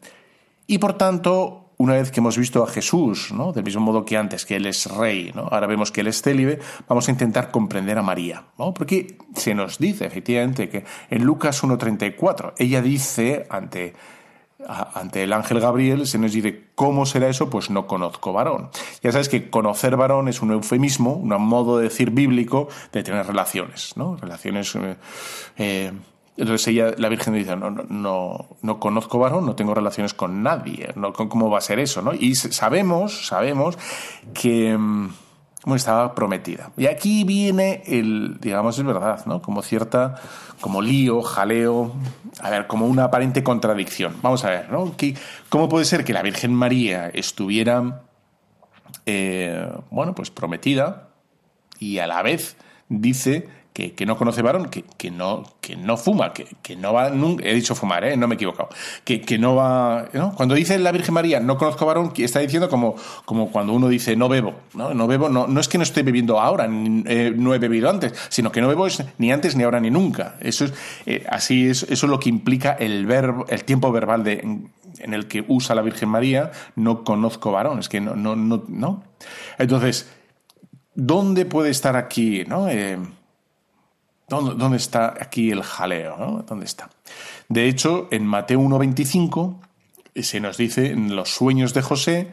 y 0.67 0.79
por 0.79 0.95
tanto 0.95 1.70
una 1.81 1.95
vez 1.95 2.11
que 2.11 2.21
hemos 2.21 2.37
visto 2.37 2.63
a 2.63 2.67
Jesús, 2.67 3.33
¿no? 3.33 3.53
del 3.53 3.65
mismo 3.65 3.81
modo 3.81 4.05
que 4.05 4.19
antes, 4.19 4.45
que 4.45 4.57
Él 4.57 4.67
es 4.67 4.85
rey, 4.85 5.33
¿no? 5.35 5.49
ahora 5.51 5.67
vemos 5.67 5.91
que 5.91 6.03
Él 6.03 6.09
es 6.09 6.21
célibe, 6.21 6.59
vamos 6.87 7.09
a 7.09 7.11
intentar 7.11 7.51
comprender 7.51 7.97
a 7.97 8.03
María. 8.03 8.45
¿no? 8.59 8.75
Porque 8.75 9.17
se 9.35 9.55
nos 9.55 9.79
dice 9.79 10.05
efectivamente 10.05 10.69
que 10.69 10.85
en 11.09 11.25
Lucas 11.25 11.63
1.34, 11.65 12.53
ella 12.59 12.83
dice 12.83 13.47
ante, 13.49 13.95
ante 14.69 15.23
el 15.23 15.33
ángel 15.33 15.59
Gabriel, 15.59 16.07
se 16.07 16.19
nos 16.19 16.35
dice, 16.35 16.67
¿cómo 16.75 17.07
será 17.07 17.29
eso? 17.31 17.49
Pues 17.49 17.71
no 17.71 17.87
conozco 17.87 18.35
varón. 18.35 18.69
Ya 19.03 19.11
sabes 19.11 19.31
que 19.31 19.49
conocer 19.49 19.97
varón 19.97 20.29
es 20.29 20.43
un 20.43 20.53
eufemismo, 20.53 21.15
un 21.15 21.31
modo 21.31 21.79
de 21.79 21.85
decir 21.85 22.11
bíblico 22.11 22.69
de 22.93 23.03
tener 23.03 23.27
relaciones, 23.27 23.97
¿no? 23.97 24.17
Relaciones... 24.17 24.75
Eh, 24.75 24.97
eh, 25.57 25.93
entonces 26.41 26.69
ella, 26.69 26.95
la 26.97 27.09
Virgen 27.09 27.35
dice, 27.35 27.55
no, 27.55 27.71
no, 27.71 28.47
no, 28.63 28.81
conozco 28.81 29.19
varón, 29.19 29.45
no 29.45 29.55
tengo 29.55 29.75
relaciones 29.75 30.15
con 30.15 30.43
nadie, 30.43 30.89
no, 30.97 31.13
¿cómo 31.13 31.51
va 31.51 31.59
a 31.59 31.61
ser 31.61 31.79
eso? 31.79 32.01
¿no? 32.01 32.15
Y 32.15 32.35
sabemos, 32.35 33.27
sabemos 33.27 33.79
que 34.33 34.77
mm, 34.77 35.11
bueno, 35.65 35.77
estaba 35.77 36.15
prometida. 36.15 36.71
Y 36.79 36.87
aquí 36.87 37.25
viene 37.25 37.83
el, 37.87 38.39
digamos, 38.41 38.79
es 38.79 38.85
verdad, 38.85 39.27
¿no? 39.27 39.43
Como 39.43 39.61
cierta, 39.61 40.15
como 40.63 40.81
lío, 40.81 41.21
jaleo, 41.21 41.93
a 42.41 42.49
ver, 42.49 42.67
como 42.67 42.87
una 42.87 43.05
aparente 43.05 43.43
contradicción. 43.43 44.17
Vamos 44.23 44.43
a 44.47 44.51
ver, 44.51 44.73
¿no? 44.73 44.95
¿Cómo 45.51 45.69
puede 45.69 45.85
ser 45.85 46.05
que 46.05 46.15
la 46.15 46.23
Virgen 46.23 46.55
María 46.55 47.11
estuviera, 47.13 48.05
eh, 49.05 49.71
bueno, 49.91 50.15
pues 50.15 50.31
prometida 50.31 51.11
y 51.79 51.99
a 51.99 52.07
la 52.07 52.23
vez 52.23 52.57
dice 52.89 53.47
que, 53.89 54.07
no 54.07 54.17
conoce 54.17 54.43
varón, 54.43 54.69
que, 54.69 54.85
que, 54.97 55.11
no, 55.11 55.45
que 55.61 55.77
no 55.77 55.97
fuma, 55.97 56.33
que, 56.33 56.47
que 56.63 56.77
no 56.77 56.93
va 56.93 57.11
nunca, 57.11 57.45
he 57.47 57.55
dicho 57.55 57.75
fumar, 57.75 58.05
¿eh? 58.05 58.17
no 58.17 58.29
me 58.29 58.35
he 58.35 58.37
equivocado, 58.37 58.69
que, 59.05 59.21
que 59.21 59.39
no 59.39 59.55
va, 59.55 60.09
¿no? 60.13 60.35
cuando 60.35 60.55
dice 60.55 60.79
la 60.79 60.93
Virgen 60.93 61.15
María, 61.15 61.41
no 61.41 61.57
conozco 61.57 61.87
varón, 61.87 62.13
está 62.17 62.41
diciendo 62.41 62.69
como, 62.69 62.95
como 63.25 63.51
cuando 63.51 63.73
uno 63.73 63.89
dice 63.89 64.17
no 64.17 64.29
bebo, 64.29 64.55
no, 64.75 64.95
no 64.95 65.07
bebo, 65.07 65.29
no, 65.29 65.47
no 65.47 65.61
es 65.61 65.69
que 65.69 65.79
no 65.79 65.85
estoy 65.85 66.03
bebiendo 66.03 66.41
ahora, 66.41 66.67
eh, 66.67 67.33
no 67.35 67.55
he 67.55 67.59
bebido 67.59 67.89
antes, 67.89 68.13
sino 68.29 68.53
que 68.53 68.61
no 68.61 68.69
bebo 68.69 68.87
ni 69.19 69.33
antes, 69.33 69.57
ni 69.57 69.65
ahora, 69.65 69.81
ni 69.81 69.91
nunca. 69.91 70.37
Eso 70.41 70.65
es, 70.65 70.75
eh, 71.07 71.25
así 71.29 71.69
es, 71.69 71.83
eso 71.85 72.07
es 72.07 72.11
lo 72.11 72.19
que 72.19 72.29
implica 72.29 72.73
el 72.73 73.07
verbo, 73.07 73.47
el 73.49 73.65
tiempo 73.65 73.93
verbal 73.93 74.25
de, 74.25 74.39
en 74.99 75.15
el 75.15 75.27
que 75.27 75.45
usa 75.49 75.75
la 75.75 75.83
Virgen 75.83 76.09
María, 76.09 76.51
no 76.77 77.05
conozco 77.05 77.53
varón, 77.53 77.79
es 77.79 77.89
que 77.89 78.01
no, 78.01 78.17
no, 78.17 78.37
no, 78.37 78.65
no. 78.69 79.05
Entonces, 79.59 80.11
¿dónde 80.95 81.45
puede 81.45 81.71
estar 81.71 81.97
aquí, 81.97 82.45
no? 82.47 82.69
Eh, 82.69 82.99
¿dónde, 84.31 84.77
está 84.77 85.15
aquí 85.21 85.51
el 85.51 85.63
jaleo? 85.63 86.17
¿no? 86.17 86.45
¿Dónde 86.47 86.65
está? 86.65 86.89
De 87.49 87.69
hecho, 87.69 88.09
en 88.11 88.25
Mateo 88.25 88.61
1.25 88.61 89.57
eh, 90.15 90.23
se 90.23 90.41
nos 90.41 90.57
dice 90.57 90.93
en 90.93 91.17
los 91.17 91.35
sueños 91.35 91.75
de 91.75 91.83
José 91.83 92.31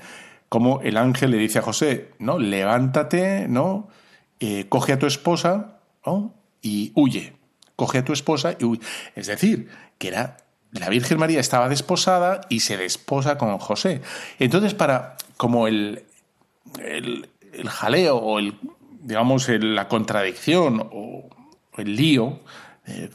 como 0.49 0.79
el 0.81 0.95
ángel 0.95 1.31
le 1.31 1.37
dice 1.37 1.59
a 1.59 1.61
José, 1.61 2.11
¿no? 2.19 2.39
Levántate, 2.39 3.47
¿no? 3.49 3.89
Eh, 4.39 4.67
coge 4.69 4.93
a 4.93 4.99
tu 4.99 5.05
esposa 5.05 5.79
y 6.61 6.93
huye. 6.95 7.33
Coge 7.75 7.97
a 7.97 8.05
tu 8.05 8.13
esposa 8.13 8.55
y 8.57 8.63
huye. 8.63 8.81
Es 9.15 9.27
decir, 9.27 9.67
que 9.97 10.07
era 10.07 10.37
la 10.71 10.87
Virgen 10.87 11.19
María 11.19 11.41
estaba 11.41 11.67
desposada 11.67 12.41
y 12.47 12.61
se 12.61 12.77
desposa 12.77 13.37
con 13.37 13.57
José. 13.57 14.01
Entonces, 14.39 14.73
para 14.73 15.17
como 15.35 15.67
el, 15.67 16.05
el, 16.79 17.27
jaleo 17.67 18.17
o 18.17 18.39
el, 18.39 18.55
digamos, 19.01 19.49
la 19.49 19.87
contradicción 19.89 20.87
o 20.91 21.29
el 21.78 21.95
lío 21.95 22.39
eh, 22.86 23.09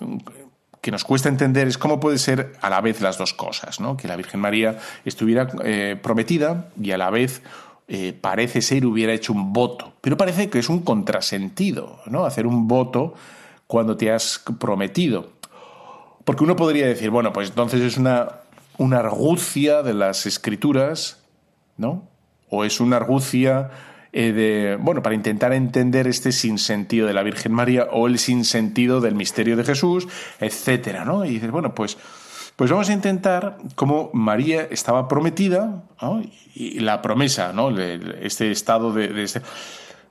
que 0.81 0.91
nos 0.91 1.05
cuesta 1.05 1.29
entender 1.29 1.69
es 1.69 1.79
cómo 1.79 2.01
puede 2.01 2.19
ser 2.19 2.55
a 2.61 2.69
la 2.69 2.81
vez 2.81 3.01
las 3.01 3.17
dos 3.17 3.33
cosas, 3.33 3.81
¿no? 3.81 3.97
Que 3.97 4.09
la 4.09 4.17
Virgen 4.17 4.41
María 4.41 4.79
estuviera 5.05 5.49
eh, 5.65 5.97
prometida 6.03 6.69
y 6.81 6.91
a 6.91 6.99
la 6.99 7.11
vez 7.11 7.43
eh, 7.89 8.13
parece 8.19 8.63
ser 8.63 8.85
hubiera 8.85 9.13
hecho 9.13 9.33
un 9.33 9.53
voto. 9.53 9.93
Pero 10.01 10.17
parece 10.17 10.51
que 10.51 10.59
es 10.59 10.69
un 10.69 10.81
contrasentido, 10.81 12.01
¿no? 12.07 12.25
Hacer 12.25 12.47
un 12.47 12.67
voto 12.67 13.15
cuando 13.67 13.97
te 13.97 14.11
has 14.11 14.43
prometido. 14.59 15.31
Porque 16.25 16.45
uno 16.45 16.57
podría 16.57 16.87
decir, 16.87 17.11
bueno, 17.11 17.33
pues 17.33 17.51
entonces 17.51 17.81
es 17.81 17.97
una, 17.97 18.41
una 18.79 18.99
argucia 18.99 19.83
de 19.83 19.95
las 19.95 20.27
escrituras, 20.27 21.23
¿no? 21.77 22.09
O 22.51 22.65
es 22.65 22.81
una 22.81 22.97
argucia 22.97 23.71
eh, 24.13 24.33
de, 24.33 24.77
bueno, 24.79 25.03
para 25.03 25.15
intentar 25.15 25.53
entender 25.53 26.07
este 26.07 26.33
sinsentido 26.33 27.07
de 27.07 27.15
la 27.15 27.23
Virgen 27.23 27.53
María 27.53 27.89
o 27.91 28.07
el 28.07 28.19
sinsentido 28.19 29.01
del 29.01 29.15
misterio 29.15 29.57
de 29.57 29.65
Jesús, 29.65 30.07
etcétera, 30.39 31.05
¿no? 31.05 31.25
Y 31.25 31.31
dices, 31.31 31.51
bueno, 31.51 31.75
pues, 31.75 31.97
pues 32.57 32.71
vamos 32.71 32.91
a 32.91 32.93
intentar 32.93 33.57
cómo 33.75 34.11
María 34.13 34.69
estaba 34.71 35.09
prometida. 35.09 35.85
Y 36.55 36.81
la 36.81 37.01
promesa, 37.01 37.53
¿no? 37.55 37.71
Este 37.79 38.51
estado 38.51 38.93
de, 38.93 39.09
de 39.09 39.23
este, 39.23 39.41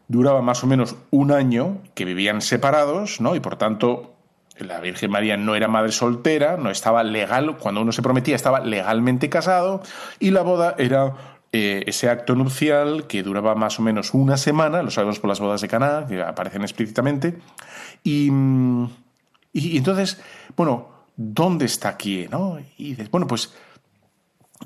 duraba 0.07 0.41
más 0.41 0.63
o 0.63 0.67
menos 0.67 0.95
un 1.11 1.31
año 1.31 1.77
que 1.93 2.05
vivían 2.05 2.41
separados, 2.41 3.21
¿no? 3.21 3.35
Y 3.35 3.39
por 3.39 3.55
tanto 3.55 4.15
la 4.57 4.79
Virgen 4.79 5.11
María 5.11 5.37
no 5.37 5.55
era 5.55 5.67
madre 5.67 5.91
soltera, 5.91 6.57
no 6.57 6.69
estaba 6.69 7.03
legal, 7.03 7.57
cuando 7.57 7.81
uno 7.81 7.91
se 7.91 8.01
prometía 8.01 8.35
estaba 8.35 8.59
legalmente 8.59 9.29
casado 9.29 9.81
y 10.19 10.31
la 10.31 10.41
boda 10.41 10.75
era 10.77 11.13
eh, 11.51 11.83
ese 11.87 12.09
acto 12.09 12.35
nupcial 12.35 13.07
que 13.07 13.23
duraba 13.23 13.55
más 13.55 13.79
o 13.79 13.81
menos 13.81 14.13
una 14.13 14.37
semana, 14.37 14.83
lo 14.83 14.91
sabemos 14.91 15.19
por 15.19 15.29
las 15.29 15.39
bodas 15.39 15.61
de 15.61 15.67
Caná, 15.67 16.05
que 16.07 16.21
aparecen 16.21 16.61
explícitamente, 16.61 17.37
y, 18.03 18.31
y, 19.53 19.77
entonces, 19.77 20.21
bueno, 20.55 20.89
¿dónde 21.15 21.65
está 21.65 21.89
aquí? 21.89 22.27
¿no? 22.29 22.59
Y 22.77 22.95
bueno, 23.09 23.27
pues 23.27 23.53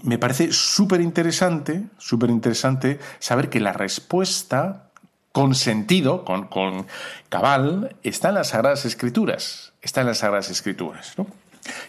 me 0.04 0.18
parece 0.18 0.52
súper 0.52 1.02
interesante, 1.02 1.86
súper 1.98 2.30
interesante 2.30 3.00
saber 3.20 3.50
que 3.50 3.60
la 3.60 3.74
respuesta 3.74 4.92
con 5.32 5.56
sentido, 5.56 6.24
con, 6.24 6.48
con 6.48 6.86
cabal, 7.30 7.96
está 8.04 8.30
en 8.30 8.36
las 8.36 8.50
Sagradas 8.50 8.86
Escrituras 8.86 9.74
está 9.86 10.02
en 10.02 10.08
las 10.08 10.18
Sagradas 10.18 10.50
Escrituras. 10.50 11.14
¿no? 11.18 11.28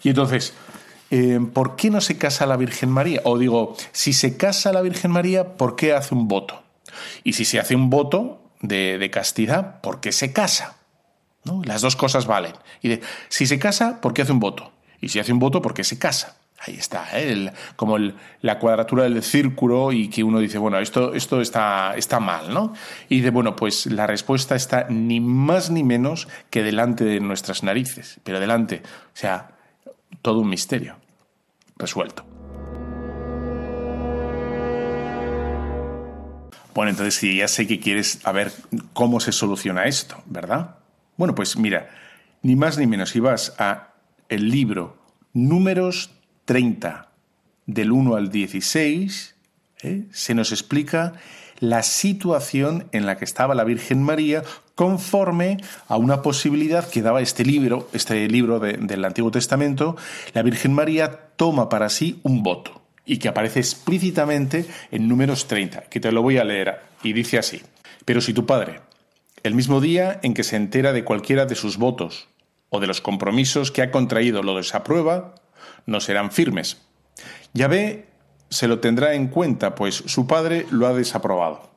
Y 0.02 0.10
entonces, 0.10 0.52
eh, 1.10 1.38
¿por 1.52 1.76
qué 1.76 1.90
no 1.90 2.00
se 2.00 2.18
casa 2.18 2.46
la 2.46 2.56
Virgen 2.56 2.90
María? 2.90 3.20
O 3.24 3.38
digo, 3.38 3.76
si 3.92 4.12
se 4.12 4.36
casa 4.36 4.72
la 4.72 4.82
Virgen 4.82 5.10
María, 5.10 5.56
¿por 5.56 5.76
qué 5.76 5.92
hace 5.92 6.14
un 6.14 6.28
voto? 6.28 6.62
Y 7.24 7.34
si 7.34 7.44
se 7.44 7.60
hace 7.60 7.76
un 7.76 7.90
voto 7.90 8.40
de, 8.60 9.10
castidad, 9.12 9.80
¿por 9.80 10.00
qué 10.00 10.12
se 10.12 10.32
casa? 10.32 10.78
¿No? 11.44 11.62
Las 11.64 11.80
dos 11.80 11.94
cosas 11.94 12.26
valen. 12.26 12.52
Y 12.82 12.98
si 13.28 13.46
se 13.46 13.58
casa, 13.58 14.00
¿por 14.00 14.14
qué 14.14 14.22
hace 14.22 14.32
un 14.32 14.40
voto? 14.40 14.72
Y 15.00 15.08
si 15.08 15.20
hace 15.20 15.32
un 15.32 15.38
voto, 15.38 15.62
¿por 15.62 15.74
qué 15.74 15.84
se 15.84 15.98
casa? 15.98 16.36
Ahí 16.58 16.74
está, 16.74 17.06
¿eh? 17.12 17.52
como 17.76 17.98
la 18.40 18.58
cuadratura 18.58 19.04
del 19.04 19.22
círculo 19.22 19.92
y 19.92 20.08
que 20.08 20.24
uno 20.24 20.38
dice, 20.38 20.56
bueno, 20.56 20.78
esto, 20.78 21.12
esto 21.12 21.42
está, 21.42 21.94
está 21.96 22.18
mal, 22.18 22.52
¿no? 22.52 22.72
Y 23.10 23.16
dice, 23.16 23.30
bueno, 23.30 23.54
pues 23.54 23.84
la 23.86 24.06
respuesta 24.06 24.56
está 24.56 24.86
ni 24.88 25.20
más 25.20 25.70
ni 25.70 25.84
menos 25.84 26.28
que 26.48 26.62
delante 26.62 27.04
de 27.04 27.20
nuestras 27.20 27.62
narices, 27.62 28.20
pero 28.24 28.40
delante, 28.40 28.82
o 28.82 29.10
sea, 29.12 29.55
todo 30.22 30.40
un 30.40 30.48
misterio 30.48 30.96
resuelto. 31.76 32.24
Bueno, 36.74 36.90
entonces 36.90 37.14
si 37.14 37.38
ya 37.38 37.48
sé 37.48 37.66
que 37.66 37.80
quieres 37.80 38.20
a 38.24 38.32
ver 38.32 38.52
cómo 38.92 39.18
se 39.20 39.32
soluciona 39.32 39.84
esto, 39.84 40.22
¿verdad? 40.26 40.76
Bueno, 41.16 41.34
pues 41.34 41.56
mira, 41.56 41.88
ni 42.42 42.54
más 42.54 42.76
ni 42.76 42.86
menos, 42.86 43.10
si 43.10 43.20
vas 43.20 43.54
a 43.58 43.94
el 44.28 44.50
libro 44.50 44.98
Números 45.32 46.10
30, 46.44 47.08
del 47.66 47.92
1 47.92 48.14
al 48.14 48.30
16, 48.30 49.34
¿eh? 49.82 50.04
se 50.10 50.34
nos 50.34 50.52
explica 50.52 51.14
la 51.58 51.82
situación 51.82 52.88
en 52.92 53.06
la 53.06 53.16
que 53.16 53.24
estaba 53.24 53.54
la 53.54 53.64
Virgen 53.64 54.02
María 54.02 54.42
conforme 54.76 55.56
a 55.88 55.96
una 55.96 56.22
posibilidad 56.22 56.88
que 56.88 57.02
daba 57.02 57.22
este 57.22 57.44
libro, 57.44 57.88
este 57.92 58.28
libro 58.28 58.60
del 58.60 59.04
Antiguo 59.04 59.30
Testamento, 59.32 59.96
la 60.34 60.42
Virgen 60.42 60.74
María 60.74 61.30
toma 61.34 61.68
para 61.68 61.88
sí 61.88 62.20
un 62.22 62.44
voto 62.44 62.82
y 63.06 63.18
que 63.18 63.28
aparece 63.28 63.60
explícitamente 63.60 64.66
en 64.90 65.08
números 65.08 65.48
30, 65.48 65.84
que 65.84 65.98
te 65.98 66.12
lo 66.12 66.22
voy 66.22 66.36
a 66.36 66.44
leer 66.44 66.80
y 67.02 67.14
dice 67.14 67.38
así, 67.38 67.62
pero 68.04 68.20
si 68.20 68.34
tu 68.34 68.44
padre, 68.44 68.80
el 69.42 69.54
mismo 69.54 69.80
día 69.80 70.20
en 70.22 70.34
que 70.34 70.44
se 70.44 70.56
entera 70.56 70.92
de 70.92 71.04
cualquiera 71.04 71.46
de 71.46 71.54
sus 71.54 71.78
votos 71.78 72.28
o 72.68 72.78
de 72.78 72.86
los 72.86 73.00
compromisos 73.00 73.70
que 73.70 73.80
ha 73.80 73.90
contraído 73.90 74.42
lo 74.42 74.56
desaprueba, 74.56 75.36
no 75.86 76.00
serán 76.00 76.32
firmes. 76.32 76.82
Yahvé 77.54 78.08
se 78.50 78.68
lo 78.68 78.80
tendrá 78.80 79.14
en 79.14 79.28
cuenta, 79.28 79.74
pues 79.74 79.94
su 79.94 80.26
padre 80.26 80.66
lo 80.70 80.86
ha 80.86 80.92
desaprobado. 80.92 81.75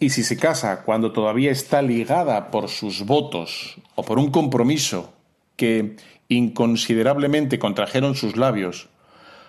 Y 0.00 0.10
si 0.10 0.24
se 0.24 0.38
casa 0.38 0.82
cuando 0.82 1.12
todavía 1.12 1.50
está 1.50 1.82
ligada 1.82 2.50
por 2.50 2.70
sus 2.70 3.04
votos 3.04 3.76
o 3.94 4.02
por 4.02 4.18
un 4.18 4.30
compromiso 4.30 5.12
que 5.56 5.96
inconsiderablemente 6.28 7.58
contrajeron 7.58 8.14
sus 8.14 8.38
labios, 8.38 8.88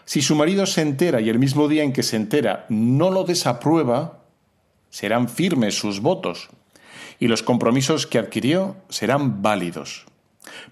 si 0.04 0.22
su 0.22 0.36
marido 0.36 0.66
se 0.66 0.82
entera 0.82 1.22
y 1.22 1.30
el 1.30 1.40
mismo 1.40 1.70
día 1.70 1.84
en 1.84 1.94
que 1.94 2.04
se 2.04 2.18
entera 2.18 2.66
no 2.68 3.12
lo 3.12 3.24
desaprueba, 3.24 4.26
serán 4.90 5.30
firmes 5.30 5.76
sus 5.76 6.02
votos 6.02 6.50
y 7.18 7.30
los 7.30 7.44
compromisos 7.44 8.06
que 8.06 8.20
adquirió 8.20 8.76
serán 8.90 9.42
válidos. 9.42 10.06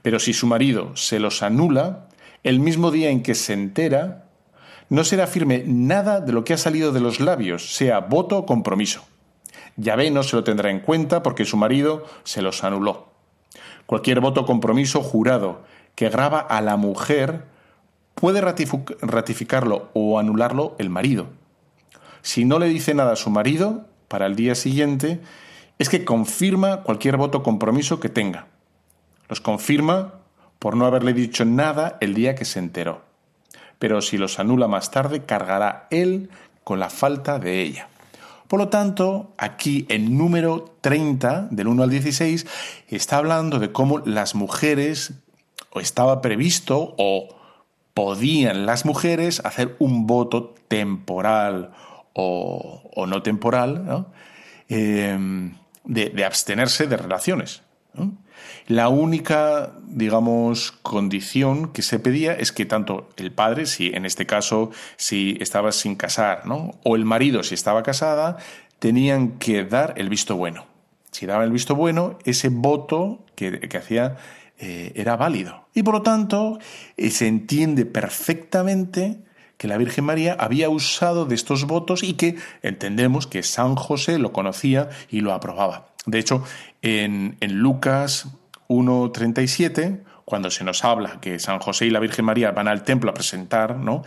Pero 0.02 0.20
si 0.20 0.34
su 0.34 0.46
marido 0.46 0.98
se 0.98 1.20
los 1.20 1.42
anula, 1.42 2.10
el 2.44 2.60
mismo 2.60 2.92
día 2.92 3.12
en 3.12 3.24
que 3.24 3.34
se 3.34 3.54
entera, 3.54 4.26
no 4.90 5.06
será 5.06 5.26
firme 5.26 5.64
nada 5.66 6.20
de 6.20 6.34
lo 6.34 6.44
que 6.44 6.54
ha 6.54 6.58
salido 6.58 6.92
de 6.92 7.00
los 7.00 7.22
labios, 7.22 7.76
sea 7.76 8.00
voto 8.00 8.40
o 8.40 8.46
compromiso. 8.46 9.06
Yahvé 9.80 10.12
no 10.12 10.24
se 10.24 10.36
lo 10.36 10.44
tendrá 10.44 10.70
en 10.70 10.82
cuenta 10.82 11.24
porque 11.24 11.46
su 11.46 11.56
marido 11.56 12.06
se 12.24 12.42
los 12.42 12.64
anuló. 12.64 13.08
Cualquier 13.86 14.20
voto 14.20 14.46
compromiso 14.46 15.02
jurado 15.02 15.64
que 15.96 16.10
graba 16.10 16.40
a 16.40 16.62
la 16.62 16.76
mujer 16.76 17.46
puede 18.14 18.42
ratificarlo 18.42 19.90
o 19.94 20.20
anularlo 20.20 20.76
el 20.80 20.90
marido. 20.90 21.28
Si 22.22 22.44
no 22.44 22.60
le 22.60 22.68
dice 22.68 22.94
nada 22.94 23.14
a 23.14 23.16
su 23.16 23.30
marido, 23.30 23.86
para 24.10 24.26
el 24.26 24.36
día 24.36 24.56
siguiente, 24.56 25.22
es 25.78 25.88
que 25.88 26.04
confirma 26.04 26.84
cualquier 26.84 27.16
voto 27.16 27.42
compromiso 27.42 28.02
que 28.02 28.10
tenga. 28.10 28.48
Los 29.30 29.40
confirma 29.40 30.16
por 30.58 30.76
no 30.76 30.86
haberle 30.86 31.14
dicho 31.14 31.46
nada 31.46 31.98
el 32.02 32.14
día 32.14 32.36
que 32.36 32.44
se 32.44 32.60
enteró. 32.60 33.04
Pero 33.78 34.02
si 34.02 34.18
los 34.18 34.40
anula 34.40 34.68
más 34.68 34.92
tarde, 34.92 35.24
cargará 35.24 35.88
él 35.90 36.30
con 36.66 36.80
la 36.80 36.90
falta 36.90 37.40
de 37.40 37.62
ella. 37.62 37.88
Por 38.50 38.60
lo 38.60 38.70
tanto, 38.70 39.36
aquí 39.38 39.86
en 39.90 40.18
número 40.18 40.76
30, 40.82 41.50
del 41.52 41.68
1 41.68 41.84
al 41.84 41.90
16, 41.92 42.48
está 42.88 43.18
hablando 43.18 43.60
de 43.60 43.72
cómo 43.72 44.00
las 44.00 44.34
mujeres, 44.34 45.14
o 45.70 45.80
estaba 45.80 46.20
previsto, 46.20 46.96
o 46.98 47.28
podían 47.94 48.66
las 48.66 48.86
mujeres 48.86 49.40
hacer 49.46 49.76
un 49.78 50.08
voto 50.08 50.56
temporal 50.68 51.74
o, 52.14 53.06
no 53.08 53.22
temporal, 53.22 54.08
eh, 54.68 55.16
de, 55.84 56.26
abstenerse 56.26 56.88
de 56.88 56.98
relaciones. 56.98 57.62
La 58.70 58.88
única, 58.88 59.72
digamos, 59.88 60.74
condición 60.84 61.74
que 61.74 61.82
se 61.82 61.98
pedía 61.98 62.34
es 62.34 62.52
que 62.52 62.68
tanto 62.68 63.10
el 63.18 63.32
padre, 63.32 63.66
si 63.66 63.88
en 63.88 64.06
este 64.06 64.28
caso, 64.28 64.70
si 64.96 65.40
estaba 65.42 65.72
sin 65.72 65.96
casar, 65.96 66.46
¿no? 66.46 66.76
O 66.84 66.96
el 66.96 67.04
marido, 67.04 67.42
si 67.42 67.56
estaba 67.56 67.82
casada, 67.82 68.38
tenían 68.78 69.40
que 69.40 69.66
dar 69.66 69.96
el 69.98 70.08
visto 70.08 70.36
bueno. 70.36 70.68
Si 71.10 71.26
daban 71.26 71.46
el 71.46 71.52
visto 71.52 71.74
bueno, 71.74 72.20
ese 72.26 72.50
voto 72.50 73.26
que, 73.34 73.68
hacía 73.76 74.18
eh, 74.60 74.92
era 74.94 75.16
válido. 75.16 75.66
Y 75.74 75.82
por 75.82 75.96
lo 75.96 76.02
tanto, 76.04 76.60
eh, 76.96 77.10
se 77.10 77.26
entiende 77.26 77.88
perfectamente 77.88 79.18
que 79.58 79.68
la 79.68 79.78
Virgen 79.78 80.06
María 80.06 80.38
había 80.40 80.70
usado 80.70 81.26
de 81.26 81.34
estos 81.34 81.66
votos 81.66 82.04
y 82.04 82.14
que 82.14 82.36
entendemos 82.62 83.26
que 83.26 83.42
San 83.42 83.74
José 83.74 84.20
lo 84.20 84.32
conocía 84.32 84.90
y 85.10 85.22
lo 85.22 85.34
aprobaba. 85.34 85.88
De 86.06 86.20
hecho, 86.20 86.44
en, 86.84 87.36
en 87.40 87.56
Lucas 87.58 88.28
1.37, 88.70 90.04
cuando 90.26 90.52
se 90.52 90.64
nos 90.64 90.86
habla 90.86 91.20
que 91.20 91.40
San 91.40 91.60
José 91.60 91.88
y 91.88 91.90
la 91.90 92.00
Virgen 92.00 92.24
María 92.24 92.52
van 92.52 92.68
al 92.68 92.84
templo 92.84 93.10
a 93.10 93.14
presentar 93.14 93.76
¿no? 93.78 94.04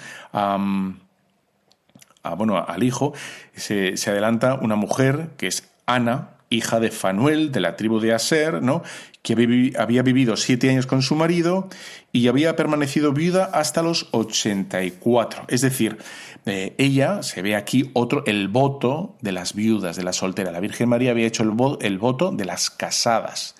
bueno, 2.36 2.64
al 2.66 2.82
hijo, 2.82 3.12
se, 3.54 3.94
adelanta 4.06 4.54
una 4.54 4.76
mujer 4.76 5.30
que 5.36 5.48
es 5.48 5.68
Ana, 5.84 6.30
hija 6.48 6.78
de 6.78 6.90
Fanuel, 6.90 7.50
de 7.50 7.60
la 7.60 7.76
tribu 7.76 7.98
de 7.98 8.14
Aser, 8.14 8.62
¿no? 8.62 8.82
que 9.22 9.32
había 9.78 10.02
vivido 10.02 10.36
siete 10.36 10.70
años 10.70 10.86
con 10.86 11.02
su 11.02 11.16
marido 11.16 11.68
y 12.12 12.28
había 12.28 12.54
permanecido 12.54 13.12
viuda 13.12 13.44
hasta 13.46 13.82
los 13.82 14.08
84. 14.12 15.44
Es 15.48 15.60
decir, 15.60 15.98
eh, 16.46 16.74
ella, 16.78 17.22
se 17.22 17.42
ve 17.42 17.56
aquí 17.56 17.90
otro, 17.94 18.24
el 18.26 18.48
voto 18.48 19.16
de 19.20 19.32
las 19.32 19.54
viudas, 19.54 19.96
de 19.96 20.04
la 20.04 20.12
soltera. 20.12 20.52
La 20.52 20.60
Virgen 20.60 20.88
María 20.88 21.12
había 21.12 21.26
hecho 21.26 21.42
el, 21.42 21.52
el 21.80 21.98
voto 21.98 22.30
de 22.30 22.44
las 22.44 22.70
casadas. 22.70 23.54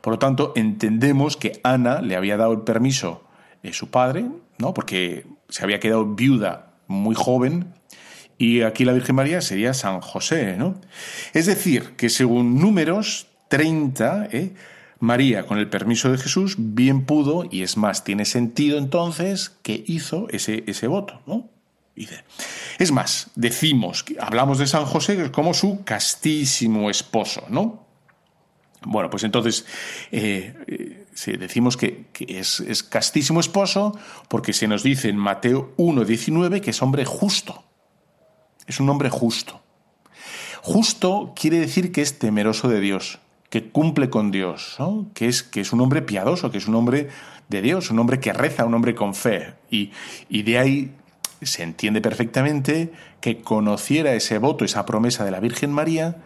Por 0.00 0.14
lo 0.14 0.18
tanto, 0.18 0.52
entendemos 0.56 1.36
que 1.36 1.60
Ana 1.62 2.00
le 2.00 2.16
había 2.16 2.36
dado 2.36 2.52
el 2.52 2.62
permiso 2.62 3.24
de 3.62 3.72
su 3.72 3.90
padre, 3.90 4.26
¿no? 4.58 4.74
porque 4.74 5.26
se 5.48 5.64
había 5.64 5.80
quedado 5.80 6.06
viuda 6.06 6.74
muy 6.86 7.14
joven, 7.14 7.74
y 8.38 8.62
aquí 8.62 8.84
la 8.84 8.92
Virgen 8.92 9.16
María 9.16 9.40
sería 9.40 9.74
San 9.74 10.00
José, 10.00 10.56
¿no? 10.56 10.74
Es 11.34 11.46
decir, 11.46 11.94
que 11.96 12.10
según 12.10 12.58
números 12.58 13.28
30, 13.48 14.28
¿eh? 14.32 14.54
María, 14.98 15.46
con 15.46 15.58
el 15.58 15.68
permiso 15.68 16.10
de 16.10 16.18
Jesús, 16.18 16.56
bien 16.58 17.04
pudo, 17.04 17.44
y 17.50 17.62
es 17.62 17.76
más, 17.76 18.04
tiene 18.04 18.24
sentido 18.24 18.78
entonces 18.78 19.52
que 19.62 19.84
hizo 19.86 20.28
ese, 20.30 20.64
ese 20.66 20.86
voto, 20.86 21.20
¿no? 21.26 21.48
Es 22.78 22.90
más, 22.90 23.30
decimos, 23.36 24.04
hablamos 24.18 24.58
de 24.58 24.66
San 24.66 24.84
José 24.84 25.30
como 25.30 25.54
su 25.54 25.84
castísimo 25.84 26.90
esposo, 26.90 27.44
¿no? 27.48 27.83
Bueno, 28.84 29.08
pues 29.10 29.24
entonces 29.24 29.64
eh, 30.12 30.54
eh, 30.66 31.36
decimos 31.38 31.76
que, 31.76 32.06
es, 32.18 32.82
castísimo 32.82 33.40
esposo 33.40 33.98
porque 34.28 34.52
se 34.52 34.68
nos 34.68 34.82
dice 34.82 35.08
en 35.08 35.16
Mateo 35.16 35.74
1.19 35.76 36.60
que 36.60 36.70
es 36.70 36.82
hombre 36.82 37.04
justo. 37.04 37.64
Es 38.66 38.80
un 38.80 38.88
hombre 38.88 39.10
justo. 39.10 39.60
Justo 40.62 41.32
quiere 41.38 41.58
decir 41.58 41.92
que 41.92 42.02
es 42.02 42.18
temeroso 42.18 42.68
de 42.68 42.80
Dios, 42.80 43.18
que 43.50 43.70
cumple 43.70 44.08
con 44.08 44.30
Dios, 44.30 44.78
que, 45.12 45.28
es, 45.28 45.42
que 45.42 45.60
es 45.60 45.72
un 45.72 45.80
hombre 45.82 46.00
piadoso, 46.00 46.50
que 46.50 46.58
es 46.58 46.66
un 46.66 46.74
hombre 46.74 47.08
de 47.48 47.60
Dios, 47.60 47.90
un 47.90 47.98
hombre 47.98 48.20
que 48.20 48.32
reza, 48.32 48.64
un 48.64 48.72
hombre 48.72 48.94
con 48.94 49.14
fe. 49.14 49.54
Y 49.70 50.42
de 50.42 50.58
ahí 50.58 50.94
se 51.42 51.62
entiende 51.62 52.00
perfectamente 52.00 52.92
que 53.20 53.42
conociera 53.42 54.14
ese 54.14 54.38
voto, 54.38 54.64
esa 54.64 54.86
promesa 54.86 55.24
de 55.24 55.30
la 55.30 55.40
Virgen 55.40 55.72
María 55.72 56.16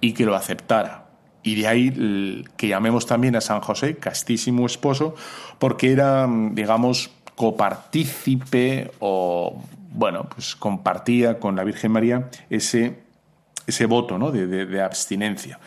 y 0.00 0.12
que 0.12 0.24
lo 0.24 0.36
aceptara. 0.36 1.05
Y 1.42 1.54
de 1.54 1.68
ahí 1.68 2.44
que 2.56 2.68
llamemos 2.68 3.06
también 3.06 3.36
a 3.36 3.40
San 3.40 3.60
José 3.60 3.96
castísimo 3.96 4.66
esposo, 4.66 5.14
porque 5.58 5.92
era, 5.92 6.28
digamos, 6.52 7.10
copartícipe 7.36 8.90
o, 8.98 9.62
bueno, 9.92 10.28
pues 10.28 10.56
compartía 10.56 11.38
con 11.38 11.54
la 11.54 11.64
Virgen 11.64 11.92
María 11.92 12.30
ese, 12.50 12.98
ese 13.66 13.86
voto 13.86 14.18
¿no? 14.18 14.32
de, 14.32 14.82
abstinencia. 14.82 15.60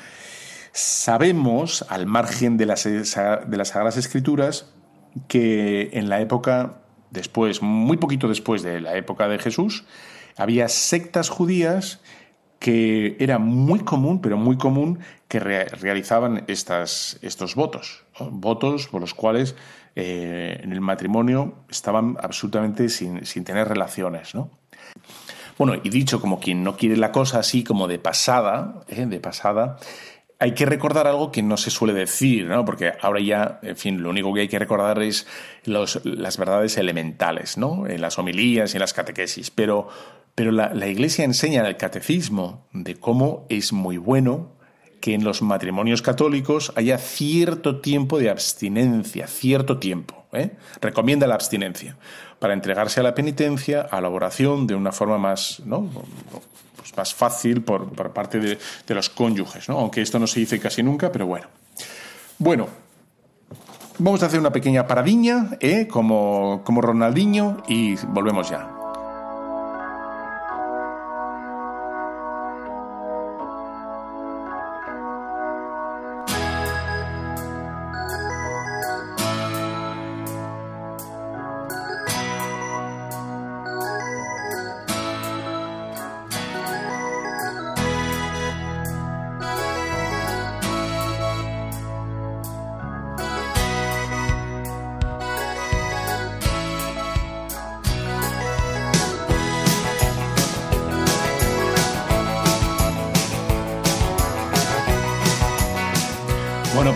Sabemos, 0.71 1.85
al 1.89 2.05
margen 2.05 2.57
de 2.57 2.65
las, 2.65 2.83
de 2.83 3.57
las 3.57 3.69
Sagradas 3.69 3.97
Escrituras, 3.97 4.71
que 5.27 5.89
en 5.93 6.09
la 6.09 6.21
época 6.21 6.79
después, 7.11 7.61
muy 7.61 7.97
poquito 7.97 8.27
después 8.27 8.61
de 8.61 8.81
la 8.81 8.95
época 8.95 9.27
de 9.27 9.39
Jesús, 9.39 9.85
había 10.37 10.69
sectas 10.69 11.29
judías 11.29 12.01
que 12.59 13.15
era 13.19 13.39
muy 13.39 13.79
común, 13.79 14.21
pero 14.21 14.37
muy 14.37 14.57
común, 14.57 14.99
que 15.27 15.39
realizaban 15.39 16.43
estas, 16.47 17.17
estos 17.21 17.55
votos. 17.55 18.03
Votos 18.19 18.87
por 18.87 19.01
los 19.01 19.13
cuales 19.13 19.55
eh, 19.95 20.59
en 20.61 20.73
el 20.73 20.81
matrimonio 20.81 21.55
estaban 21.69 22.17
absolutamente 22.21 22.89
sin, 22.89 23.21
tener 23.43 23.67
relaciones. 23.67 24.35
¿no? 24.35 24.51
Bueno, 25.57 25.75
y 25.81 25.89
dicho 25.89 26.19
como 26.19 26.39
quien 26.39 26.63
no 26.63 26.75
quiere 26.75 26.97
la 26.97 27.11
cosa 27.11 27.39
así 27.39 27.63
como 27.63 27.87
de 27.87 27.99
pasada, 27.99 28.83
¿eh? 28.87 29.05
de 29.05 29.19
pasada, 29.19 29.77
hay 30.41 30.53
que 30.53 30.65
recordar 30.65 31.05
algo 31.05 31.31
que 31.31 31.43
no 31.43 31.57
se 31.57 31.69
suele 31.69 31.93
decir, 31.93 32.45
¿no? 32.45 32.63
Porque 32.63 32.93
ahora 33.01 33.19
ya, 33.19 33.59
en 33.61 33.75
fin, 33.75 34.01
lo 34.01 34.09
único 34.09 34.33
que 34.33 34.41
hay 34.41 34.47
que 34.47 34.57
recordar 34.57 35.01
es 35.03 35.27
los, 35.65 35.99
las 36.05 36.37
verdades 36.37 36.77
elementales, 36.77 37.57
¿no? 37.57 37.87
En 37.87 37.99
las 37.99 38.17
homilías 38.17 38.73
y 38.73 38.77
en 38.77 38.79
las 38.79 38.93
catequesis. 38.93 39.51
Pero 39.51 39.89
pero 40.39 40.53
la, 40.53 40.87
Iglesia 40.87 41.25
enseña 41.25 41.59
en 41.59 41.65
el 41.65 41.75
catecismo 41.75 42.65
de 42.71 42.95
cómo 42.95 43.45
es 43.49 43.73
muy 43.73 43.97
bueno 43.97 44.53
que 45.01 45.13
en 45.13 45.25
los 45.25 45.41
matrimonios 45.41 46.01
católicos 46.01 46.71
haya 46.77 46.97
cierto 46.97 47.81
tiempo 47.81 48.19
de 48.19 48.29
abstinencia, 48.29 49.27
cierto 49.27 49.79
tiempo. 49.79 50.27
¿eh? 50.31 50.51
Recomienda 50.79 51.27
la 51.27 51.35
abstinencia 51.35 51.97
para 52.39 52.53
entregarse 52.53 53.01
a 53.01 53.03
la 53.03 53.13
penitencia, 53.15 53.81
a 53.81 53.99
la 53.99 54.07
oración 54.07 54.65
de 54.65 54.75
una 54.75 54.93
forma 54.93 55.17
más, 55.17 55.61
¿no? 55.65 55.89
Pues 56.77 56.95
más 56.95 57.13
fácil 57.13 57.61
por, 57.61 57.91
parte 58.13 58.39
de, 58.39 58.57
los 58.95 59.09
cónyuges, 59.09 59.67
¿no? 59.67 59.77
aunque 59.77 60.01
esto 60.01 60.19
no 60.19 60.27
se 60.27 60.39
dice 60.39 60.57
casi 60.57 60.81
nunca, 60.81 61.11
pero 61.11 61.25
bueno. 61.25 61.47
Bueno, 62.37 62.69
vamos 63.97 64.23
a 64.23 64.27
hacer 64.27 64.39
una 64.39 64.53
pequeña 64.53 64.87
paradiña, 64.87 65.57
¿eh? 65.59 65.85
como, 65.85 66.61
como 66.63 66.79
Ronaldinho, 66.79 67.61
y 67.67 67.95
volvemos 68.05 68.49
ya. 68.49 68.78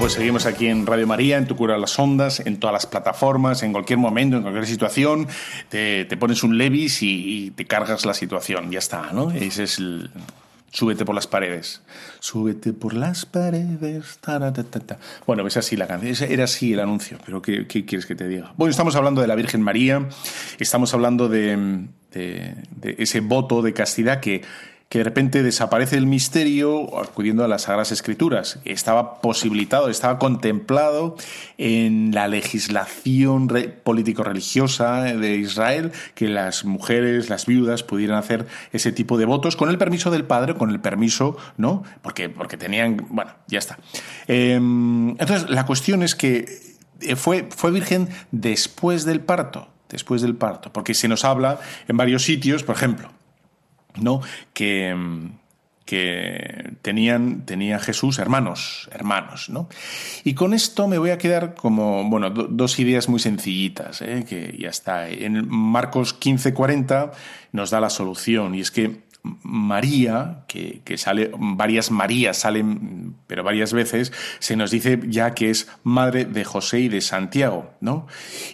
Pues 0.04 0.12
seguimos 0.12 0.45
aquí 0.45 0.68
en 0.68 0.86
Radio 0.86 1.08
María, 1.08 1.38
en 1.38 1.47
Tu 1.47 1.56
Cura 1.56 1.78
las 1.78 1.97
Ondas, 1.97 2.41
en 2.41 2.60
todas 2.60 2.74
las 2.74 2.86
plataformas, 2.86 3.64
en 3.64 3.72
cualquier 3.72 3.99
momento, 3.99 4.36
en 4.36 4.41
cualquier 4.41 4.68
situación, 4.68 5.30
te, 5.70 6.06
pones 6.18 6.43
un 6.43 6.58
Levis 6.58 7.01
y, 7.01 7.51
te 7.51 7.64
cargas 7.64 8.06
la 8.06 8.14
situación, 8.14 8.70
ya 8.70 8.80
está, 8.80 9.14
¿no? 9.14 9.32
Ese 9.32 9.64
es 9.64 9.80
el... 9.80 10.12
Súbete 10.74 11.06
por 11.06 11.16
las 11.16 11.28
paredes. 11.28 11.84
Súbete 12.20 12.74
por 12.74 12.95
las 12.95 13.26
paredes. 13.26 14.20
Bueno, 15.26 15.47
es 15.47 15.56
así 15.56 15.78
la 15.78 15.88
canción. 15.88 16.30
Era 16.30 16.43
así 16.43 16.74
el 16.74 16.82
anuncio, 16.82 17.18
pero 17.26 17.41
¿qué, 17.41 17.66
quieres 17.66 18.06
que 18.06 18.16
te 18.16 18.28
diga? 18.28 18.51
Bueno, 18.58 18.72
estamos 18.72 18.97
hablando 18.97 19.22
de 19.22 19.28
la 19.28 19.36
Virgen 19.36 19.62
María, 19.62 20.10
estamos 20.60 20.93
hablando 20.93 21.30
de 21.30 21.88
ese 22.82 23.22
voto 23.22 23.62
de 23.62 23.72
castidad 23.72 24.20
que 24.20 24.41
que 24.94 25.00
de 25.00 25.06
repente 25.06 25.41
desaparece 25.41 25.98
el 25.98 26.06
misterio 26.06 27.00
acudiendo 27.00 27.44
a 27.44 27.48
las 27.48 27.64
Sagradas 27.64 27.91
Escrituras. 27.91 28.60
Estaba 28.64 29.22
posibilitado, 29.22 29.89
estaba 29.89 30.20
contemplado 30.20 31.16
en 31.58 32.14
la 32.14 32.28
legislación 32.28 33.52
político-religiosa 33.84 35.02
de 35.02 35.38
Israel 35.38 35.94
que 36.14 36.28
las 36.28 36.64
mujeres, 36.64 37.28
las 37.28 37.48
viudas, 37.48 37.82
pudieran 37.82 38.20
hacer 38.20 38.46
ese 38.72 38.91
tipo 38.91 39.18
de 39.18 39.26
votos 39.26 39.56
con 39.56 39.72
el 39.72 39.80
permiso 39.80 40.12
del 40.12 40.26
padre, 40.26 40.54
con 40.54 40.70
el 40.70 40.80
permiso, 40.80 41.38
¿no? 41.58 41.82
Porque, 42.04 42.30
porque 42.30 42.58
tenían. 42.58 43.08
Bueno, 43.10 43.32
ya 43.48 43.58
está. 43.58 43.80
Em, 44.28 45.10
entonces, 45.10 45.50
la 45.50 45.66
cuestión 45.66 46.04
es 46.04 46.14
que 46.14 46.46
eh, 47.02 47.16
fue, 47.16 47.48
fue 47.50 47.72
virgen 47.72 48.10
después 48.30 49.06
del 49.06 49.22
parto. 49.22 49.70
Después 49.89 50.22
del 50.22 50.36
parto. 50.36 50.72
Porque 50.72 50.94
se 50.94 51.08
nos 51.08 51.26
habla 51.26 51.60
en 51.88 51.98
varios 51.98 52.22
sitios, 52.26 52.62
por 52.62 52.76
ejemplo, 52.76 53.10
¿no? 54.00 54.22
Que, 54.54 54.96
que 55.86 56.74
tenían, 56.82 57.46
tenía 57.46 57.80
Jesús 57.80 58.20
hermanos, 58.20 58.89
hermanos, 58.91 59.50
¿no? 59.50 59.68
Y 60.24 60.34
con 60.34 60.54
esto 60.54 60.88
me 60.88 60.98
voy 60.98 61.10
a 61.10 61.18
quedar 61.18 61.56
como, 61.56 62.10
bueno, 62.10 62.30
dos 62.30 62.80
ideas 62.80 63.10
muy 63.10 63.20
sencillitas, 63.20 64.02
¿eh? 64.02 64.26
que 64.28 64.56
ya 64.58 64.70
está. 64.70 65.10
En 65.10 65.48
Marcos 65.50 66.20
15:40 66.20 67.12
nos 67.52 67.70
da 67.70 67.80
la 67.80 67.89
solución, 67.89 68.56
y 68.56 68.62
es 68.62 68.72
que 68.72 69.02
María, 69.24 70.43
que, 70.47 70.82
sale, 70.97 71.32
varias 71.38 71.91
Marías 71.91 72.38
salen, 72.38 73.15
pero 73.26 73.43
varias 73.43 73.71
veces, 73.71 74.11
se 74.39 74.57
nos 74.57 74.69
dice 74.69 74.99
ya 75.07 75.34
que 75.34 75.49
es 75.49 75.69
madre 75.84 76.26
de 76.26 76.43
José 76.43 76.82
y 76.82 76.89
de 76.89 76.99
Santiago, 76.99 77.71
¿no? 77.80 78.05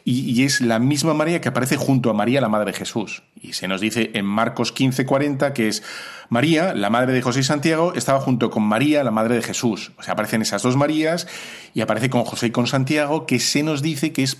Y, 0.05 0.30
y, 0.32 0.43
es 0.43 0.61
la 0.61 0.78
misma 0.78 1.15
María 1.15 1.41
que 1.41 1.49
aparece 1.49 1.76
junto 1.76 2.11
a 2.11 2.13
María, 2.13 2.39
la 2.39 2.49
madre 2.49 2.72
de 2.72 2.78
Jesús. 2.78 3.24
Y 3.41 3.53
se 3.53 3.67
nos 3.67 3.82
dice 3.82 4.11
en 4.13 4.26
Marcos 4.26 4.76
15:40 4.76 5.53
que 5.53 5.70
es 5.70 5.82
María, 6.30 6.76
la 6.76 6.92
madre 6.92 7.14
de 7.14 7.24
José 7.24 7.40
y 7.40 7.44
Santiago, 7.44 7.94
estaba 7.96 8.20
junto 8.20 8.52
con 8.52 8.62
María, 8.62 9.04
la 9.04 9.10
madre 9.10 9.36
de 9.36 9.42
Jesús. 9.42 9.92
O 9.98 10.04
sea, 10.04 10.14
aparecen 10.14 10.44
esas 10.44 10.62
dos 10.62 10.78
Marías 10.78 11.28
y 11.74 11.82
aparece 11.82 12.12
con 12.12 12.24
José 12.24 12.48
y 12.48 12.52
con 12.52 12.68
Santiago, 12.68 13.26
que 13.26 13.40
se 13.40 13.64
nos 13.64 13.82
dice 13.82 14.14
que 14.14 14.22
es 14.22 14.38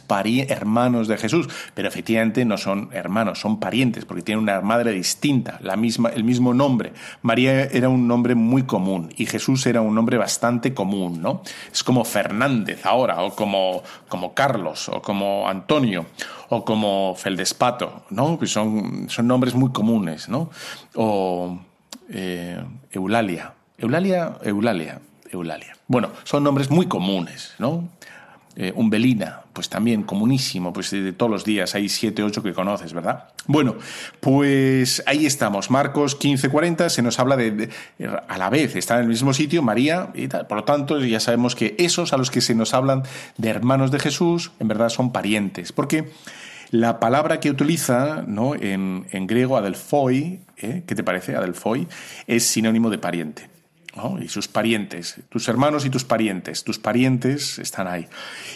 hermanos 0.50 1.08
de 1.08 1.18
Jesús. 1.18 1.48
Pero 1.74 1.88
efectivamente 1.88 2.46
no 2.46 2.58
son 2.58 2.90
hermanos, 2.92 3.40
son 3.40 3.60
parientes, 3.60 4.06
porque 4.06 4.22
tienen 4.22 4.44
una 4.44 4.62
madre 4.62 4.92
distinta, 4.92 5.58
la 5.64 5.76
misma, 5.78 6.10
el 6.10 6.24
mismo 6.24 6.54
nombre. 6.54 6.94
María 7.24 7.64
era 7.64 7.90
un 7.90 8.08
nombre 8.08 8.36
muy 8.36 8.64
común 8.64 9.12
y 9.18 9.26
Jesús 9.26 9.66
era 9.66 9.82
un 9.82 9.96
nombre 9.96 10.18
bastante 10.18 10.76
común, 10.76 11.22
¿no? 11.22 11.42
Es 11.72 11.84
como 11.84 12.06
Fernández 12.06 12.86
ahora, 12.86 13.24
o 13.24 13.36
como, 13.36 13.82
como 14.08 14.36
Carlos, 14.36 14.90
o 14.90 15.02
como 15.02 15.50
Antonio 15.50 16.06
o 16.50 16.66
como 16.66 17.16
Feldespato, 17.16 18.04
¿no? 18.10 18.40
Que 18.40 18.48
son, 18.48 19.08
son 19.08 19.28
nombres 19.28 19.54
muy 19.54 19.72
comunes, 19.72 20.30
¿no? 20.30 20.50
O 20.96 21.60
eh, 22.10 22.64
Eulalia. 22.92 23.54
Eulalia, 23.78 24.38
Eulalia, 24.44 25.00
Eulalia. 25.32 25.76
Bueno, 25.88 26.12
son 26.24 26.44
nombres 26.44 26.70
muy 26.70 26.88
comunes, 26.88 27.54
¿no? 27.60 27.88
Eh, 28.56 28.74
Umbelina, 28.76 29.42
pues 29.54 29.70
también 29.70 30.04
comunísimo, 30.04 30.74
pues 30.74 30.92
de 30.92 31.14
todos 31.14 31.32
los 31.32 31.46
días 31.46 31.76
hay 31.76 31.88
siete, 31.88 32.24
ocho 32.24 32.44
que 32.44 32.52
conoces, 32.52 32.92
¿verdad? 32.92 33.30
Bueno, 33.46 33.76
pues 34.20 35.02
ahí 35.06 35.26
estamos, 35.26 35.72
Marcos 35.72 36.20
15:40, 36.20 36.90
se 36.90 37.02
nos 37.02 37.20
habla 37.20 37.38
de, 37.38 37.70
a 38.28 38.38
la 38.38 38.50
vez, 38.50 38.76
está 38.76 38.96
en 38.96 39.04
el 39.04 39.08
mismo 39.08 39.34
sitio 39.34 39.62
María 39.62 40.10
y 40.14 40.28
tal, 40.28 40.46
por 40.48 40.58
lo 40.58 40.64
tanto 40.66 41.00
ya 41.00 41.22
sabemos 41.22 41.56
que 41.56 41.76
esos 41.78 42.12
a 42.12 42.18
los 42.18 42.32
que 42.32 42.42
se 42.42 42.54
nos 42.54 42.74
hablan 42.74 43.04
de 43.38 43.50
hermanos 43.50 43.92
de 43.92 44.00
Jesús, 44.00 44.52
en 44.60 44.68
verdad 44.68 44.90
son 44.90 45.14
parientes, 45.14 45.72
porque 45.72 46.12
la 46.72 47.00
palabra 47.00 47.40
que 47.40 47.50
utiliza 47.50 48.24
¿no? 48.28 48.56
en, 48.56 49.06
griego, 49.28 49.58
adelfoi, 49.58 50.42
¿eh? 50.58 50.84
¿qué 50.86 50.96
te 50.96 51.04
parece? 51.04 51.36
Adelfoi, 51.36 51.88
es 52.28 52.44
sinónimo 52.44 52.90
de 52.90 52.98
pariente. 52.98 53.50
Y 54.22 54.30
sus 54.30 54.48
parientes, 54.48 55.18
tus 55.30 55.50
hermanos 55.50 55.86
y 55.86 55.90
tus 55.90 56.06
parientes, 56.06 56.64
tus 56.64 56.80
parientes 56.80 57.60
están 57.60 57.88
ahí. 57.88 58.08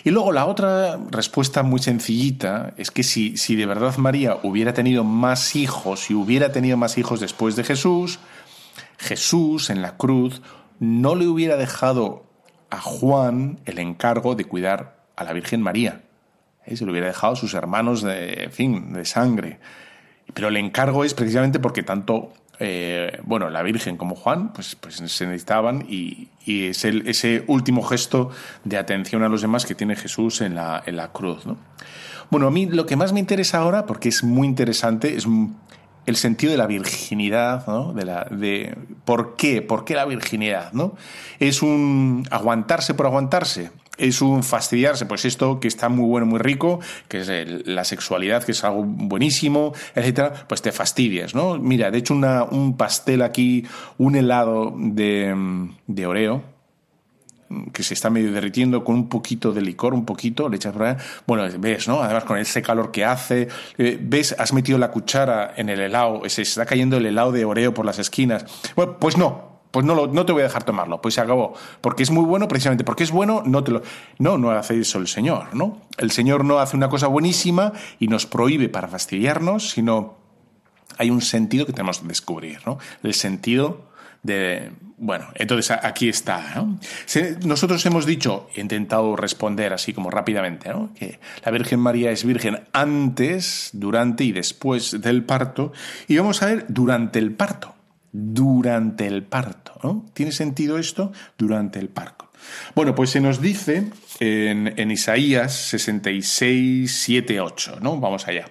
Y 0.06 0.12
luego 0.12 0.32
la 0.32 0.46
otra 0.46 0.98
respuesta 1.10 1.64
muy 1.64 1.80
sencillita 1.82 2.74
es 2.78 2.92
que 2.92 3.04
si, 3.04 3.36
si 3.36 3.56
de 3.56 3.66
verdad 3.66 3.98
María 3.98 4.38
hubiera 4.44 4.74
tenido 4.74 5.04
más 5.04 5.56
hijos, 5.58 6.02
si 6.02 6.14
hubiera 6.14 6.54
tenido 6.54 6.78
más 6.78 6.98
hijos 6.98 7.20
después 7.20 7.58
de 7.58 7.66
Jesús, 7.66 8.20
Jesús 8.98 9.70
en 9.70 9.82
la 9.82 9.98
cruz 9.98 10.42
no 10.80 11.16
le 11.16 11.28
hubiera 11.28 11.58
dejado 11.58 12.26
a 12.70 12.80
Juan 12.80 13.60
el 13.66 13.80
encargo 13.80 14.36
de 14.36 14.46
cuidar 14.46 15.04
a 15.16 15.24
la 15.24 15.34
Virgen 15.34 15.62
María. 15.62 16.03
¿Eh? 16.66 16.76
se 16.76 16.86
lo 16.86 16.92
hubiera 16.92 17.08
dejado 17.08 17.34
a 17.34 17.36
sus 17.36 17.54
hermanos 17.54 18.02
de, 18.02 18.50
fin, 18.52 18.94
de 18.94 19.06
sangre. 19.06 19.60
Pero 20.34 20.48
el 20.48 20.58
encargo 20.58 21.04
es 21.04 21.14
precisamente 21.14 21.60
porque 21.60 21.84
tanto, 21.84 22.34
eh, 22.60 23.20
bueno, 23.24 23.50
la 23.50 23.62
Virgen 23.62 23.98
como 23.98 24.16
Juan, 24.16 24.54
pues, 24.54 24.76
pues 24.76 24.96
se 24.96 25.26
necesitaban 25.26 25.86
y, 25.88 26.30
es 26.46 26.84
ese 26.86 27.44
último 27.48 27.84
gesto 27.84 28.30
de 28.64 28.78
atención 28.78 29.24
a 29.24 29.30
los 29.30 29.42
demás 29.42 29.66
que 29.66 29.76
tiene 29.76 29.96
Jesús 29.96 30.42
en 30.42 30.56
la, 30.56 30.84
en 30.86 30.96
la 30.96 31.12
cruz. 31.12 31.46
¿no? 31.46 31.58
Bueno, 32.30 32.48
a 32.48 32.52
mí 32.52 32.66
lo 32.66 32.86
que 32.86 32.96
más 32.96 33.14
me 33.14 33.20
interesa 33.20 33.60
ahora, 33.60 33.86
porque 33.86 34.10
es 34.10 34.24
muy 34.24 34.48
interesante, 34.48 35.16
es 35.16 35.28
el 36.06 36.16
sentido 36.16 36.52
de 36.52 36.58
la 36.58 36.68
virginidad, 36.68 37.66
¿no? 37.68 37.94
De 37.94 38.06
la, 38.06 38.26
de 38.26 38.76
por 39.06 39.36
qué, 39.36 39.62
por 39.62 39.86
qué 39.86 39.96
la 39.96 40.06
virginidad, 40.06 40.74
¿no? 40.74 40.96
Es 41.40 41.62
un 41.62 42.28
aguantarse 42.30 42.94
por 42.94 43.06
aguantarse 43.06 43.72
es 43.98 44.22
un 44.22 44.44
fastidiarse, 44.44 45.06
pues 45.06 45.26
esto 45.26 45.60
que 45.60 45.68
está 45.68 45.90
muy 45.90 46.06
bueno, 46.06 46.26
muy 46.26 46.40
rico, 46.40 46.80
que 47.08 47.20
es 47.22 47.68
la 47.68 47.84
sexualidad, 47.84 48.44
que 48.44 48.54
es 48.54 48.64
algo 48.64 48.84
buenísimo, 48.84 49.74
etcétera, 49.96 50.46
pues 50.48 50.62
te 50.62 50.72
fastidias, 50.72 51.36
¿no? 51.36 51.58
Mira, 51.58 51.92
de 51.92 52.00
hecho 52.00 52.14
una, 52.14 52.44
un 52.44 52.76
pastel 52.78 53.22
aquí, 53.22 53.66
un 53.98 54.16
helado 54.16 54.74
de, 54.78 55.70
de 55.88 56.08
Oreo, 56.08 56.54
que 57.72 57.84
se 57.84 57.94
está 57.94 58.10
medio 58.10 58.32
derritiendo 58.32 58.84
con 58.84 58.96
un 58.96 59.10
poquito 59.10 59.52
de 59.52 59.62
licor, 59.62 59.94
un 59.94 60.06
poquito, 60.06 60.50
le 60.50 60.56
echas 60.56 60.74
por 60.74 60.84
ahí. 60.84 60.96
Bueno, 61.28 61.48
ves, 61.60 61.88
¿no? 61.88 62.02
Además, 62.02 62.24
con 62.24 62.38
ese 62.38 62.64
calor 62.64 62.92
que 62.92 63.06
hace, 63.06 63.48
eh, 63.78 64.00
ves, 64.02 64.36
has 64.38 64.54
metido 64.54 64.80
la 64.80 64.90
cuchara 64.90 65.54
en 65.56 65.70
el 65.70 65.80
helado, 65.80 66.28
se 66.28 66.42
está 66.42 66.66
cayendo 66.66 66.98
el 66.98 67.06
helado 67.06 67.32
de 67.32 67.46
Oreo 67.46 67.74
por 67.74 67.86
las 67.86 68.00
esquinas. 68.00 68.46
Bueno, 68.76 68.98
pues 69.00 69.18
no, 69.18 69.53
pues 69.74 69.88
no, 69.88 70.06
no 70.06 70.24
te 70.24 70.32
voy 70.32 70.42
a 70.42 70.44
dejar 70.44 70.64
tomarlo, 70.66 71.02
pues 71.02 71.16
se 71.16 71.22
acabó. 71.22 71.56
Porque 71.82 72.04
es 72.04 72.12
muy 72.12 72.24
bueno, 72.26 72.48
precisamente 72.48 72.84
porque 72.84 73.04
es 73.04 73.10
bueno, 73.10 73.42
no 73.44 73.64
te 73.64 73.72
lo. 73.72 73.82
No, 74.20 74.38
no 74.38 74.52
hace 74.52 74.80
eso 74.80 75.00
el 75.00 75.08
Señor, 75.08 75.56
¿no? 75.56 75.82
El 75.98 76.12
Señor 76.12 76.46
no 76.46 76.60
hace 76.60 76.78
una 76.78 76.90
cosa 76.90 77.08
buenísima 77.08 77.74
y 78.00 78.08
nos 78.08 78.28
prohíbe 78.28 78.70
para 78.70 78.88
fastidiarnos, 78.88 79.72
sino 79.72 80.20
hay 81.00 81.10
un 81.10 81.22
sentido 81.22 81.66
que 81.66 81.74
tenemos 81.74 82.02
que 82.02 82.08
descubrir, 82.08 82.60
¿no? 82.68 82.78
El 83.02 83.16
sentido 83.16 83.90
de. 84.22 84.74
Bueno, 85.00 85.26
entonces 85.34 85.76
aquí 85.82 86.08
está. 86.08 86.54
¿no? 86.56 86.78
Nosotros 87.44 87.84
hemos 87.88 88.06
dicho, 88.06 88.50
he 88.54 88.62
intentado 88.62 89.16
responder 89.16 89.74
así 89.74 89.92
como 89.92 90.12
rápidamente, 90.12 90.70
¿no? 90.70 90.94
que 90.94 91.20
la 91.44 91.52
Virgen 91.52 91.80
María 91.80 92.12
es 92.12 92.24
virgen 92.24 92.60
antes, 92.74 93.72
durante 93.74 94.24
y 94.24 94.34
después 94.34 95.02
del 95.02 95.24
parto, 95.24 95.74
y 96.08 96.16
vamos 96.16 96.44
a 96.44 96.46
ver 96.46 96.66
durante 96.70 97.18
el 97.18 97.34
parto 97.34 97.74
durante 98.14 99.08
el 99.08 99.24
parto. 99.24 99.63
¿Tiene 100.14 100.32
sentido 100.32 100.78
esto? 100.78 101.12
Durante 101.38 101.80
el 101.80 101.90
parto. 101.90 102.30
Bueno, 102.76 102.96
pues 102.96 103.10
se 103.10 103.22
nos 103.22 103.42
dice 103.42 103.90
en, 104.20 104.92
Isaías 104.92 105.54
66, 105.54 106.92
7, 106.92 107.40
8, 107.40 107.80
¿no? 107.82 108.00
Vamos 108.00 108.28
allá. 108.28 108.46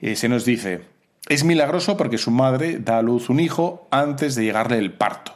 Eh, 0.00 0.16
se 0.16 0.28
nos 0.28 0.44
dice, 0.44 0.82
es 1.28 1.44
milagroso 1.44 1.96
porque 1.96 2.18
su 2.18 2.30
madre 2.30 2.78
da 2.78 2.98
a 2.98 3.02
luz 3.02 3.28
un 3.28 3.40
hijo 3.40 3.88
antes 3.90 4.34
de 4.34 4.44
llegarle 4.44 4.78
el 4.78 4.92
parto. 4.92 5.34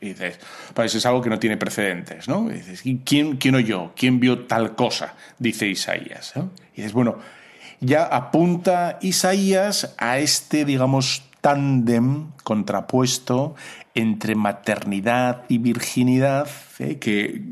Y 0.00 0.10
dices, 0.10 0.40
pues 0.72 0.94
es 0.94 1.04
algo 1.04 1.20
que 1.20 1.28
no 1.28 1.38
tiene 1.38 1.58
precedentes, 1.58 2.26
¿no? 2.26 2.48
Dices, 2.48 2.82
¿quién, 3.04 3.36
quién 3.36 3.54
oyó? 3.54 3.92
¿Quién 3.94 4.18
vio 4.18 4.46
tal 4.46 4.74
cosa? 4.74 5.14
Dice 5.38 5.66
Isaías. 5.66 6.32
Y 6.74 6.76
dices, 6.76 6.94
bueno, 6.94 7.18
ya 7.80 8.04
apunta 8.04 8.98
Isaías 9.02 9.94
a 9.98 10.18
este, 10.18 10.64
digamos, 10.64 11.22
tándem 11.40 12.28
contrapuesto 12.44 13.54
entre 13.94 14.34
maternidad 14.34 15.44
y 15.48 15.58
virginidad, 15.58 16.48
¿eh? 16.78 16.98
que, 16.98 17.42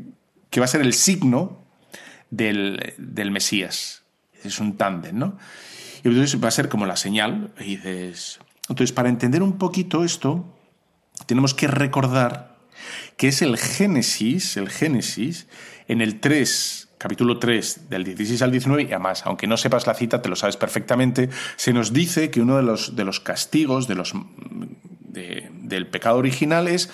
que, 0.49 0.59
va 0.59 0.65
a 0.65 0.69
ser 0.69 0.81
el 0.81 0.93
signo 0.93 1.63
del, 2.29 2.93
del 2.97 3.31
Mesías. 3.31 4.03
Es 4.43 4.59
un 4.59 4.77
tándem, 4.77 5.17
¿no? 5.17 5.37
Y 6.03 6.07
entonces 6.07 6.41
va 6.41 6.47
a 6.47 6.51
ser 6.51 6.69
como 6.69 6.85
la 6.85 6.95
señal. 6.95 7.53
Dices, 7.59 8.39
entonces, 8.69 8.93
para 8.93 9.09
entender 9.09 9.43
un 9.43 9.57
poquito 9.57 10.03
esto, 10.03 10.45
tenemos 11.25 11.53
que 11.53 11.67
recordar 11.67 12.57
que 13.17 13.27
es 13.27 13.41
el 13.41 13.57
Génesis, 13.57 14.55
el 14.55 14.69
Génesis, 14.69 15.47
en 15.87 16.01
el 16.01 16.21
3 16.21 16.89
capítulo 16.99 17.39
3, 17.39 17.89
del 17.89 18.03
16 18.03 18.41
al 18.41 18.51
19, 18.51 18.83
y 18.83 18.85
además, 18.87 19.23
aunque 19.25 19.47
no 19.47 19.55
sepas 19.57 19.87
la 19.87 19.93
cita, 19.95 20.21
te 20.21 20.27
lo 20.29 20.35
sabes 20.35 20.57
perfectamente, 20.57 21.29
se 21.55 21.71
nos 21.73 21.93
dice 21.93 22.29
que 22.29 22.41
uno 22.41 22.57
de 22.57 22.63
los, 22.63 22.95
de 22.95 23.05
los 23.05 23.21
castigos 23.21 23.87
de 23.87 23.95
los, 23.95 24.13
del 25.09 25.87
pecado 25.87 26.17
original 26.17 26.67
es 26.67 26.89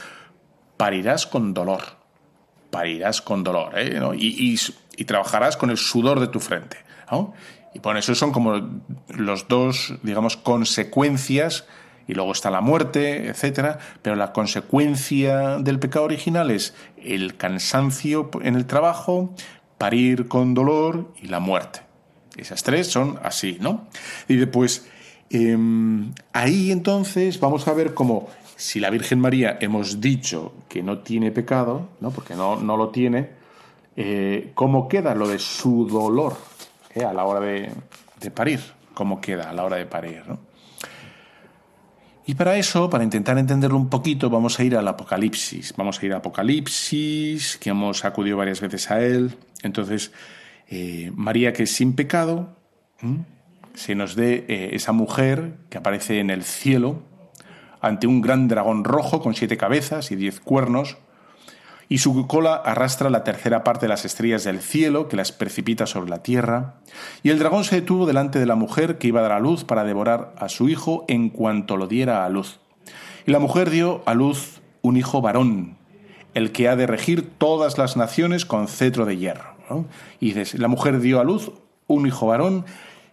parirás 0.78 1.28
con 1.28 1.54
dolor. 1.54 1.82
Parirás 2.72 3.22
con 3.22 3.44
dolor, 3.44 3.74
¿eh? 3.78 4.00
y, 4.18 5.06
trabajarás 5.06 5.56
con 5.56 5.70
el 5.70 5.78
sudor 5.78 6.20
de 6.20 6.28
tu 6.28 6.40
frente. 6.40 6.78
Y 7.74 7.80
por 7.80 7.98
eso 7.98 8.16
son 8.16 8.32
como 8.32 8.82
los 9.10 9.48
dos, 9.48 9.94
digamos, 10.02 10.38
consecuencias 10.38 11.66
y 12.08 12.14
luego 12.14 12.32
está 12.32 12.52
la 12.52 12.62
muerte, 12.62 13.28
etcétera, 13.28 13.80
pero 14.02 14.16
la 14.16 14.32
consecuencia 14.32 15.58
del 15.58 15.80
pecado 15.80 16.06
original 16.06 16.52
es 16.52 16.76
el 16.98 17.36
cansancio 17.36 18.30
en 18.42 18.56
el 18.56 18.66
trabajo, 18.66 19.34
parir 19.78 20.28
con 20.28 20.54
dolor 20.54 21.14
y 21.22 21.28
la 21.28 21.40
muerte. 21.40 21.82
Esas 22.38 22.64
tres 22.64 22.88
son 22.88 23.20
así, 23.24 23.58
¿no? 23.62 23.88
Y 24.28 24.36
después, 24.36 24.90
em, 25.30 26.14
ahí 26.34 26.72
entonces 26.72 27.40
vamos 27.40 27.68
a 27.68 27.74
ver 27.74 27.94
cómo 27.94 28.30
si 28.56 28.80
la 28.80 28.90
Virgen 28.90 29.20
María 29.20 29.58
hemos 29.60 30.00
dicho 30.00 30.54
que 30.70 30.82
no 30.82 31.00
tiene 31.00 31.32
pecado, 31.32 31.90
¿no? 32.00 32.12
porque 32.12 32.36
no, 32.36 32.56
no 32.56 32.78
lo 32.78 32.90
tiene, 32.90 33.30
eh, 33.96 34.52
¿cómo 34.56 34.88
queda 34.88 35.14
lo 35.16 35.28
de 35.28 35.40
su 35.40 35.88
dolor 35.88 36.38
eh, 36.94 37.04
a 37.04 37.14
la 37.14 37.26
hora 37.26 37.40
de, 37.40 37.72
de, 38.20 38.32
parir? 38.32 38.62
¿Cómo 38.94 39.20
queda 39.20 39.50
a 39.50 39.54
la 39.54 39.66
hora 39.66 39.78
de 39.78 39.86
parir? 39.86 40.24
¿no? 40.28 40.40
Y 42.28 42.34
para 42.34 42.58
eso, 42.58 42.90
para 42.90 43.04
intentar 43.04 43.38
entenderlo 43.38 43.78
un 43.78 43.90
poquito, 43.90 44.30
vamos 44.30 44.60
a 44.60 44.64
ir 44.64 44.76
al 44.76 44.88
Apocalipsis. 44.88 45.76
Vamos 45.78 46.02
a 46.02 46.06
ir 46.06 46.12
al 46.12 46.20
Apocalipsis, 46.20 47.58
que 47.58 47.70
hemos 47.70 48.04
acudido 48.04 48.38
varias 48.38 48.62
veces 48.62 48.90
a 48.90 49.00
él. 49.00 49.38
Entonces, 49.62 50.12
eh, 50.68 51.12
María, 51.14 51.54
que 51.54 51.64
es 51.64 51.72
sin 51.72 51.94
pecado, 51.94 52.56
se 53.76 53.96
nos 53.96 54.16
dé 54.16 54.46
eh, 54.48 54.70
esa 54.74 54.92
mujer 54.92 55.58
que 55.70 55.78
aparece 55.78 56.20
en 56.20 56.30
el 56.30 56.44
cielo 56.44 57.02
ante 57.82 58.08
un 58.08 58.22
gran 58.22 58.48
dragón 58.48 58.84
rojo 58.84 59.22
con 59.22 59.36
siete 59.36 59.58
cabezas 59.58 60.12
y 60.12 60.16
diez 60.16 60.40
cuernos, 60.40 60.98
y 61.88 62.00
su 62.00 62.26
cola 62.26 62.56
arrastra 62.56 63.12
la 63.12 63.24
tercera 63.24 63.64
parte 63.64 63.86
de 63.86 63.90
las 63.90 64.06
estrellas 64.06 64.44
del 64.44 64.60
cielo 64.60 65.08
que 65.08 65.16
las 65.16 65.32
precipita 65.32 65.86
sobre 65.86 66.10
la 66.10 66.24
tierra, 66.24 66.76
y 67.22 67.30
el 67.30 67.38
dragón 67.38 67.64
se 67.64 67.76
detuvo 67.76 68.08
delante 68.08 68.40
de 68.40 68.48
la 68.48 68.56
mujer 68.56 68.98
que 68.98 69.08
iba 69.08 69.20
a 69.20 69.24
dar 69.24 69.34
a 69.34 69.40
luz 69.40 69.64
para 69.64 69.84
devorar 69.84 70.34
a 70.38 70.50
su 70.50 70.68
hijo 70.68 71.06
en 71.08 71.30
cuanto 71.30 71.78
lo 71.78 71.88
diera 71.88 72.26
a 72.26 72.30
luz. 72.30 72.60
Y 73.28 73.32
la 73.32 73.40
mujer 73.40 73.70
dio 73.70 74.02
a 74.06 74.16
luz 74.16 74.62
un 74.82 74.98
hijo 74.98 75.22
varón, 75.22 75.78
el 76.34 76.52
que 76.52 76.68
ha 76.68 76.76
de 76.76 76.88
regir 76.88 77.30
todas 77.38 77.78
las 77.78 77.98
naciones 77.98 78.46
con 78.46 78.68
cetro 78.68 79.06
de 79.06 79.18
hierro. 79.18 79.56
Y 80.20 80.34
dices, 80.34 80.60
la 80.60 80.68
mujer 80.68 81.00
dio 81.00 81.20
a 81.20 81.24
luz 81.24 81.52
un 81.88 82.08
hijo 82.08 82.28
varón, 82.28 82.66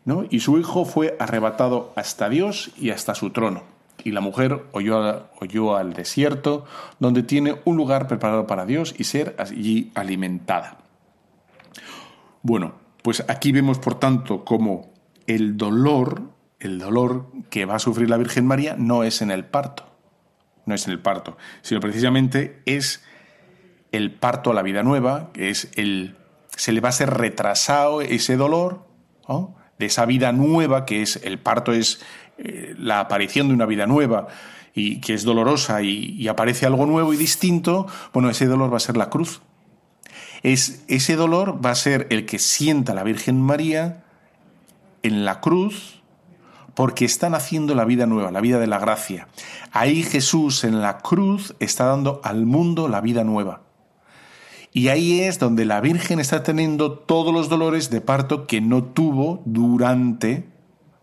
¿no? 0.04 0.24
y 0.30 0.40
su 0.40 0.58
hijo 0.58 0.84
fue 0.84 1.16
arrebatado 1.18 1.92
hasta 1.96 2.28
Dios 2.28 2.72
y 2.78 2.90
hasta 2.90 3.14
su 3.14 3.30
trono 3.30 3.72
y 4.04 4.10
la 4.10 4.20
mujer 4.20 4.64
oyó, 4.72 5.76
al 5.76 5.92
desierto, 5.92 6.64
donde 6.98 7.22
tiene 7.22 7.56
un 7.64 7.76
lugar 7.76 8.08
preparado 8.08 8.46
para 8.46 8.66
Dios 8.66 8.94
y 8.98 9.04
ser 9.04 9.34
allí 9.38 9.92
alimentada. 9.94 10.78
Bueno, 12.42 12.74
pues 13.02 13.24
aquí 13.28 13.52
vemos, 13.52 13.78
por 13.78 13.98
tanto, 13.98 14.44
cómo 14.44 14.92
el 15.26 15.56
dolor, 15.56 16.22
el 16.58 16.78
dolor 16.78 17.26
que 17.50 17.64
va 17.64 17.76
a 17.76 17.78
sufrir 17.78 18.10
la 18.10 18.16
Virgen 18.16 18.46
María 18.46 18.74
no 18.76 19.04
es 19.04 19.22
en 19.22 19.30
el 19.30 19.44
parto, 19.44 19.84
no 20.66 20.74
es 20.74 20.86
en 20.86 20.92
el 20.92 21.00
parto, 21.00 21.36
sino 21.62 21.80
precisamente 21.80 22.62
es 22.66 23.04
el 23.92 24.12
parto 24.12 24.50
a 24.50 24.54
la 24.54 24.62
vida 24.62 24.82
nueva, 24.82 25.30
que 25.32 25.50
es 25.50 25.70
el... 25.76 26.16
se 26.56 26.72
le 26.72 26.80
va 26.80 26.88
a 26.88 26.92
ser 26.92 27.10
retrasado 27.10 28.00
ese 28.00 28.36
dolor, 28.36 28.86
de 29.82 29.86
esa 29.86 30.06
vida 30.06 30.30
nueva 30.30 30.86
que 30.86 31.02
es 31.02 31.18
el 31.24 31.40
parto 31.40 31.72
es 31.72 32.00
eh, 32.38 32.72
la 32.78 33.00
aparición 33.00 33.48
de 33.48 33.54
una 33.54 33.66
vida 33.66 33.84
nueva 33.84 34.28
y 34.76 35.00
que 35.00 35.12
es 35.12 35.24
dolorosa 35.24 35.82
y, 35.82 36.28
aparece 36.28 36.66
algo 36.66 36.86
nuevo 36.86 37.12
y 37.12 37.16
distinto, 37.16 37.88
bueno, 38.12 38.30
ese 38.30 38.46
dolor 38.46 38.72
va 38.72 38.76
a 38.76 38.80
ser 38.80 38.96
la 38.96 39.10
cruz. 39.10 39.42
Es, 40.44 40.84
ese 40.86 41.16
dolor 41.16 41.64
va 41.64 41.70
a 41.70 41.74
ser 41.74 42.06
el 42.10 42.26
que 42.26 42.38
sienta 42.38 42.94
la 42.94 43.02
Virgen 43.02 43.40
María 43.40 44.04
en 45.02 45.24
la 45.24 45.40
cruz 45.40 46.00
porque 46.74 47.04
están 47.04 47.34
haciendo 47.34 47.74
la 47.74 47.84
vida 47.84 48.06
nueva, 48.06 48.30
la 48.30 48.40
vida 48.40 48.60
de 48.60 48.68
la 48.68 48.78
gracia. 48.78 49.26
Ahí 49.72 50.04
Jesús 50.04 50.62
en 50.62 50.80
la 50.80 50.98
cruz 50.98 51.56
está 51.58 51.86
dando 51.86 52.20
al 52.22 52.46
mundo 52.46 52.86
la 52.86 53.00
vida 53.00 53.24
nueva. 53.24 53.62
Y 54.72 54.88
ahí 54.88 55.20
es 55.20 55.38
donde 55.38 55.64
la 55.66 55.80
Virgen 55.80 56.18
está 56.18 56.42
teniendo 56.42 56.92
todos 56.92 57.32
los 57.32 57.48
dolores 57.48 57.90
de 57.90 58.00
parto 58.00 58.46
que 58.46 58.60
no 58.60 58.84
tuvo 58.84 59.42
durante 59.44 60.50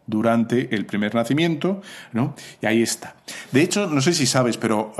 durante 0.09 0.74
el 0.76 0.88
primer 0.88 1.13
nacimiento, 1.13 1.82
¿no? 2.13 2.34
Y 2.63 2.65
ahí 2.65 2.82
está. 2.82 3.15
De 3.51 3.61
hecho, 3.61 3.86
no 3.86 4.01
sé 4.01 4.13
si 4.13 4.26
sabes, 4.26 4.57
pero 4.57 4.93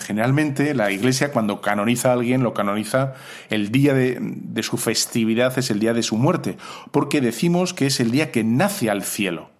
generalmente 0.00 0.74
la 0.74 0.90
Iglesia 0.90 1.32
cuando 1.32 1.62
canoniza 1.62 2.10
a 2.10 2.12
alguien 2.12 2.42
lo 2.42 2.52
canoniza 2.52 3.14
el 3.48 3.72
día 3.72 3.94
de 3.94 4.62
su 4.62 4.76
festividad, 4.76 5.58
es 5.58 5.70
el 5.70 5.80
día 5.80 5.94
de 5.94 6.02
su 6.02 6.16
muerte, 6.16 6.58
porque 6.90 7.22
decimos 7.22 7.72
que 7.72 7.86
es 7.86 8.00
el 8.00 8.10
día 8.10 8.30
que 8.30 8.44
nace 8.44 8.90
al 8.90 9.02
cielo. 9.02 9.50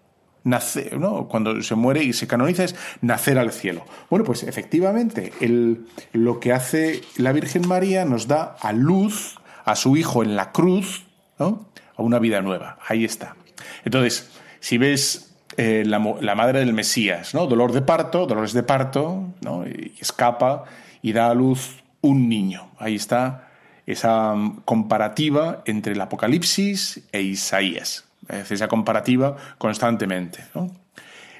Nace, 0.42 0.92
¿no? 0.96 1.28
Cuando 1.28 1.62
se 1.62 1.74
muere 1.74 2.02
y 2.02 2.12
se 2.12 2.26
canoniza 2.26 2.64
es 2.64 2.74
nacer 3.02 3.38
al 3.38 3.52
cielo. 3.52 3.84
Bueno, 4.08 4.24
pues 4.24 4.42
efectivamente, 4.42 5.32
el, 5.40 5.86
lo 6.12 6.40
que 6.40 6.52
hace 6.52 7.02
la 7.16 7.32
Virgen 7.32 7.68
María 7.68 8.04
nos 8.04 8.26
da 8.26 8.56
a 8.60 8.72
luz 8.72 9.38
a 9.64 9.76
su 9.76 9.96
Hijo 9.96 10.22
en 10.22 10.36
la 10.36 10.52
cruz, 10.52 11.04
¿no? 11.38 11.68
A 11.96 12.02
una 12.02 12.18
vida 12.18 12.40
nueva. 12.40 12.78
Ahí 12.88 13.04
está. 13.04 13.36
Entonces, 13.84 14.30
si 14.60 14.78
ves 14.78 15.30
eh, 15.56 15.84
la, 15.84 15.98
madre 15.98 16.60
del 16.60 16.72
Mesías, 16.72 17.34
¿no? 17.34 17.46
Dolor 17.46 17.72
de 17.72 17.82
parto, 17.82 18.26
dolores 18.26 18.52
de 18.52 18.62
parto, 18.62 19.34
¿no? 19.42 19.64
Escapa 20.00 20.64
y 21.02 21.12
da 21.12 21.30
a 21.30 21.34
luz 21.34 21.82
un 22.00 22.28
niño. 22.28 22.70
Ahí 22.78 22.94
está 22.94 23.48
esa 23.86 24.34
mm, 24.34 24.62
comparativa 24.64 25.62
entre 25.66 25.92
el 25.92 26.00
Apocalipsis 26.00 27.02
e 27.12 27.22
Isaías. 27.22 28.04
Esa 28.30 28.68
comparativa 28.68 29.36
constantemente. 29.58 30.44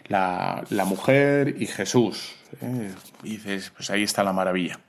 La, 0.09 0.84
mujer 0.86 1.57
y 1.59 1.66
Jesús. 1.66 2.34
¿eh? 2.61 2.91
Dices, 3.22 3.72
pues 3.76 3.91
ahí 3.91 4.03
está 4.03 4.24
la 4.24 4.32
maravilla. 4.32 4.80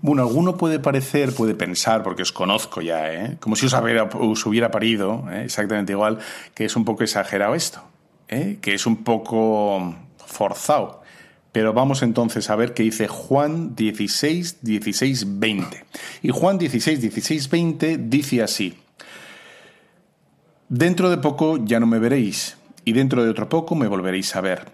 Bueno, 0.00 0.22
alguno 0.22 0.56
puede 0.56 0.80
parecer, 0.80 1.32
puede 1.32 1.54
pensar, 1.54 2.02
porque 2.02 2.22
os 2.22 2.32
conozco 2.32 2.80
ya, 2.80 3.12
¿eh? 3.12 3.36
como 3.38 3.54
si 3.54 3.66
os, 3.66 4.46
hubiera 4.46 4.70
parido, 4.70 5.26
¿eh? 5.30 5.44
exactamente 5.44 5.92
igual, 5.92 6.18
que 6.54 6.64
es 6.64 6.74
un 6.74 6.84
poco 6.84 7.04
exagerado 7.04 7.54
esto, 7.54 7.84
que 8.26 8.74
es 8.74 8.84
un 8.84 9.04
poco 9.04 9.94
forzado. 10.26 11.02
Pero 11.52 11.74
vamos 11.74 12.02
entonces 12.02 12.48
a 12.48 12.56
ver 12.56 12.72
qué 12.72 12.82
dice 12.82 13.06
Juan 13.06 13.76
16, 13.76 14.58
16, 14.62 15.38
20. 15.38 15.84
Y 16.22 16.30
Juan 16.30 16.58
16, 16.58 17.00
16, 17.00 17.50
20 17.50 17.98
dice 17.98 18.42
así, 18.42 18.81
Dentro 20.74 21.10
de 21.10 21.18
poco 21.18 21.58
ya 21.62 21.80
no 21.80 21.86
me 21.86 21.98
veréis, 21.98 22.56
y 22.86 22.94
dentro 22.94 23.22
de 23.22 23.28
otro 23.28 23.50
poco 23.50 23.74
me 23.74 23.88
volveréis 23.88 24.34
a 24.34 24.40
ver. 24.40 24.72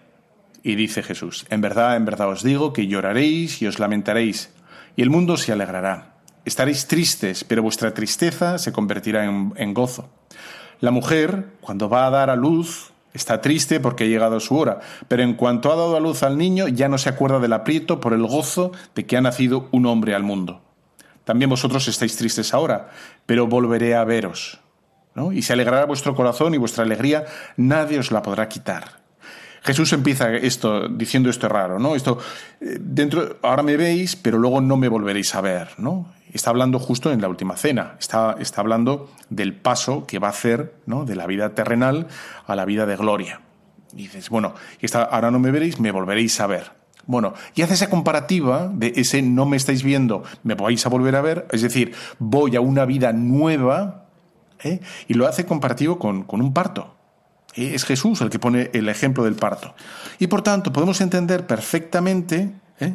Y 0.63 0.77
dice 0.77 1.03
Jesús, 1.03 1.45
En 1.51 1.61
verdad, 1.61 1.97
en 1.97 2.05
verdad 2.05 2.29
os 2.29 2.45
digo 2.45 2.73
que 2.73 2.87
lloraréis 2.87 3.61
y 3.63 3.67
os 3.67 3.81
lamentaréis 3.81 4.51
y 4.95 5.03
el 5.03 5.11
mundo 5.11 5.37
se 5.37 5.51
alegrará. 5.51 6.15
Estaréis 6.45 6.87
tristes, 6.87 7.43
pero 7.43 7.65
vuestra 7.65 7.95
tristeza 7.95 8.59
se 8.59 8.71
convertirá 8.71 9.25
en, 9.25 9.75
gozo. 9.75 10.09
La 10.79 10.93
mujer, 10.93 11.49
cuando 11.61 11.89
va 11.89 12.07
a 12.07 12.11
dar 12.11 12.31
a 12.31 12.37
luz, 12.37 12.93
está 13.13 13.41
triste 13.41 13.81
porque 13.81 14.05
ha 14.05 14.07
llegado 14.07 14.39
su 14.39 14.57
hora, 14.57 14.79
pero 15.09 15.25
en 15.25 15.35
cuanto 15.35 15.73
ha 15.73 15.75
dado 15.75 15.97
a 15.97 16.01
luz 16.01 16.23
al 16.23 16.39
niño 16.39 16.69
ya 16.69 16.89
no 16.89 16.99
se 16.99 17.09
acuerda 17.09 17.41
del 17.41 17.55
aprieto 17.55 17.99
por 17.99 18.13
el 18.13 18.25
gozo 18.25 18.71
de 18.95 19.05
que 19.05 19.17
ha 19.17 19.21
nacido 19.21 19.69
un 19.73 19.87
hombre 19.87 20.15
al 20.15 20.23
mundo. 20.23 20.63
También 21.25 21.51
vosotros 21.51 21.89
estáis 21.89 22.17
tristes 22.17 22.55
ahora, 22.55 22.91
pero 23.27 23.49
volveré 23.49 23.97
a 23.97 24.05
veros. 24.05 24.61
Y 25.33 25.43
se 25.43 25.53
alegrará 25.53 25.85
vuestro 25.87 26.15
corazón 26.15 26.55
y 26.55 26.59
vuestra 26.59 26.85
alegría 26.85 27.25
nadie 27.57 27.99
os 27.99 28.11
la 28.11 28.23
podrá 28.23 28.49
quitar. 28.49 28.99
Jesús 29.63 29.93
empieza 29.93 30.33
esto 30.35 30.89
diciendo 30.89 31.31
esto 31.31 31.49
raro, 31.49 31.79
¿no? 31.79 31.95
Esto 31.95 32.19
eh, 32.61 32.79
dentro 32.81 33.39
ahora 33.43 33.63
me 33.63 33.77
veis, 33.77 34.17
pero 34.17 34.39
luego 34.39 34.61
no 34.61 34.77
me 34.77 34.89
volveréis 34.89 35.35
a 35.35 35.41
ver, 35.41 35.69
¿no? 35.79 36.13
Está 36.33 36.51
hablando 36.51 36.79
justo 36.79 37.11
en 37.11 37.21
la 37.21 37.29
última 37.29 37.57
cena, 37.57 37.97
está, 37.99 38.37
está 38.39 38.61
hablando 38.61 39.11
del 39.31 39.55
paso 39.55 40.07
que 40.07 40.19
va 40.19 40.29
a 40.29 40.31
hacer, 40.31 40.75
¿no? 40.87 41.05
De 41.05 41.17
la 41.17 41.27
vida 41.27 41.55
terrenal 41.55 42.07
a 42.47 42.55
la 42.55 42.65
vida 42.65 42.87
de 42.87 42.97
gloria. 42.97 43.41
Y 43.95 44.03
dices, 44.03 44.29
bueno, 44.29 44.55
ahora 45.11 45.31
no 45.31 45.39
me 45.39 45.51
veréis, 45.51 45.81
me 45.81 45.91
volveréis 45.91 46.39
a 46.41 46.47
ver. 46.47 46.79
Bueno, 47.07 47.33
y 47.55 47.63
hace 47.63 47.73
esa 47.73 47.89
comparativa 47.89 48.71
de 48.71 48.93
ese 48.97 49.23
no 49.23 49.47
me 49.47 49.57
estáis 49.57 49.83
viendo, 49.83 50.25
me 50.43 50.55
vais 50.55 50.85
a 50.85 50.91
volver 50.91 51.17
a 51.17 51.23
ver, 51.23 51.49
es 51.53 51.63
decir, 51.63 51.95
voy 52.19 52.55
a 52.55 52.61
una 52.61 52.85
vida 52.85 53.15
nueva, 53.15 54.08
¿eh? 54.63 54.81
y 55.07 55.15
lo 55.15 55.27
hace 55.27 55.47
comparativo 55.47 55.99
con, 55.99 56.25
con 56.25 56.41
un 56.41 56.53
parto. 56.53 56.95
Es 57.55 57.85
Jesús 57.85 58.21
el 58.21 58.31
que 58.31 58.39
pone 58.39 58.71
el 58.73 58.89
ejemplo 58.89 59.25
del 59.25 59.35
parto. 59.35 59.75
Y 60.19 60.29
por 60.29 60.43
tanto 60.43 60.73
podemos 60.73 61.01
entender 61.01 61.47
perfectamente 61.47 62.53
¿eh? 62.79 62.95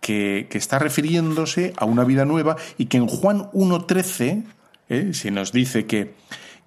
que, 0.00 0.48
está 0.50 0.78
refiriéndose 0.78 1.72
a 1.76 1.84
una 1.84 2.04
vida 2.04 2.24
nueva 2.24 2.56
y 2.76 2.86
que 2.86 2.98
en 2.98 3.06
Juan 3.06 3.50
1.13 3.52 4.44
¿eh? 4.88 5.10
se 5.14 5.30
nos 5.30 5.52
dice 5.52 5.86
que, 5.86 6.14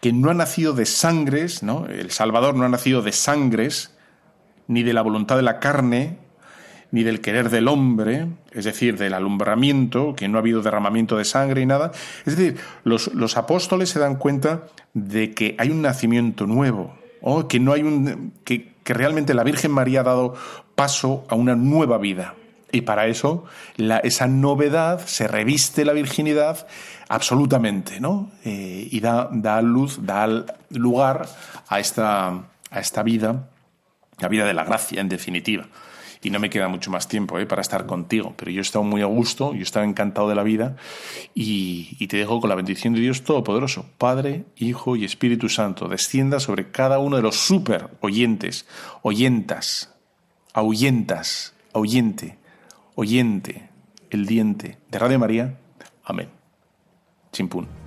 que 0.01 0.13
no 0.13 0.31
ha 0.31 0.33
nacido 0.33 0.73
de 0.73 0.85
sangres, 0.85 1.61
¿no? 1.61 1.85
el 1.85 2.11
Salvador 2.11 2.55
no 2.55 2.65
ha 2.65 2.69
nacido 2.69 3.01
de 3.01 3.11
sangres, 3.11 3.91
ni 4.67 4.83
de 4.83 4.93
la 4.93 5.01
voluntad 5.01 5.35
de 5.35 5.43
la 5.43 5.59
carne, 5.59 6.17
ni 6.91 7.03
del 7.03 7.21
querer 7.21 7.49
del 7.49 7.67
hombre, 7.67 8.27
es 8.51 8.65
decir, 8.65 8.97
del 8.97 9.13
alumbramiento, 9.13 10.15
que 10.15 10.27
no 10.27 10.37
ha 10.37 10.41
habido 10.41 10.61
derramamiento 10.61 11.17
de 11.17 11.25
sangre 11.25 11.61
y 11.61 11.65
nada. 11.65 11.91
Es 12.25 12.37
decir, 12.37 12.57
los, 12.83 13.13
los 13.13 13.37
apóstoles 13.37 13.89
se 13.89 13.99
dan 13.99 14.15
cuenta 14.15 14.63
de 14.93 15.33
que 15.33 15.55
hay 15.57 15.69
un 15.69 15.81
nacimiento 15.81 16.47
nuevo, 16.47 16.97
o 17.21 17.47
que 17.47 17.59
no 17.59 17.73
hay 17.73 17.83
un 17.83 18.33
que, 18.43 18.75
realmente 18.85 19.33
la 19.33 19.43
Virgen 19.43 19.71
María 19.71 19.99
ha 19.99 20.03
dado 20.03 20.35
paso 20.75 21.25
a 21.29 21.35
una 21.35 21.55
nueva 21.55 21.97
vida. 21.97 22.35
Y 22.71 22.81
para 22.81 23.07
eso 23.07 23.45
esa 23.77 24.27
novedad 24.27 25.05
se 25.05 25.27
reviste 25.27 25.85
la 25.85 25.93
virginidad 25.93 26.67
absolutamente, 27.07 27.99
¿no? 28.01 28.29
Eh, 28.43 28.87
y 28.91 28.99
da, 28.99 29.29
da, 29.31 29.61
luz, 29.61 30.05
da 30.05 30.45
lugar 30.69 31.27
a 31.67 31.79
esta, 31.79 32.29
a 32.29 32.79
esta 32.79 33.03
vida, 33.03 33.49
la 34.19 34.27
vida 34.27 34.45
de 34.45 34.53
la 34.53 34.65
gracia, 34.65 34.99
en 34.99 35.09
definitiva 35.09 35.67
y 36.21 36.29
no 36.29 36.39
me 36.39 36.49
queda 36.49 36.67
mucho 36.67 36.91
más 36.91 37.07
tiempo 37.07 37.39
¿eh? 37.39 37.45
para 37.45 37.61
estar 37.61 37.85
contigo, 37.85 38.33
pero 38.37 38.51
yo 38.51 38.59
he 38.59 38.61
estado 38.61 38.83
muy 38.83 39.01
a 39.01 39.05
gusto, 39.05 39.53
yo 39.53 39.59
he 39.59 39.63
estado 39.63 39.85
encantado 39.85 40.29
de 40.29 40.35
la 40.35 40.43
vida 40.43 40.75
y, 41.33 42.07
te 42.07 42.17
dejo 42.17 42.39
con 42.39 42.49
la 42.49 42.55
bendición 42.55 42.93
de 42.93 43.01
Dios 43.01 43.23
Todopoderoso, 43.23 43.85
Padre, 43.97 44.45
Hijo 44.55 44.95
y 44.95 45.03
Espíritu 45.03 45.49
Santo, 45.49 45.87
descienda 45.87 46.39
sobre 46.39 46.71
cada 46.71 46.99
uno 46.99 47.17
de 47.17 47.21
los 47.21 47.35
super 47.35 47.89
oyentes, 48.01 48.65
oyentas, 49.01 49.93
ahuyentas, 50.53 51.53
ahuyente, 51.73 52.37
oyente, 52.95 53.69
el 54.09 54.25
diente 54.25 54.77
de 54.89 54.99
Radio 54.99 55.19
María. 55.19 55.57
Amén. 56.03 56.29
Chimpún. 57.33 57.86